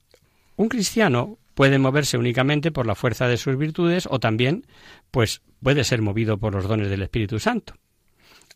Un 0.56 0.70
cristiano 0.70 1.38
puede 1.60 1.78
moverse 1.78 2.18
únicamente 2.18 2.72
por 2.72 2.88
la 2.88 2.96
fuerza 2.96 3.28
de 3.28 3.36
sus 3.36 3.58
virtudes 3.58 4.08
o 4.10 4.18
también, 4.22 4.66
pues, 5.12 5.42
puede 5.62 5.84
ser 5.84 6.02
movido 6.02 6.38
por 6.38 6.56
los 6.56 6.70
dones 6.70 6.90
del 6.90 7.02
Espíritu 7.02 7.38
Santo. 7.38 7.74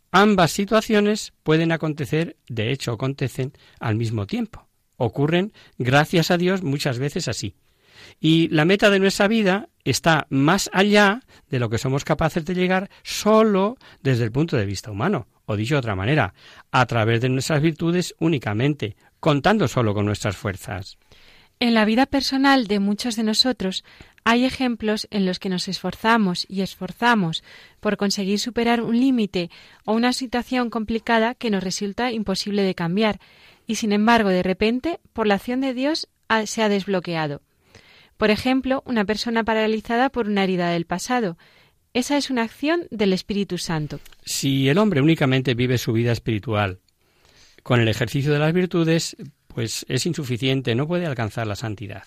Ambas 0.10 0.51
situaciones 0.51 1.34
pueden 1.43 1.74
acontecer, 1.74 2.38
de 2.47 2.72
hecho 2.72 2.93
acontecen 2.93 3.51
al 3.82 3.97
mismo 3.97 4.26
tiempo 4.26 4.70
ocurren, 4.97 5.51
gracias 5.78 6.32
a 6.32 6.38
Dios, 6.38 6.64
muchas 6.64 6.99
veces 6.99 7.28
así. 7.28 7.56
Y 8.20 8.47
la 8.49 8.66
meta 8.66 8.89
de 8.89 8.99
nuestra 8.99 9.28
vida 9.28 9.70
está 9.84 10.28
más 10.30 10.70
allá 10.74 11.22
de 11.49 11.60
lo 11.60 11.70
que 11.70 11.78
somos 11.78 12.06
capaces 12.06 12.45
de 12.45 12.56
llegar 12.56 12.89
solo 13.04 13.78
desde 14.01 14.24
el 14.24 14.32
punto 14.32 14.56
de 14.56 14.66
vista 14.66 14.91
humano, 14.91 15.28
o 15.45 15.56
dicho 15.56 15.76
de 15.76 15.80
otra 15.80 15.95
manera, 15.95 16.34
a 16.72 16.86
través 16.86 17.22
de 17.22 17.30
nuestras 17.30 17.62
virtudes 17.62 18.16
únicamente, 18.20 18.95
contando 19.20 19.68
solo 19.68 19.93
con 19.93 20.06
nuestras 20.06 20.36
fuerzas. 20.38 20.97
En 21.60 21.74
la 21.74 21.86
vida 21.86 22.06
personal 22.06 22.68
de 22.68 22.80
muchos 22.80 23.16
de 23.16 23.24
nosotros 23.24 23.84
hay 24.26 24.45
ejemplos 24.45 25.08
en 25.12 25.26
los 25.26 25.39
que 25.39 25.49
nos 25.49 25.68
esforzamos 25.68 26.45
y 26.49 26.62
esforzamos 26.62 27.43
por 27.80 27.97
conseguir 27.97 28.39
superar 28.39 28.82
un 28.82 28.99
límite 28.99 29.49
o 29.86 29.93
una 29.93 30.14
situación 30.14 30.70
complicada 30.70 31.36
que 31.36 31.49
nos 31.49 31.64
resulta 31.64 32.12
imposible 32.12 32.64
de 32.64 32.76
cambiar, 32.76 33.20
y 33.68 33.76
sin 33.76 33.91
embargo 33.91 34.30
de 34.30 34.43
repente, 34.43 34.99
por 35.14 35.28
la 35.28 35.36
acción 35.36 35.62
de 35.62 35.74
Dios, 35.74 36.08
se 36.45 36.64
ha 36.64 36.70
desbloqueado. 36.70 37.41
Por 38.18 38.32
ejemplo, 38.32 38.84
una 38.86 39.06
persona 39.06 39.43
paralizada 39.43 40.10
por 40.10 40.28
una 40.28 40.43
herida 40.43 40.70
del 40.70 40.86
pasado. 40.86 41.38
Esa 41.93 42.18
es 42.18 42.30
una 42.30 42.43
acción 42.43 42.88
del 42.89 43.14
Espíritu 43.14 43.58
Santo. 43.58 43.99
Si 44.26 44.70
el 44.70 44.78
hombre 44.78 45.01
únicamente 45.01 45.54
vive 45.54 45.78
su 45.78 45.93
vida 45.93 46.12
espiritual 46.12 46.80
con 47.62 47.80
el 47.80 47.88
ejercicio 47.88 48.32
de 48.34 48.39
las 48.39 48.54
virtudes, 48.54 49.16
pues 49.54 49.86
es 49.89 50.06
insuficiente, 50.06 50.76
no 50.76 50.88
puede 50.88 51.06
alcanzar 51.06 51.47
la 51.47 51.56
santidad. 51.56 52.04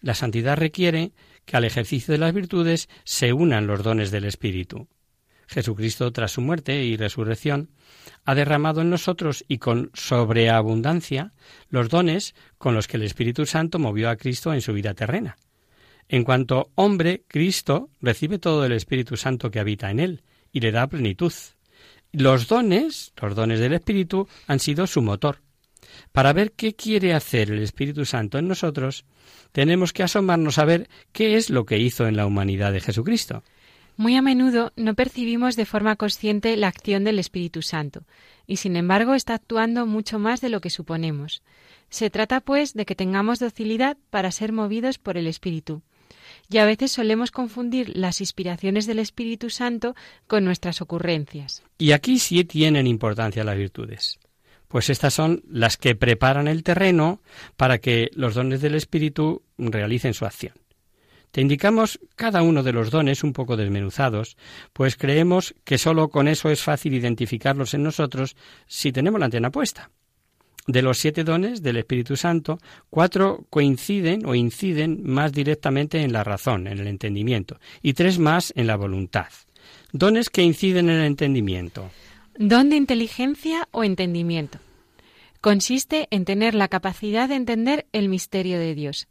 La 0.00 0.14
santidad 0.14 0.56
requiere 0.56 1.12
que 1.44 1.56
al 1.56 1.64
ejercicio 1.64 2.12
de 2.12 2.18
las 2.18 2.32
virtudes 2.32 2.88
se 3.04 3.32
unan 3.32 3.66
los 3.66 3.82
dones 3.82 4.10
del 4.10 4.24
Espíritu. 4.24 4.88
Jesucristo, 5.46 6.12
tras 6.12 6.32
su 6.32 6.42
muerte 6.42 6.84
y 6.84 6.96
resurrección, 6.96 7.70
ha 8.24 8.34
derramado 8.34 8.82
en 8.82 8.90
nosotros 8.90 9.44
y 9.48 9.58
con 9.58 9.90
sobreabundancia 9.94 11.32
los 11.70 11.88
dones 11.88 12.34
con 12.58 12.74
los 12.74 12.86
que 12.86 12.98
el 12.98 13.02
Espíritu 13.02 13.46
Santo 13.46 13.78
movió 13.78 14.10
a 14.10 14.16
Cristo 14.16 14.52
en 14.52 14.60
su 14.60 14.74
vida 14.74 14.92
terrena. 14.92 15.38
En 16.08 16.24
cuanto 16.24 16.70
hombre, 16.74 17.24
Cristo 17.28 17.90
recibe 18.00 18.38
todo 18.38 18.64
el 18.64 18.72
Espíritu 18.72 19.16
Santo 19.16 19.50
que 19.50 19.60
habita 19.60 19.90
en 19.90 20.00
él 20.00 20.22
y 20.52 20.60
le 20.60 20.72
da 20.72 20.86
plenitud. 20.86 21.32
Los 22.12 22.48
dones, 22.48 23.12
los 23.20 23.34
dones 23.34 23.60
del 23.60 23.74
Espíritu, 23.74 24.28
han 24.46 24.60
sido 24.60 24.86
su 24.86 25.02
motor. 25.02 25.40
Para 26.12 26.32
ver 26.32 26.52
qué 26.52 26.74
quiere 26.74 27.14
hacer 27.14 27.50
el 27.50 27.62
Espíritu 27.62 28.04
Santo 28.04 28.38
en 28.38 28.48
nosotros, 28.48 29.04
tenemos 29.52 29.92
que 29.92 30.02
asomarnos 30.02 30.58
a 30.58 30.64
ver 30.64 30.88
qué 31.12 31.36
es 31.36 31.50
lo 31.50 31.64
que 31.64 31.78
hizo 31.78 32.06
en 32.06 32.16
la 32.16 32.26
humanidad 32.26 32.72
de 32.72 32.80
Jesucristo. 32.80 33.42
Muy 33.96 34.14
a 34.14 34.22
menudo 34.22 34.72
no 34.76 34.94
percibimos 34.94 35.56
de 35.56 35.66
forma 35.66 35.96
consciente 35.96 36.56
la 36.56 36.68
acción 36.68 37.02
del 37.02 37.18
Espíritu 37.18 37.62
Santo, 37.62 38.04
y 38.46 38.58
sin 38.58 38.76
embargo 38.76 39.14
está 39.14 39.34
actuando 39.34 39.86
mucho 39.86 40.20
más 40.20 40.40
de 40.40 40.50
lo 40.50 40.60
que 40.60 40.70
suponemos. 40.70 41.42
Se 41.90 42.08
trata, 42.08 42.40
pues, 42.40 42.74
de 42.74 42.86
que 42.86 42.94
tengamos 42.94 43.40
docilidad 43.40 43.96
para 44.10 44.30
ser 44.30 44.52
movidos 44.52 44.98
por 44.98 45.16
el 45.16 45.26
Espíritu. 45.26 45.82
Y 46.48 46.58
a 46.58 46.64
veces 46.64 46.92
solemos 46.92 47.30
confundir 47.30 47.96
las 47.96 48.20
inspiraciones 48.20 48.86
del 48.86 49.00
Espíritu 49.00 49.50
Santo 49.50 49.96
con 50.26 50.44
nuestras 50.44 50.80
ocurrencias. 50.80 51.62
Y 51.78 51.92
aquí 51.92 52.18
sí 52.18 52.44
tienen 52.44 52.86
importancia 52.86 53.42
las 53.42 53.56
virtudes, 53.56 54.18
pues 54.68 54.90
estas 54.90 55.14
son 55.14 55.42
las 55.48 55.76
que 55.76 55.94
preparan 55.94 56.46
el 56.48 56.62
terreno 56.62 57.20
para 57.56 57.78
que 57.78 58.10
los 58.14 58.34
dones 58.34 58.60
del 58.60 58.74
Espíritu 58.74 59.42
realicen 59.56 60.14
su 60.14 60.24
acción. 60.24 60.54
Te 61.30 61.42
indicamos 61.42 62.00
cada 62.16 62.42
uno 62.42 62.62
de 62.62 62.72
los 62.72 62.90
dones 62.90 63.22
un 63.22 63.32
poco 63.32 63.56
desmenuzados, 63.56 64.36
pues 64.72 64.96
creemos 64.96 65.54
que 65.64 65.76
sólo 65.76 66.08
con 66.08 66.26
eso 66.26 66.48
es 66.50 66.62
fácil 66.62 66.94
identificarlos 66.94 67.74
en 67.74 67.82
nosotros 67.82 68.36
si 68.66 68.92
tenemos 68.92 69.20
la 69.20 69.26
antena 69.26 69.50
puesta. 69.50 69.90
De 70.66 70.82
los 70.82 70.98
siete 70.98 71.24
dones 71.24 71.62
del 71.62 71.78
Espíritu 71.78 72.16
Santo, 72.16 72.58
cuatro 72.90 73.46
coinciden 73.48 74.26
o 74.26 74.34
inciden 74.34 75.00
más 75.02 75.32
directamente 75.32 76.02
en 76.02 76.12
la 76.12 76.24
razón, 76.24 76.66
en 76.66 76.78
el 76.78 76.86
entendimiento, 76.86 77.58
y 77.82 77.94
tres 77.94 78.18
más 78.18 78.52
en 78.54 78.66
la 78.66 78.76
voluntad. 78.76 79.28
Dones 79.92 80.28
que 80.28 80.42
inciden 80.42 80.90
en 80.90 80.96
el 80.96 81.06
entendimiento. 81.06 81.90
Don 82.40 82.70
de 82.70 82.76
inteligencia 82.76 83.66
o 83.72 83.82
entendimiento. 83.82 84.60
Consiste 85.40 86.06
en 86.12 86.24
tener 86.24 86.54
la 86.54 86.68
capacidad 86.68 87.28
de 87.28 87.34
entender 87.34 87.86
el 87.90 88.08
misterio 88.08 88.60
de 88.60 88.76
Dios. 88.76 89.08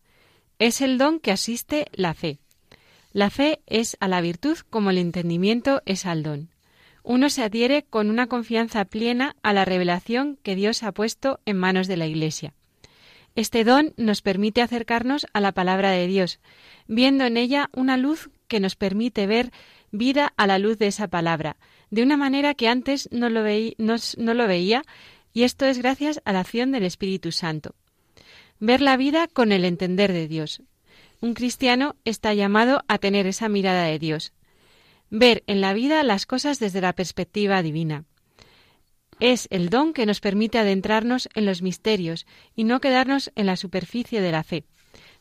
Es 0.59 0.79
el 0.79 0.97
don 0.97 1.19
que 1.19 1.33
asiste 1.33 1.87
la 1.91 2.13
fe. 2.13 2.39
La 3.11 3.29
fe 3.29 3.59
es 3.67 3.97
a 3.99 4.07
la 4.07 4.21
virtud 4.21 4.57
como 4.69 4.91
el 4.91 4.97
entendimiento 4.97 5.81
es 5.85 6.05
al 6.05 6.23
don. 6.23 6.47
Uno 7.03 7.29
se 7.29 7.43
adhiere 7.43 7.83
con 7.83 8.09
una 8.09 8.27
confianza 8.27 8.85
plena 8.85 9.35
a 9.43 9.51
la 9.51 9.65
revelación 9.65 10.39
que 10.41 10.55
Dios 10.55 10.81
ha 10.83 10.93
puesto 10.93 11.41
en 11.45 11.57
manos 11.57 11.87
de 11.87 11.97
la 11.97 12.07
Iglesia. 12.07 12.53
Este 13.35 13.65
don 13.65 13.93
nos 13.97 14.21
permite 14.21 14.61
acercarnos 14.61 15.27
a 15.33 15.41
la 15.41 15.51
palabra 15.51 15.91
de 15.91 16.07
Dios, 16.07 16.39
viendo 16.87 17.25
en 17.25 17.35
ella 17.35 17.69
una 17.73 17.97
luz 17.97 18.29
que 18.47 18.61
nos 18.61 18.77
permite 18.77 19.27
ver 19.27 19.51
vida 19.91 20.31
a 20.37 20.47
la 20.47 20.59
luz 20.59 20.77
de 20.77 20.87
esa 20.87 21.09
palabra, 21.09 21.57
de 21.89 22.03
una 22.03 22.17
manera 22.17 22.53
que 22.53 22.67
antes 22.67 23.09
no 23.11 23.29
lo, 23.29 23.43
no 23.43 24.33
lo 24.33 24.47
veía, 24.47 24.83
y 25.33 25.43
esto 25.43 25.65
es 25.65 25.77
gracias 25.77 26.21
a 26.25 26.33
la 26.33 26.41
acción 26.41 26.71
del 26.71 26.83
Espíritu 26.83 27.31
Santo 27.31 27.75
ver 28.59 28.81
la 28.81 28.97
vida 28.97 29.27
con 29.27 29.51
el 29.51 29.65
entender 29.65 30.13
de 30.13 30.27
Dios. 30.27 30.61
Un 31.19 31.33
cristiano 31.33 31.95
está 32.05 32.33
llamado 32.33 32.83
a 32.87 32.97
tener 32.97 33.27
esa 33.27 33.49
mirada 33.49 33.83
de 33.83 33.99
Dios, 33.99 34.33
ver 35.09 35.43
en 35.47 35.61
la 35.61 35.73
vida 35.73 36.03
las 36.03 36.25
cosas 36.25 36.59
desde 36.59 36.81
la 36.81 36.93
perspectiva 36.93 37.61
divina. 37.61 38.05
Es 39.19 39.47
el 39.49 39.69
don 39.69 39.93
que 39.93 40.05
nos 40.05 40.19
permite 40.19 40.59
adentrarnos 40.59 41.27
en 41.33 41.45
los 41.45 41.63
misterios 41.63 42.27
y 42.55 42.65
no 42.65 42.79
quedarnos 42.79 43.31
en 43.35 43.47
la 43.47 43.55
superficie 43.55 44.21
de 44.21 44.31
la 44.31 44.43
fe. 44.43 44.63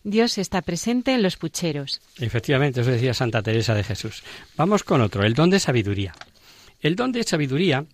Dios 0.04 0.36
está 0.38 0.60
presente 0.60 1.14
en 1.14 1.22
los 1.22 1.36
pucheros. 1.36 2.00
Efectivamente, 2.18 2.82
eso 2.82 2.90
decía 2.90 3.14
Santa 3.14 3.42
Teresa 3.42 3.74
de 3.74 3.82
Jesús. 3.82 4.22
Vamos 4.56 4.84
con 4.84 5.00
otro, 5.00 5.24
el 5.24 5.34
don 5.34 5.50
de 5.50 5.58
sabiduría. 5.58 6.14
El 6.86 6.94
don 6.94 7.10
de 7.10 7.24
sabiduría 7.24 7.84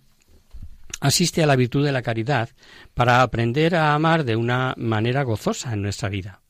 asiste 0.99 1.41
a 1.41 1.47
la 1.47 1.55
virtud 1.55 1.83
de 1.83 1.91
la 1.91 2.03
caridad 2.03 2.49
para 2.93 3.23
aprender 3.23 3.73
a 3.73 3.95
amar 3.95 4.23
de 4.23 4.35
una 4.35 4.75
manera 4.77 5.23
gozosa 5.23 5.73
en 5.73 5.81
nuestra 5.81 6.09
vida. 6.09 6.43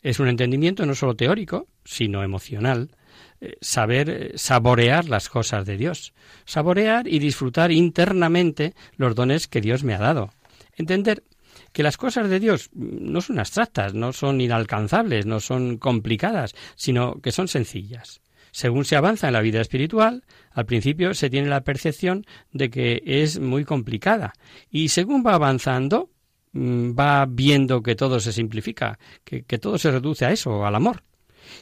Es 0.00 0.20
un 0.20 0.28
entendimiento 0.28 0.86
no 0.86 0.94
solo 0.94 1.16
teórico, 1.16 1.66
sino 1.84 2.22
emocional, 2.22 2.92
eh, 3.40 3.56
saber 3.60 4.10
eh, 4.10 4.32
saborear 4.36 5.08
las 5.08 5.28
cosas 5.28 5.66
de 5.66 5.76
Dios, 5.76 6.14
saborear 6.44 7.08
y 7.08 7.18
disfrutar 7.18 7.72
internamente 7.72 8.74
los 8.96 9.16
dones 9.16 9.48
que 9.48 9.60
Dios 9.60 9.82
me 9.82 9.94
ha 9.94 9.98
dado. 9.98 10.32
Entender 10.76 11.24
que 11.72 11.82
las 11.82 11.96
cosas 11.96 12.30
de 12.30 12.38
Dios 12.38 12.70
no 12.74 13.20
son 13.20 13.40
abstractas, 13.40 13.92
no 13.92 14.12
son 14.12 14.40
inalcanzables, 14.40 15.26
no 15.26 15.40
son 15.40 15.78
complicadas, 15.78 16.54
sino 16.76 17.20
que 17.20 17.32
son 17.32 17.48
sencillas. 17.48 18.20
Según 18.52 18.84
se 18.84 18.94
avanza 18.94 19.26
en 19.26 19.32
la 19.32 19.40
vida 19.40 19.60
espiritual, 19.60 20.22
al 20.54 20.66
principio 20.66 21.14
se 21.14 21.30
tiene 21.30 21.48
la 21.48 21.62
percepción 21.62 22.26
de 22.52 22.70
que 22.70 23.02
es 23.04 23.38
muy 23.38 23.64
complicada 23.64 24.32
y 24.70 24.88
según 24.88 25.24
va 25.26 25.34
avanzando, 25.34 26.10
mm, 26.52 26.92
va 26.98 27.26
viendo 27.26 27.82
que 27.82 27.94
todo 27.94 28.20
se 28.20 28.32
simplifica, 28.32 28.98
que, 29.24 29.42
que 29.42 29.58
todo 29.58 29.78
se 29.78 29.90
reduce 29.90 30.24
a 30.24 30.32
eso, 30.32 30.64
al 30.66 30.74
amor. 30.74 31.02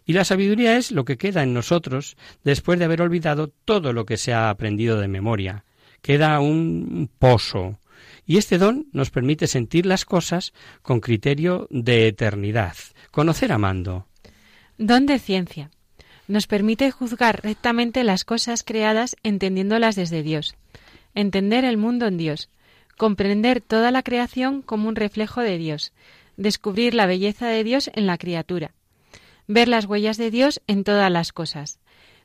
Y 0.05 0.13
la 0.13 0.25
sabiduría 0.25 0.77
es 0.77 0.93
lo 0.93 1.05
que 1.05 1.17
queda 1.17 1.43
en 1.43 1.55
nosotros 1.55 2.17
después 2.45 2.79
de 2.79 2.85
haber 2.85 3.03
olvidado 3.03 3.53
todo 3.65 3.93
lo 3.93 4.05
que 4.05 4.17
se 4.17 4.33
ha 4.33 4.51
aprendido 4.51 5.01
de 5.01 5.09
memoria. 5.09 5.65
Queda 6.03 6.41
un 6.41 7.11
pozo, 7.19 7.79
y 8.27 8.37
este 8.37 8.59
don 8.59 8.87
nos 8.93 9.11
permite 9.11 9.47
sentir 9.47 9.87
las 9.87 10.05
cosas 10.05 10.53
con 10.83 11.01
criterio 11.01 11.67
de 11.71 12.07
eternidad, 12.07 12.75
conocer 13.11 13.53
amando. 13.53 14.07
Don 14.79 15.07
de 15.07 15.19
ciencia. 15.19 15.71
Nos 16.31 16.47
permite 16.47 16.93
juzgar 16.93 17.41
rectamente 17.43 18.05
las 18.05 18.25
cosas 18.25 18.63
creadas 18.63 19.17
entendiéndolas 19.25 19.97
desde 19.97 20.23
Dios, 20.23 20.55
entender 21.13 21.65
el 21.65 21.77
mundo 21.77 22.07
en 22.07 22.19
Dios, 22.19 22.51
comprender 22.97 23.61
toda 23.61 23.91
la 23.91 24.05
creación 24.05 24.63
como 24.63 24.87
un 24.87 24.95
reflejo 24.95 25.41
de 25.41 25.59
Dios, 25.59 25.93
descubrir 26.37 26.95
la 26.95 27.07
belleza 27.07 27.49
de 27.49 27.65
Dios 27.65 27.91
en 27.95 28.07
la 28.07 28.17
criatura, 28.17 28.71
ver 29.49 29.67
las 29.67 29.87
huellas 29.87 30.19
de 30.19 30.31
Dios 30.31 30.63
en 30.69 30.85
todas 30.85 31.11
las 31.11 31.33
cosas. 31.33 31.81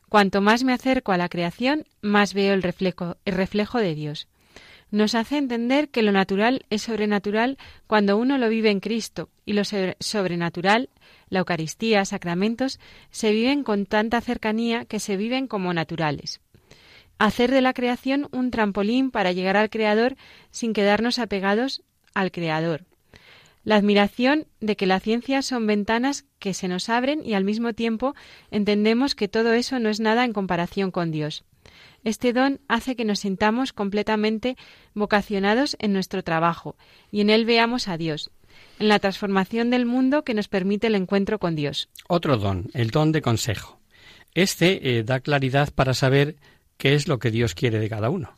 Cuanto 0.08 0.40
más 0.40 0.64
me 0.64 0.74
acerco 0.74 1.12
a 1.12 1.18
la 1.18 1.28
creación, 1.28 1.86
más 2.04 2.36
veo 2.36 2.54
el 2.54 2.62
reflejo, 2.62 3.18
el 3.26 3.34
reflejo 3.34 3.80
de 3.80 3.96
Dios 3.96 4.28
nos 4.92 5.16
hace 5.16 5.38
entender 5.38 5.90
que 5.90 6.04
lo 6.04 6.12
natural 6.12 6.66
es 6.70 6.84
sobrenatural 6.84 7.58
cuando 7.88 8.18
uno 8.18 8.38
lo 8.38 8.50
vive 8.50 8.70
en 8.70 8.80
Cristo 8.80 9.30
y 9.46 9.54
lo 9.54 9.64
sobrenatural, 9.66 10.90
la 11.36 11.40
Eucaristía, 11.40 12.04
sacramentos, 12.06 12.80
se 13.12 13.32
viven 13.32 13.64
con 13.64 13.86
tanta 13.86 14.22
cercanía 14.22 14.86
que 14.86 15.00
se 15.00 15.18
viven 15.18 15.48
como 15.48 15.74
naturales. 15.74 16.42
Hacer 17.20 17.52
de 17.52 17.62
la 17.62 17.74
creación 17.74 18.28
un 18.32 18.52
trampolín 18.52 19.12
para 19.12 19.32
llegar 19.32 19.58
al 19.58 19.70
Creador 19.70 20.16
sin 20.50 20.74
quedarnos 20.74 21.20
apegados 21.20 21.84
al 22.14 22.32
Creador. 22.32 22.86
La 23.66 23.76
admiración 23.76 24.48
de 24.62 24.76
que 24.76 24.86
la 24.86 25.00
ciencia 25.00 25.42
son 25.42 25.68
ventanas 25.68 26.26
que 26.40 26.54
se 26.54 26.68
nos 26.68 26.88
abren 26.88 27.26
y 27.26 27.34
al 27.34 27.44
mismo 27.44 27.74
tiempo 27.74 28.16
entendemos 28.50 29.16
que 29.16 29.28
todo 29.28 29.54
eso 29.54 29.80
no 29.80 29.90
es 29.90 30.00
nada 30.00 30.24
en 30.24 30.34
comparación 30.34 30.92
con 30.92 31.12
Dios. 31.12 31.44
Este 32.04 32.32
don 32.32 32.62
hace 32.68 32.96
que 32.96 33.06
nos 33.06 33.20
sintamos 33.20 33.74
completamente 33.74 34.56
vocacionados 34.94 35.76
en 35.80 35.94
nuestro 35.94 36.24
trabajo 36.24 36.78
y 37.12 37.22
en 37.22 37.32
él 37.32 37.46
veamos 37.46 37.88
a 37.88 37.98
Dios, 37.98 38.30
en 38.80 38.88
la 38.88 39.00
transformación 39.00 39.70
del 39.70 39.86
mundo 39.86 40.24
que 40.24 40.34
nos 40.34 40.48
permite 40.48 40.88
el 40.88 40.96
encuentro 40.96 41.40
con 41.40 41.56
Dios. 41.56 41.90
Otro 42.08 42.38
don, 42.38 42.70
el 42.74 42.92
don 42.92 43.12
de 43.12 43.22
consejo. 43.22 43.80
Este 44.34 44.98
eh, 44.98 45.04
da 45.04 45.20
claridad 45.22 45.74
para 45.74 45.94
saber 45.94 46.36
qué 46.78 46.94
es 46.94 47.08
lo 47.08 47.20
que 47.20 47.32
Dios 47.32 47.56
quiere 47.56 47.80
de 47.80 47.90
cada 47.90 48.10
uno, 48.10 48.38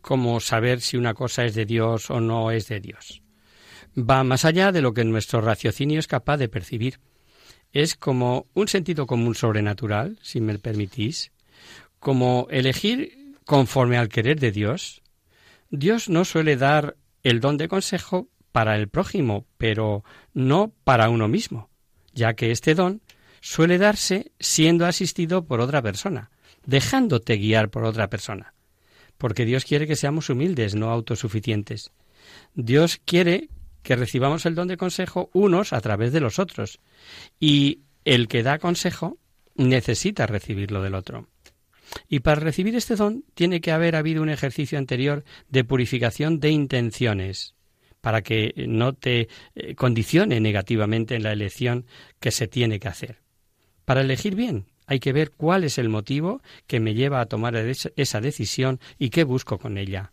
cómo 0.00 0.40
saber 0.40 0.80
si 0.80 0.96
una 0.96 1.14
cosa 1.14 1.44
es 1.44 1.54
de 1.54 1.66
Dios 1.66 2.10
o 2.10 2.20
no 2.20 2.50
es 2.50 2.68
de 2.68 2.80
Dios. 2.80 3.22
Va 3.98 4.22
más 4.22 4.44
allá 4.44 4.70
de 4.70 4.80
lo 4.80 4.94
que 4.94 5.04
nuestro 5.04 5.40
raciocinio 5.40 5.98
es 5.98 6.06
capaz 6.06 6.36
de 6.36 6.48
percibir. 6.48 7.00
Es 7.72 7.96
como 7.96 8.46
un 8.54 8.68
sentido 8.68 9.06
común 9.06 9.34
sobrenatural, 9.34 10.18
si 10.22 10.40
me 10.40 10.58
permitís, 10.58 11.32
como 11.98 12.46
elegir 12.50 13.34
conforme 13.44 13.98
al 13.98 14.08
querer 14.08 14.38
de 14.38 14.52
Dios, 14.52 15.02
Dios 15.70 16.08
no 16.08 16.24
suele 16.24 16.56
dar 16.56 16.96
el 17.22 17.40
don 17.40 17.56
de 17.56 17.68
consejo 17.68 18.28
para 18.52 18.76
el 18.76 18.88
prójimo, 18.88 19.46
pero 19.56 20.04
no 20.34 20.72
para 20.84 21.10
uno 21.10 21.28
mismo, 21.28 21.68
ya 22.12 22.34
que 22.34 22.50
este 22.50 22.74
don 22.74 23.02
suele 23.40 23.78
darse 23.78 24.32
siendo 24.40 24.86
asistido 24.86 25.44
por 25.44 25.60
otra 25.60 25.82
persona, 25.82 26.30
dejándote 26.64 27.36
guiar 27.36 27.70
por 27.70 27.84
otra 27.84 28.10
persona, 28.10 28.54
porque 29.16 29.44
Dios 29.44 29.64
quiere 29.64 29.86
que 29.86 29.96
seamos 29.96 30.30
humildes, 30.30 30.74
no 30.74 30.90
autosuficientes. 30.90 31.92
Dios 32.54 33.00
quiere 33.04 33.48
que 33.82 33.96
recibamos 33.96 34.44
el 34.46 34.54
don 34.54 34.68
de 34.68 34.76
consejo 34.76 35.30
unos 35.32 35.72
a 35.72 35.80
través 35.80 36.12
de 36.12 36.20
los 36.20 36.38
otros, 36.38 36.80
y 37.40 37.80
el 38.04 38.28
que 38.28 38.42
da 38.42 38.58
consejo 38.58 39.18
necesita 39.54 40.26
recibirlo 40.26 40.82
del 40.82 40.94
otro. 40.94 41.28
Y 42.08 42.20
para 42.20 42.40
recibir 42.40 42.76
este 42.76 42.96
don 42.96 43.24
tiene 43.34 43.60
que 43.60 43.72
haber 43.72 43.96
habido 43.96 44.22
un 44.22 44.28
ejercicio 44.28 44.78
anterior 44.78 45.24
de 45.48 45.64
purificación 45.64 46.38
de 46.38 46.50
intenciones 46.50 47.54
para 48.00 48.22
que 48.22 48.52
no 48.68 48.92
te 48.92 49.28
eh, 49.54 49.74
condicione 49.74 50.40
negativamente 50.40 51.14
en 51.14 51.22
la 51.22 51.32
elección 51.32 51.86
que 52.20 52.30
se 52.30 52.48
tiene 52.48 52.78
que 52.78 52.88
hacer. 52.88 53.18
Para 53.84 54.02
elegir 54.02 54.34
bien 54.34 54.66
hay 54.86 55.00
que 55.00 55.12
ver 55.12 55.32
cuál 55.32 55.64
es 55.64 55.76
el 55.78 55.90
motivo 55.90 56.40
que 56.66 56.80
me 56.80 56.94
lleva 56.94 57.20
a 57.20 57.26
tomar 57.26 57.54
esa 57.56 58.20
decisión 58.20 58.80
y 58.98 59.10
qué 59.10 59.22
busco 59.22 59.58
con 59.58 59.76
ella. 59.76 60.12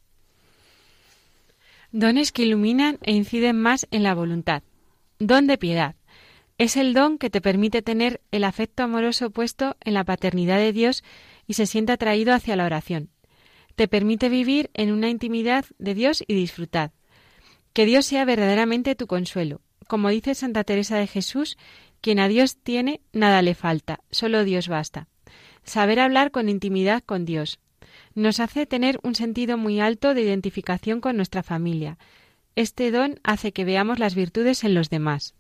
Dones 1.94 2.34
que 2.34 2.44
iluminan 2.44 3.00
e 3.04 3.14
inciden 3.14 3.58
más 3.58 3.88
en 3.92 4.04
la 4.04 4.14
voluntad. 4.14 4.64
Don 5.18 5.48
de 5.48 5.58
piedad. 5.58 5.96
Es 6.58 6.76
el 6.76 6.94
don 6.94 7.18
que 7.18 7.30
te 7.30 7.40
permite 7.40 7.82
tener 7.82 8.20
el 8.32 8.44
afecto 8.44 8.84
amoroso 8.84 9.30
puesto 9.30 9.78
en 9.80 9.94
la 9.94 10.04
paternidad 10.04 10.58
de 10.58 10.74
Dios 10.74 11.06
y 11.48 11.54
se 11.54 11.66
siente 11.66 11.94
atraído 11.94 12.34
hacia 12.34 12.58
la 12.58 12.66
oración. 12.66 13.10
Te 13.76 13.88
permite 13.88 14.28
vivir 14.28 14.72
en 14.74 14.92
una 14.92 15.10
intimidad 15.10 15.66
de 15.80 15.94
Dios 15.94 16.22
y 16.28 16.34
disfrutar. 16.34 16.92
Que 17.76 17.86
Dios 17.86 18.06
sea 18.06 18.24
verdaderamente 18.24 18.96
tu 18.96 19.06
consuelo. 19.06 19.60
Como 19.88 20.08
dice 20.08 20.34
Santa 20.34 20.64
Teresa 20.64 20.96
de 20.96 21.08
Jesús, 21.08 21.58
quien 22.00 22.20
a 22.20 22.30
Dios 22.30 22.56
tiene, 22.56 23.02
nada 23.12 23.42
le 23.42 23.54
falta, 23.54 24.00
solo 24.12 24.46
Dios 24.46 24.70
basta. 24.70 25.10
Saber 25.66 26.00
hablar 26.00 26.32
con 26.32 26.48
intimidad 26.48 27.04
con 27.04 27.26
Dios. 27.26 27.60
Nos 28.14 28.40
hace 28.40 28.66
tener 28.66 28.98
un 29.04 29.14
sentido 29.14 29.58
muy 29.58 29.82
alto 29.82 30.14
de 30.14 30.22
identificación 30.22 31.02
con 31.02 31.18
nuestra 31.18 31.44
familia. 31.44 31.98
Este 32.56 32.92
don 32.92 33.20
hace 33.24 33.52
que 33.52 33.66
veamos 33.66 34.00
las 34.00 34.16
virtudes 34.16 34.64
en 34.64 34.74
los 34.74 34.90
demás. 34.90 35.36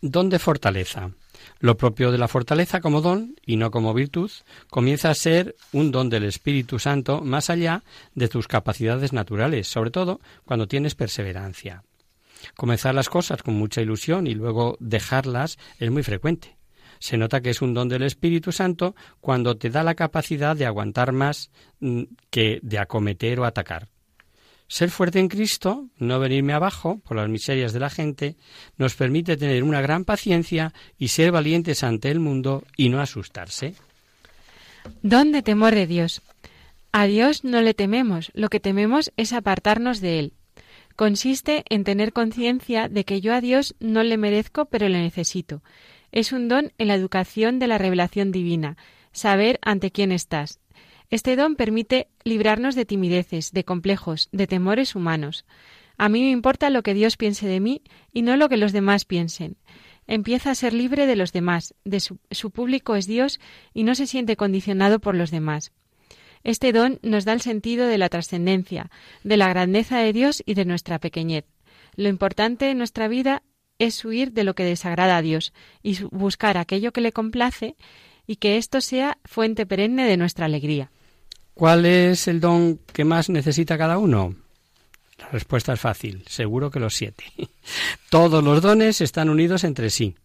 Don 0.00 0.30
de 0.30 0.38
fortaleza. 0.38 1.10
Lo 1.58 1.76
propio 1.76 2.10
de 2.10 2.18
la 2.18 2.28
fortaleza 2.28 2.80
como 2.80 3.00
don 3.00 3.36
y 3.44 3.56
no 3.56 3.70
como 3.70 3.94
virtud 3.94 4.30
comienza 4.68 5.10
a 5.10 5.14
ser 5.14 5.56
un 5.72 5.90
don 5.90 6.08
del 6.08 6.24
Espíritu 6.24 6.78
Santo 6.78 7.20
más 7.20 7.50
allá 7.50 7.82
de 8.14 8.28
tus 8.28 8.48
capacidades 8.48 9.12
naturales, 9.12 9.68
sobre 9.68 9.90
todo 9.90 10.20
cuando 10.44 10.68
tienes 10.68 10.94
perseverancia. 10.94 11.84
Comenzar 12.56 12.94
las 12.94 13.08
cosas 13.08 13.42
con 13.42 13.54
mucha 13.54 13.82
ilusión 13.82 14.26
y 14.26 14.34
luego 14.34 14.76
dejarlas 14.80 15.58
es 15.78 15.90
muy 15.90 16.02
frecuente. 16.02 16.56
Se 16.98 17.16
nota 17.16 17.40
que 17.40 17.50
es 17.50 17.62
un 17.62 17.74
don 17.74 17.88
del 17.88 18.02
Espíritu 18.02 18.52
Santo 18.52 18.94
cuando 19.20 19.56
te 19.56 19.70
da 19.70 19.82
la 19.82 19.94
capacidad 19.94 20.54
de 20.54 20.66
aguantar 20.66 21.12
más 21.12 21.50
mm, 21.80 22.02
que 22.30 22.60
de 22.62 22.78
acometer 22.78 23.40
o 23.40 23.44
atacar. 23.44 23.88
Ser 24.70 24.92
fuerte 24.92 25.18
en 25.18 25.26
Cristo, 25.26 25.88
no 25.98 26.20
venirme 26.20 26.52
abajo 26.52 27.00
por 27.00 27.16
las 27.16 27.28
miserias 27.28 27.72
de 27.72 27.80
la 27.80 27.90
gente, 27.90 28.36
nos 28.78 28.94
permite 28.94 29.36
tener 29.36 29.64
una 29.64 29.80
gran 29.80 30.04
paciencia 30.04 30.72
y 30.96 31.08
ser 31.08 31.32
valientes 31.32 31.82
ante 31.82 32.08
el 32.08 32.20
mundo 32.20 32.62
y 32.76 32.88
no 32.88 33.00
asustarse. 33.00 33.74
Don 35.02 35.32
de 35.32 35.42
temor 35.42 35.74
de 35.74 35.88
Dios. 35.88 36.22
A 36.92 37.06
Dios 37.06 37.42
no 37.42 37.62
le 37.62 37.74
tememos, 37.74 38.30
lo 38.32 38.48
que 38.48 38.60
tememos 38.60 39.10
es 39.16 39.32
apartarnos 39.32 40.00
de 40.00 40.20
Él. 40.20 40.32
Consiste 40.94 41.64
en 41.68 41.82
tener 41.82 42.12
conciencia 42.12 42.88
de 42.88 43.04
que 43.04 43.20
yo 43.20 43.34
a 43.34 43.40
Dios 43.40 43.74
no 43.80 44.04
le 44.04 44.18
merezco, 44.18 44.66
pero 44.66 44.88
le 44.88 45.00
necesito. 45.00 45.64
Es 46.12 46.30
un 46.30 46.46
don 46.46 46.72
en 46.78 46.86
la 46.86 46.94
educación 46.94 47.58
de 47.58 47.66
la 47.66 47.78
revelación 47.78 48.30
divina, 48.30 48.76
saber 49.10 49.58
ante 49.62 49.90
quién 49.90 50.12
estás, 50.12 50.60
este 51.10 51.34
don 51.34 51.56
permite 51.56 52.08
librarnos 52.24 52.74
de 52.74 52.84
timideces, 52.84 53.52
de 53.52 53.64
complejos, 53.64 54.28
de 54.30 54.46
temores 54.46 54.94
humanos. 54.94 55.44
A 55.98 56.08
mí 56.08 56.20
me 56.20 56.30
importa 56.30 56.70
lo 56.70 56.82
que 56.82 56.94
Dios 56.94 57.16
piense 57.16 57.46
de 57.46 57.60
mí 57.60 57.82
y 58.12 58.22
no 58.22 58.36
lo 58.36 58.48
que 58.48 58.56
los 58.56 58.72
demás 58.72 59.04
piensen. 59.04 59.56
Empieza 60.06 60.50
a 60.50 60.54
ser 60.54 60.72
libre 60.72 61.06
de 61.06 61.16
los 61.16 61.32
demás, 61.32 61.74
de 61.84 62.00
su, 62.00 62.18
su 62.30 62.50
público 62.50 62.96
es 62.96 63.06
Dios 63.06 63.40
y 63.74 63.82
no 63.82 63.94
se 63.94 64.06
siente 64.06 64.36
condicionado 64.36 65.00
por 65.00 65.14
los 65.14 65.30
demás. 65.30 65.72
Este 66.42 66.72
don 66.72 66.98
nos 67.02 67.24
da 67.24 67.32
el 67.32 67.40
sentido 67.40 67.86
de 67.86 67.98
la 67.98 68.08
trascendencia, 68.08 68.90
de 69.24 69.36
la 69.36 69.48
grandeza 69.48 69.98
de 69.98 70.12
Dios 70.12 70.42
y 70.46 70.54
de 70.54 70.64
nuestra 70.64 70.98
pequeñez. 70.98 71.44
Lo 71.96 72.08
importante 72.08 72.70
en 72.70 72.78
nuestra 72.78 73.08
vida 73.08 73.42
es 73.78 74.04
huir 74.04 74.32
de 74.32 74.44
lo 74.44 74.54
que 74.54 74.64
desagrada 74.64 75.16
a 75.16 75.22
Dios 75.22 75.52
y 75.82 76.02
buscar 76.04 76.56
aquello 76.56 76.92
que 76.92 77.00
le 77.00 77.12
complace 77.12 77.76
y 78.26 78.36
que 78.36 78.56
esto 78.56 78.80
sea 78.80 79.18
fuente 79.24 79.66
perenne 79.66 80.04
de 80.04 80.16
nuestra 80.16 80.46
alegría. 80.46 80.90
¿Cuál 81.54 81.86
es 81.86 82.28
el 82.28 82.40
don 82.40 82.78
que 82.92 83.04
más 83.04 83.28
necesita 83.28 83.76
cada 83.76 83.98
uno? 83.98 84.34
La 85.18 85.28
respuesta 85.28 85.74
es 85.74 85.80
fácil, 85.80 86.24
seguro 86.26 86.70
que 86.70 86.80
los 86.80 86.94
siete. 86.94 87.24
Todos 88.10 88.42
los 88.42 88.62
dones 88.62 89.00
están 89.00 89.28
unidos 89.28 89.64
entre 89.64 89.90
sí, 89.90 90.16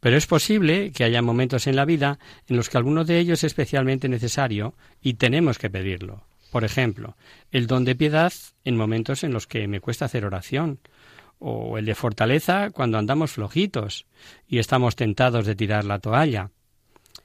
Pero 0.00 0.16
es 0.16 0.26
posible 0.26 0.92
que 0.92 1.04
haya 1.04 1.22
momentos 1.22 1.66
en 1.66 1.76
la 1.76 1.86
vida 1.86 2.18
en 2.46 2.56
los 2.56 2.68
que 2.68 2.76
alguno 2.76 3.04
de 3.04 3.18
ellos 3.18 3.38
es 3.40 3.44
especialmente 3.44 4.08
necesario 4.08 4.74
y 5.00 5.14
tenemos 5.14 5.58
que 5.58 5.70
pedirlo. 5.70 6.24
Por 6.50 6.64
ejemplo, 6.64 7.16
el 7.50 7.66
don 7.66 7.84
de 7.84 7.96
piedad 7.96 8.32
en 8.64 8.76
momentos 8.76 9.24
en 9.24 9.32
los 9.32 9.46
que 9.46 9.66
me 9.66 9.80
cuesta 9.80 10.04
hacer 10.04 10.24
oración, 10.24 10.78
o 11.38 11.78
el 11.78 11.84
de 11.84 11.94
fortaleza 11.94 12.70
cuando 12.70 12.98
andamos 12.98 13.32
flojitos 13.32 14.06
y 14.46 14.58
estamos 14.58 14.96
tentados 14.96 15.46
de 15.46 15.56
tirar 15.56 15.84
la 15.84 15.98
toalla. 15.98 16.50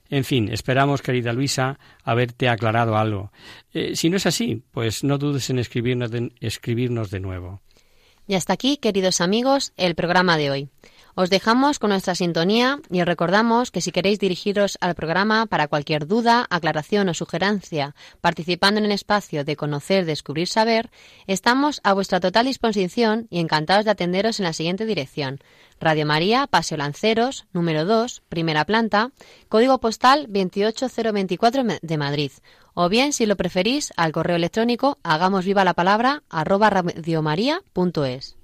En 0.10 0.24
fin, 0.24 0.49
esperamos, 0.51 1.01
querida 1.01 1.34
Luisa, 1.34 1.80
haberte 2.03 2.49
aclarado 2.49 2.97
algo. 2.97 3.32
Eh, 3.74 3.95
si 3.95 4.10
no 4.10 4.18
es 4.18 4.26
así, 4.26 4.64
pues 4.72 5.03
no 5.03 5.18
dudes 5.18 5.49
en 5.49 5.60
escribirnos 5.60 6.10
de, 6.10 6.32
escribirnos 6.39 7.12
de 7.12 7.20
nuevo. 7.20 7.62
Y 8.28 8.36
hasta 8.36 8.53
aquí, 8.53 8.78
queridos 8.78 9.22
amigos, 9.22 9.74
el 9.78 9.95
programa 9.95 10.38
de 10.38 10.51
hoy. 10.51 10.70
Os 11.16 11.30
dejamos 11.30 11.80
con 11.80 11.89
nuestra 11.89 12.16
sintonía 12.16 12.80
y 12.89 13.01
os 13.01 13.07
recordamos 13.07 13.72
que 13.72 13.82
si 13.82 13.91
queréis 13.91 14.20
dirigiros 14.20 14.78
al 14.82 14.95
programa 14.95 15.47
para 15.47 15.68
cualquier 15.68 16.07
duda, 16.07 16.47
aclaración 16.49 17.10
o 17.10 17.14
sugerencia, 17.14 17.93
participando 18.22 18.80
en 18.80 18.86
el 18.86 18.91
espacio 18.91 19.43
de 19.43 19.55
conocer, 19.55 20.05
descubrir, 20.05 20.47
saber, 20.47 20.89
estamos 21.28 21.82
a 21.84 21.93
vuestra 21.93 22.20
total 22.20 22.45
disposición 22.45 23.28
y 23.30 23.39
encantados 23.39 23.86
de 23.86 23.91
atenderos 23.91 24.39
en 24.39 24.45
la 24.45 24.53
siguiente 24.53 24.86
dirección. 24.86 25.39
Radio 25.80 26.06
María, 26.06 26.48
Paseo 26.48 26.78
Lanceros, 26.78 27.48
número 27.54 27.86
2, 27.86 28.24
primera 28.28 28.66
planta, 28.66 29.12
código 29.48 29.80
postal 29.80 30.28
28024 30.28 31.64
de 31.82 31.98
Madrid. 31.98 32.32
O 32.74 32.90
bien, 32.90 33.14
si 33.14 33.26
lo 33.26 33.38
preferís, 33.38 33.94
al 33.96 34.12
correo 34.12 34.36
electrónico 34.36 35.00
hagamos 35.04 35.46
viva 35.46 35.64
la 35.64 35.74
palabra 35.74 36.24
arroba 36.30 36.70
radiomaria.es. 36.70 38.38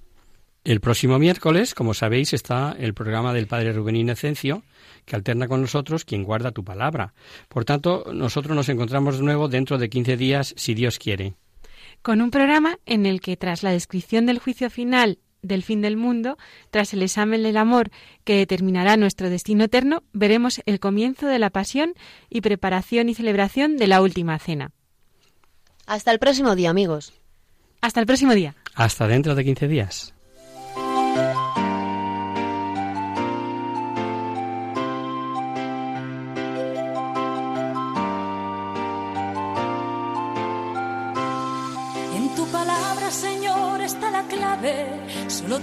El 0.63 0.81
próximo 0.81 1.19
miércoles, 1.19 1.75
como 1.75 1.93
sabéis, 1.93 2.33
está 2.33 2.75
el 2.79 2.93
programa 2.95 3.33
del 3.33 3.47
Padre 3.47 3.71
Rubén 3.71 3.97
Inocencio, 3.97 4.63
que 5.05 5.15
alterna 5.15 5.47
con 5.47 5.61
nosotros 5.61 6.05
quien 6.05 6.23
guarda 6.23 6.51
tu 6.51 6.63
palabra. 6.63 7.13
Por 7.49 7.65
tanto, 7.65 8.05
nosotros 8.11 8.55
nos 8.55 8.69
encontramos 8.69 9.17
de 9.17 9.23
nuevo 9.23 9.47
dentro 9.47 9.77
de 9.77 9.89
15 9.89 10.17
días, 10.17 10.55
si 10.57 10.73
Dios 10.73 10.97
quiere. 10.97 11.35
Con 12.01 12.21
un 12.21 12.31
programa 12.31 12.79
en 12.85 13.05
el 13.05 13.21
que, 13.21 13.37
tras 13.37 13.61
la 13.61 13.71
descripción 13.71 14.25
del 14.25 14.39
juicio 14.39 14.69
final 14.69 15.19
del 15.45 15.63
fin 15.63 15.81
del 15.81 15.97
mundo, 15.97 16.37
tras 16.71 16.93
el 16.93 17.03
examen 17.03 17.43
del 17.43 17.57
amor 17.57 17.91
que 18.23 18.37
determinará 18.37 18.97
nuestro 18.97 19.29
destino 19.29 19.65
eterno, 19.65 20.03
veremos 20.13 20.61
el 20.65 20.79
comienzo 20.79 21.27
de 21.27 21.39
la 21.39 21.49
pasión 21.49 21.93
y 22.29 22.41
preparación 22.41 23.09
y 23.09 23.15
celebración 23.15 23.77
de 23.77 23.87
la 23.87 24.01
última 24.01 24.37
cena. 24.39 24.71
Hasta 25.85 26.11
el 26.11 26.19
próximo 26.19 26.55
día, 26.55 26.69
amigos. 26.71 27.13
Hasta 27.81 27.99
el 27.99 28.07
próximo 28.07 28.33
día. 28.33 28.55
Hasta 28.73 29.07
dentro 29.07 29.35
de 29.35 29.43
15 29.43 29.67
días. 29.67 30.14